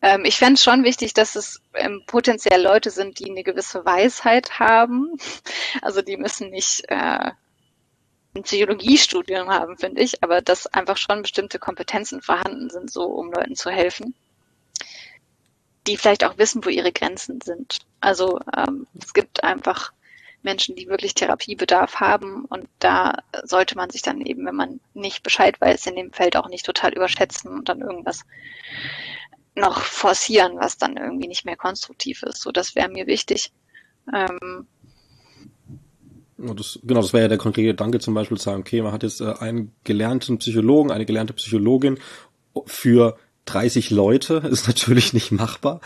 Ähm, 0.05 0.23
ich 0.23 0.37
fände 0.37 0.53
es 0.53 0.63
schon 0.63 0.83
wichtig, 0.83 1.15
dass 1.15 1.35
es 1.35 1.63
ähm, 1.73 2.03
potenziell 2.05 2.61
Leute 2.61 2.91
sind, 2.91 3.17
die 3.17 3.27
eine 3.27 3.43
gewisse 3.43 3.83
Weisheit 3.85 4.59
haben. 4.59 5.17
Also 5.81 6.01
die 6.01 6.15
müssen 6.15 6.51
nicht 6.51 6.83
äh, 6.87 7.31
ein 8.35 8.43
Psychologiestudium 8.43 9.49
haben, 9.49 9.77
finde 9.77 10.01
ich, 10.01 10.23
aber 10.23 10.41
dass 10.41 10.67
einfach 10.67 10.95
schon 10.95 11.23
bestimmte 11.23 11.59
Kompetenzen 11.59 12.21
vorhanden 12.21 12.69
sind, 12.69 12.91
so 12.91 13.03
um 13.03 13.31
Leuten 13.31 13.55
zu 13.55 13.69
helfen, 13.71 14.13
die 15.85 15.97
vielleicht 15.97 16.23
auch 16.23 16.37
wissen, 16.37 16.63
wo 16.63 16.69
ihre 16.69 16.93
Grenzen 16.93 17.41
sind. 17.41 17.79
Also 17.99 18.39
ähm, 18.55 18.87
es 18.97 19.13
gibt 19.13 19.43
einfach 19.43 19.91
Menschen, 20.43 20.75
die 20.75 20.87
wirklich 20.87 21.15
Therapiebedarf 21.15 21.99
haben 21.99 22.45
und 22.45 22.67
da 22.79 23.17
sollte 23.43 23.75
man 23.75 23.89
sich 23.89 24.01
dann 24.01 24.21
eben, 24.21 24.45
wenn 24.45 24.55
man 24.55 24.79
nicht 24.93 25.23
Bescheid 25.23 25.59
weiß, 25.59 25.87
in 25.87 25.95
dem 25.95 26.13
Feld 26.13 26.37
auch 26.37 26.47
nicht 26.47 26.65
total 26.65 26.93
überschätzen 26.93 27.51
und 27.51 27.67
dann 27.67 27.81
irgendwas 27.81 28.23
noch 29.55 29.81
forcieren, 29.81 30.57
was 30.57 30.77
dann 30.77 30.97
irgendwie 30.97 31.27
nicht 31.27 31.45
mehr 31.45 31.57
konstruktiv 31.57 32.23
ist. 32.23 32.41
So, 32.41 32.51
das 32.51 32.75
wäre 32.75 32.89
mir 32.89 33.07
wichtig. 33.07 33.51
Ähm, 34.13 34.67
das, 36.37 36.79
genau, 36.83 37.01
das 37.01 37.13
wäre 37.13 37.23
ja 37.23 37.27
der 37.29 37.37
konkrete 37.37 37.67
Gedanke 37.67 37.99
zum 37.99 38.13
Beispiel 38.13 38.37
zu 38.37 38.43
sagen, 38.43 38.61
okay, 38.61 38.81
man 38.81 38.91
hat 38.91 39.03
jetzt 39.03 39.21
äh, 39.21 39.33
einen 39.39 39.71
gelernten 39.83 40.37
Psychologen, 40.37 40.91
eine 40.91 41.05
gelernte 41.05 41.33
Psychologin 41.33 41.97
für 42.65 43.17
30 43.45 43.91
Leute, 43.91 44.35
ist 44.49 44.67
natürlich 44.67 45.13
nicht 45.13 45.31
machbar, 45.31 45.79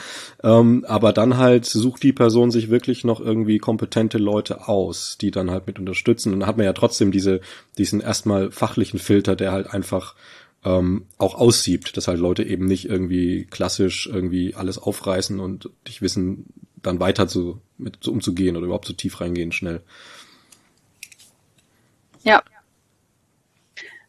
ähm, 0.44 0.86
aber 0.88 1.14
dann 1.14 1.38
halt 1.38 1.66
sucht 1.66 2.02
die 2.04 2.14
Person 2.14 2.52
sich 2.52 2.70
wirklich 2.70 3.04
noch 3.04 3.20
irgendwie 3.20 3.60
kompetente 3.60 4.18
Leute 4.18 4.68
aus, 4.68 5.18
die 5.20 5.30
dann 5.30 5.52
halt 5.52 5.68
mit 5.68 5.78
unterstützen 5.78 6.34
und 6.34 6.40
dann 6.40 6.50
hat 6.50 6.58
man 6.58 6.66
ja 6.66 6.74
trotzdem 6.74 7.12
diese, 7.12 7.42
diesen 7.78 8.02
erstmal 8.02 8.52
fachlichen 8.52 9.00
Filter, 9.00 9.36
der 9.36 9.52
halt 9.52 9.68
einfach 9.68 10.16
ähm, 10.66 11.06
auch 11.18 11.36
aussiebt, 11.36 11.96
dass 11.96 12.08
halt 12.08 12.20
Leute 12.20 12.44
eben 12.44 12.66
nicht 12.66 12.86
irgendwie 12.86 13.46
klassisch 13.46 14.08
irgendwie 14.08 14.56
alles 14.56 14.78
aufreißen 14.78 15.40
und 15.40 15.70
dich 15.88 16.02
wissen, 16.02 16.46
dann 16.82 17.00
weiter 17.00 17.28
zu, 17.28 17.62
mit, 17.78 17.98
zu 18.02 18.12
umzugehen 18.12 18.56
oder 18.56 18.66
überhaupt 18.66 18.86
so 18.86 18.94
tief 18.94 19.22
reingehen 19.22 19.52
schnell. 19.52 19.82
Ja. 22.24 22.44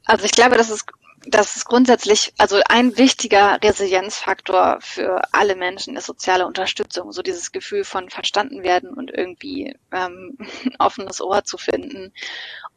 Also 0.05 0.25
ich 0.25 0.33
glaube, 0.33 0.57
das 0.57 0.71
ist 0.71 0.87
das 1.27 1.57
ist 1.57 1.67
grundsätzlich, 1.67 2.33
also 2.39 2.61
ein 2.67 2.97
wichtiger 2.97 3.59
Resilienzfaktor 3.63 4.79
für 4.81 5.21
alle 5.33 5.55
Menschen 5.55 5.97
ist 5.97 6.07
soziale 6.07 6.47
Unterstützung. 6.47 7.13
So 7.13 7.21
dieses 7.21 7.53
Gefühl 7.53 7.85
von 7.85 8.09
verstanden 8.09 8.63
werden 8.63 8.95
und 8.95 9.11
irgendwie 9.11 9.77
ähm, 9.93 10.39
offenes 10.79 11.21
Ohr 11.21 11.45
zu 11.45 11.59
finden. 11.59 12.13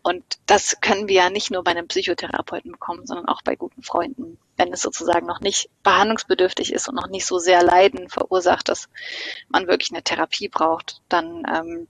Und 0.02 0.24
das 0.46 0.82
können 0.82 1.08
wir 1.08 1.16
ja 1.16 1.30
nicht 1.30 1.52
nur 1.52 1.64
bei 1.64 1.72
einem 1.72 1.88
Psychotherapeuten 1.88 2.74
bekommen, 2.74 3.08
sondern 3.08 3.30
auch 3.30 3.42
bei 3.44 3.56
guten 3.56 3.82
Freunden, 3.82 4.38
wenn 4.58 4.74
es 4.74 4.82
sozusagen 4.82 5.26
noch 5.26 5.40
nicht 5.40 5.70
behandlungsbedürftig 5.84 6.74
ist 6.74 6.90
und 6.90 6.96
noch 6.96 7.08
nicht 7.08 7.26
so 7.26 7.40
sehr 7.40 7.64
Leiden 7.64 8.10
verursacht, 8.10 8.68
dass 8.68 8.90
man 9.48 9.68
wirklich 9.68 9.92
eine 9.92 10.04
Therapie 10.04 10.50
braucht, 10.50 11.02
dann 11.08 11.44
ähm, 11.50 11.88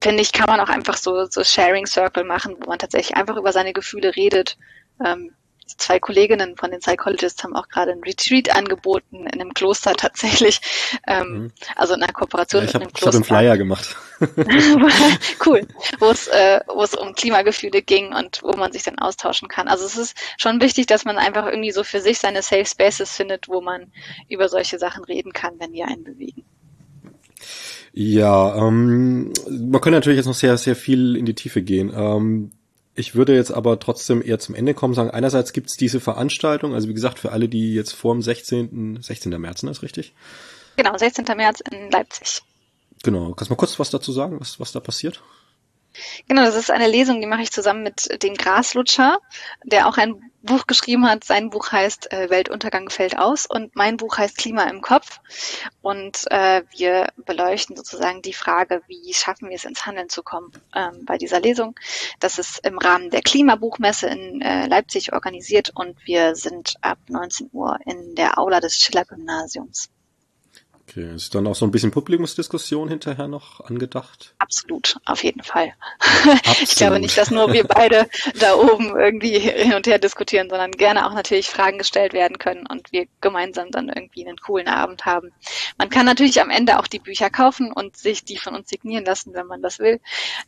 finde 0.00 0.22
ich, 0.22 0.32
kann 0.32 0.46
man 0.46 0.60
auch 0.60 0.68
einfach 0.68 0.96
so, 0.96 1.24
so 1.24 1.42
Sharing 1.42 1.86
Circle 1.86 2.22
machen, 2.22 2.54
wo 2.60 2.68
man 2.68 2.78
tatsächlich 2.78 3.16
einfach 3.16 3.36
über 3.36 3.50
seine 3.50 3.72
Gefühle 3.72 4.14
redet 4.14 4.56
ähm, 5.04 5.32
zwei 5.78 5.98
Kolleginnen 5.98 6.56
von 6.56 6.70
den 6.70 6.80
Psychologists 6.80 7.42
haben 7.42 7.54
auch 7.54 7.68
gerade 7.68 7.92
ein 7.92 8.00
Retreat 8.00 8.54
angeboten 8.54 9.26
in 9.26 9.40
einem 9.40 9.52
Kloster 9.52 9.94
tatsächlich. 9.94 10.60
Ähm, 11.06 11.28
mhm. 11.28 11.52
Also 11.74 11.94
in 11.94 12.02
einer 12.02 12.12
Kooperation 12.12 12.62
ja, 12.62 12.68
ich 12.68 12.74
hab, 12.74 12.82
mit 12.82 12.88
einem 12.88 12.94
Kloster. 12.94 13.20
Ich 13.20 13.30
habe 13.30 13.38
einen 13.38 13.46
Flyer 13.46 13.58
gemacht. 13.58 13.96
cool, 15.46 15.66
wo 15.98 16.06
es 16.06 16.28
äh, 16.28 16.60
wo 16.72 16.82
es 16.82 16.94
um 16.94 17.14
Klimagefühle 17.14 17.82
ging 17.82 18.14
und 18.14 18.42
wo 18.42 18.56
man 18.56 18.72
sich 18.72 18.82
dann 18.82 18.98
austauschen 18.98 19.48
kann. 19.48 19.68
Also 19.68 19.84
es 19.84 19.96
ist 19.96 20.16
schon 20.38 20.60
wichtig, 20.60 20.86
dass 20.86 21.04
man 21.04 21.18
einfach 21.18 21.46
irgendwie 21.46 21.72
so 21.72 21.84
für 21.84 22.00
sich 22.00 22.18
seine 22.18 22.42
Safe 22.42 22.64
Spaces 22.64 23.12
findet, 23.12 23.48
wo 23.48 23.60
man 23.60 23.92
über 24.28 24.48
solche 24.48 24.78
Sachen 24.78 25.04
reden 25.04 25.32
kann, 25.32 25.54
wenn 25.58 25.72
die 25.72 25.82
einen 25.82 26.04
bewegen. 26.04 26.44
Ja, 27.92 28.56
ähm, 28.56 29.32
man 29.48 29.80
könnte 29.80 29.92
natürlich 29.92 30.16
jetzt 30.16 30.26
noch 30.26 30.34
sehr, 30.34 30.56
sehr 30.56 30.76
viel 30.76 31.16
in 31.16 31.26
die 31.26 31.34
Tiefe 31.34 31.62
gehen. 31.62 31.92
Ähm, 31.94 32.52
ich 32.96 33.14
würde 33.14 33.34
jetzt 33.34 33.52
aber 33.52 33.78
trotzdem 33.78 34.22
eher 34.22 34.38
zum 34.38 34.54
Ende 34.54 34.74
kommen, 34.74 34.94
sagen, 34.94 35.10
einerseits 35.10 35.52
gibt 35.52 35.68
es 35.68 35.76
diese 35.76 36.00
Veranstaltung, 36.00 36.74
also 36.74 36.88
wie 36.88 36.94
gesagt, 36.94 37.18
für 37.18 37.32
alle, 37.32 37.48
die 37.48 37.74
jetzt 37.74 37.92
vor 37.92 38.14
dem 38.14 38.22
16. 38.22 39.02
16. 39.02 39.40
März, 39.40 39.62
ne, 39.62 39.70
ist 39.70 39.82
richtig? 39.82 40.14
Genau, 40.76 40.96
16. 40.96 41.24
März 41.36 41.60
in 41.70 41.90
Leipzig. 41.90 42.42
Genau. 43.02 43.32
Kannst 43.34 43.50
du 43.50 43.54
mal 43.54 43.58
kurz 43.58 43.78
was 43.78 43.90
dazu 43.90 44.12
sagen, 44.12 44.40
was, 44.40 44.58
was 44.58 44.72
da 44.72 44.80
passiert? 44.80 45.22
Genau, 46.28 46.42
das 46.42 46.56
ist 46.56 46.70
eine 46.70 46.88
Lesung, 46.88 47.20
die 47.20 47.26
mache 47.26 47.42
ich 47.42 47.52
zusammen 47.52 47.82
mit 47.82 48.22
dem 48.22 48.34
Graslutscher, 48.34 49.18
der 49.64 49.88
auch 49.88 49.96
ein 49.96 50.14
Buch 50.46 50.66
geschrieben 50.66 51.08
hat. 51.08 51.24
Sein 51.24 51.50
Buch 51.50 51.70
heißt 51.70 52.12
äh, 52.12 52.30
Weltuntergang 52.30 52.88
fällt 52.88 53.18
aus 53.18 53.46
und 53.46 53.76
mein 53.76 53.96
Buch 53.98 54.16
heißt 54.16 54.38
Klima 54.38 54.64
im 54.64 54.80
Kopf. 54.80 55.20
Und 55.82 56.24
äh, 56.30 56.62
wir 56.70 57.08
beleuchten 57.16 57.76
sozusagen 57.76 58.22
die 58.22 58.32
Frage, 58.32 58.82
wie 58.86 59.12
schaffen 59.12 59.50
wir 59.50 59.56
es 59.56 59.64
ins 59.64 59.84
Handeln 59.84 60.08
zu 60.08 60.22
kommen 60.22 60.52
ähm, 60.74 61.04
bei 61.04 61.18
dieser 61.18 61.40
Lesung. 61.40 61.74
Das 62.20 62.38
ist 62.38 62.66
im 62.66 62.78
Rahmen 62.78 63.10
der 63.10 63.22
Klimabuchmesse 63.22 64.06
in 64.08 64.40
äh, 64.40 64.66
Leipzig 64.66 65.12
organisiert 65.12 65.72
und 65.74 65.96
wir 66.06 66.34
sind 66.34 66.76
ab 66.80 66.98
19 67.08 67.50
Uhr 67.52 67.78
in 67.84 68.14
der 68.14 68.38
Aula 68.38 68.60
des 68.60 68.76
Schiller 68.76 69.04
Gymnasiums. 69.04 69.90
Okay, 70.88 71.14
ist 71.16 71.34
dann 71.34 71.48
auch 71.48 71.56
so 71.56 71.66
ein 71.66 71.72
bisschen 71.72 71.90
Publikumsdiskussion 71.90 72.88
hinterher 72.88 73.26
noch 73.26 73.60
angedacht? 73.60 74.36
Absolut, 74.38 74.96
auf 75.04 75.24
jeden 75.24 75.42
Fall. 75.42 75.74
Absolut. 76.00 76.62
Ich 76.62 76.74
glaube 76.76 77.00
nicht, 77.00 77.18
dass 77.18 77.32
nur 77.32 77.52
wir 77.52 77.64
beide 77.64 78.08
da 78.38 78.54
oben 78.54 78.96
irgendwie 78.96 79.36
hin 79.38 79.74
und 79.74 79.86
her 79.88 79.98
diskutieren, 79.98 80.48
sondern 80.48 80.70
gerne 80.70 81.06
auch 81.06 81.12
natürlich 81.12 81.48
Fragen 81.48 81.78
gestellt 81.78 82.12
werden 82.12 82.38
können 82.38 82.66
und 82.66 82.92
wir 82.92 83.08
gemeinsam 83.20 83.72
dann 83.72 83.88
irgendwie 83.88 84.26
einen 84.26 84.36
coolen 84.36 84.68
Abend 84.68 85.04
haben. 85.04 85.32
Man 85.76 85.90
kann 85.90 86.06
natürlich 86.06 86.40
am 86.40 86.50
Ende 86.50 86.78
auch 86.78 86.86
die 86.86 87.00
Bücher 87.00 87.30
kaufen 87.30 87.72
und 87.72 87.96
sich 87.96 88.24
die 88.24 88.38
von 88.38 88.54
uns 88.54 88.68
signieren 88.68 89.04
lassen, 89.04 89.34
wenn 89.34 89.46
man 89.46 89.62
das 89.62 89.80
will. 89.80 90.00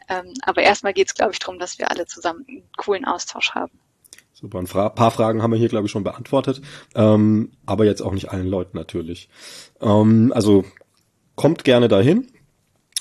Ähm, 0.08 0.34
aber 0.42 0.62
erstmal 0.62 0.92
geht 0.92 1.08
es, 1.08 1.14
glaube 1.14 1.32
ich, 1.32 1.40
darum, 1.40 1.58
dass 1.58 1.80
wir 1.80 1.90
alle 1.90 2.06
zusammen 2.06 2.46
einen 2.48 2.70
coolen 2.76 3.04
Austausch 3.04 3.50
haben. 3.50 3.72
Super, 4.40 4.60
ein 4.60 4.68
Fra 4.68 4.88
paar 4.88 5.10
Fragen 5.10 5.42
haben 5.42 5.50
wir 5.50 5.58
hier, 5.58 5.68
glaube 5.68 5.86
ich, 5.86 5.90
schon 5.90 6.04
beantwortet, 6.04 6.62
ähm, 6.94 7.50
aber 7.66 7.86
jetzt 7.86 8.02
auch 8.02 8.12
nicht 8.12 8.30
allen 8.30 8.46
Leuten 8.46 8.76
natürlich. 8.78 9.28
Ähm, 9.80 10.32
also 10.32 10.64
kommt 11.34 11.64
gerne 11.64 11.88
dahin. 11.88 12.28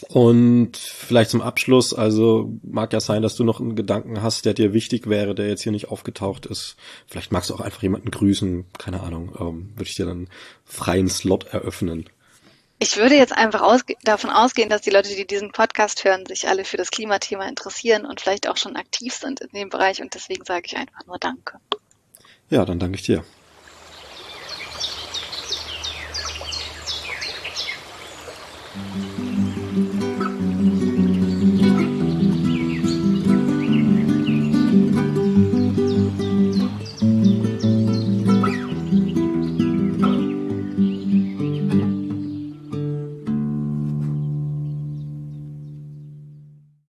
Und 0.10 0.78
vielleicht 0.78 1.30
zum 1.32 1.42
Abschluss, 1.42 1.94
also 1.94 2.54
mag 2.64 2.92
ja 2.94 3.00
sein, 3.00 3.22
dass 3.22 3.36
du 3.36 3.44
noch 3.44 3.60
einen 3.60 3.76
Gedanken 3.76 4.22
hast, 4.22 4.46
der 4.46 4.54
dir 4.56 4.74
wichtig 4.74 5.08
wäre, 5.10 5.36
der 5.36 5.48
jetzt 5.48 5.62
hier 5.62 5.72
nicht 5.72 5.90
aufgetaucht 5.90 6.48
ist. 6.48 6.76
Vielleicht 7.08 7.32
magst 7.32 7.50
du 7.50 7.56
auch 7.56 7.62
einfach 7.62 7.82
jemanden 7.84 8.10
grüßen, 8.10 8.66
keine 8.78 9.02
Ahnung, 9.02 9.36
ähm, 9.40 9.70
würde 9.76 9.90
ich 9.90 9.96
dir 9.96 10.06
dann 10.06 10.30
freien 10.66 11.08
Slot 11.08 11.46
eröffnen. 11.46 12.06
Ich 12.80 12.96
würde 12.96 13.16
jetzt 13.16 13.34
einfach 13.34 13.62
ausge 13.62 13.96
davon 14.04 14.30
ausgehen, 14.30 14.70
dass 14.70 14.82
die 14.82 14.92
Leute, 14.92 15.10
die 15.10 15.26
diesen 15.26 15.52
Podcast 15.52 16.04
hören, 16.04 16.28
sich 16.28 16.48
alle 16.48 16.64
für 16.64 16.78
das 16.78 16.92
Klimathema 16.92 17.48
interessieren 17.48 18.06
und 18.06 18.22
vielleicht 18.22 18.48
auch 18.48 18.58
schon 18.58 18.76
aktiv 18.76 19.16
sind 19.16 19.42
in 19.42 19.50
dem 19.50 19.70
Bereich 19.70 20.00
und 20.00 20.14
deswegen 20.14 20.46
sage 20.46 20.64
ich 20.68 20.78
einfach 20.78 21.06
nur 21.08 21.18
Danke. 21.18 21.60
Ja, 22.50 22.66
dann 22.66 22.80
danke 22.80 22.98
ich 22.98 23.04
dir. 23.04 23.24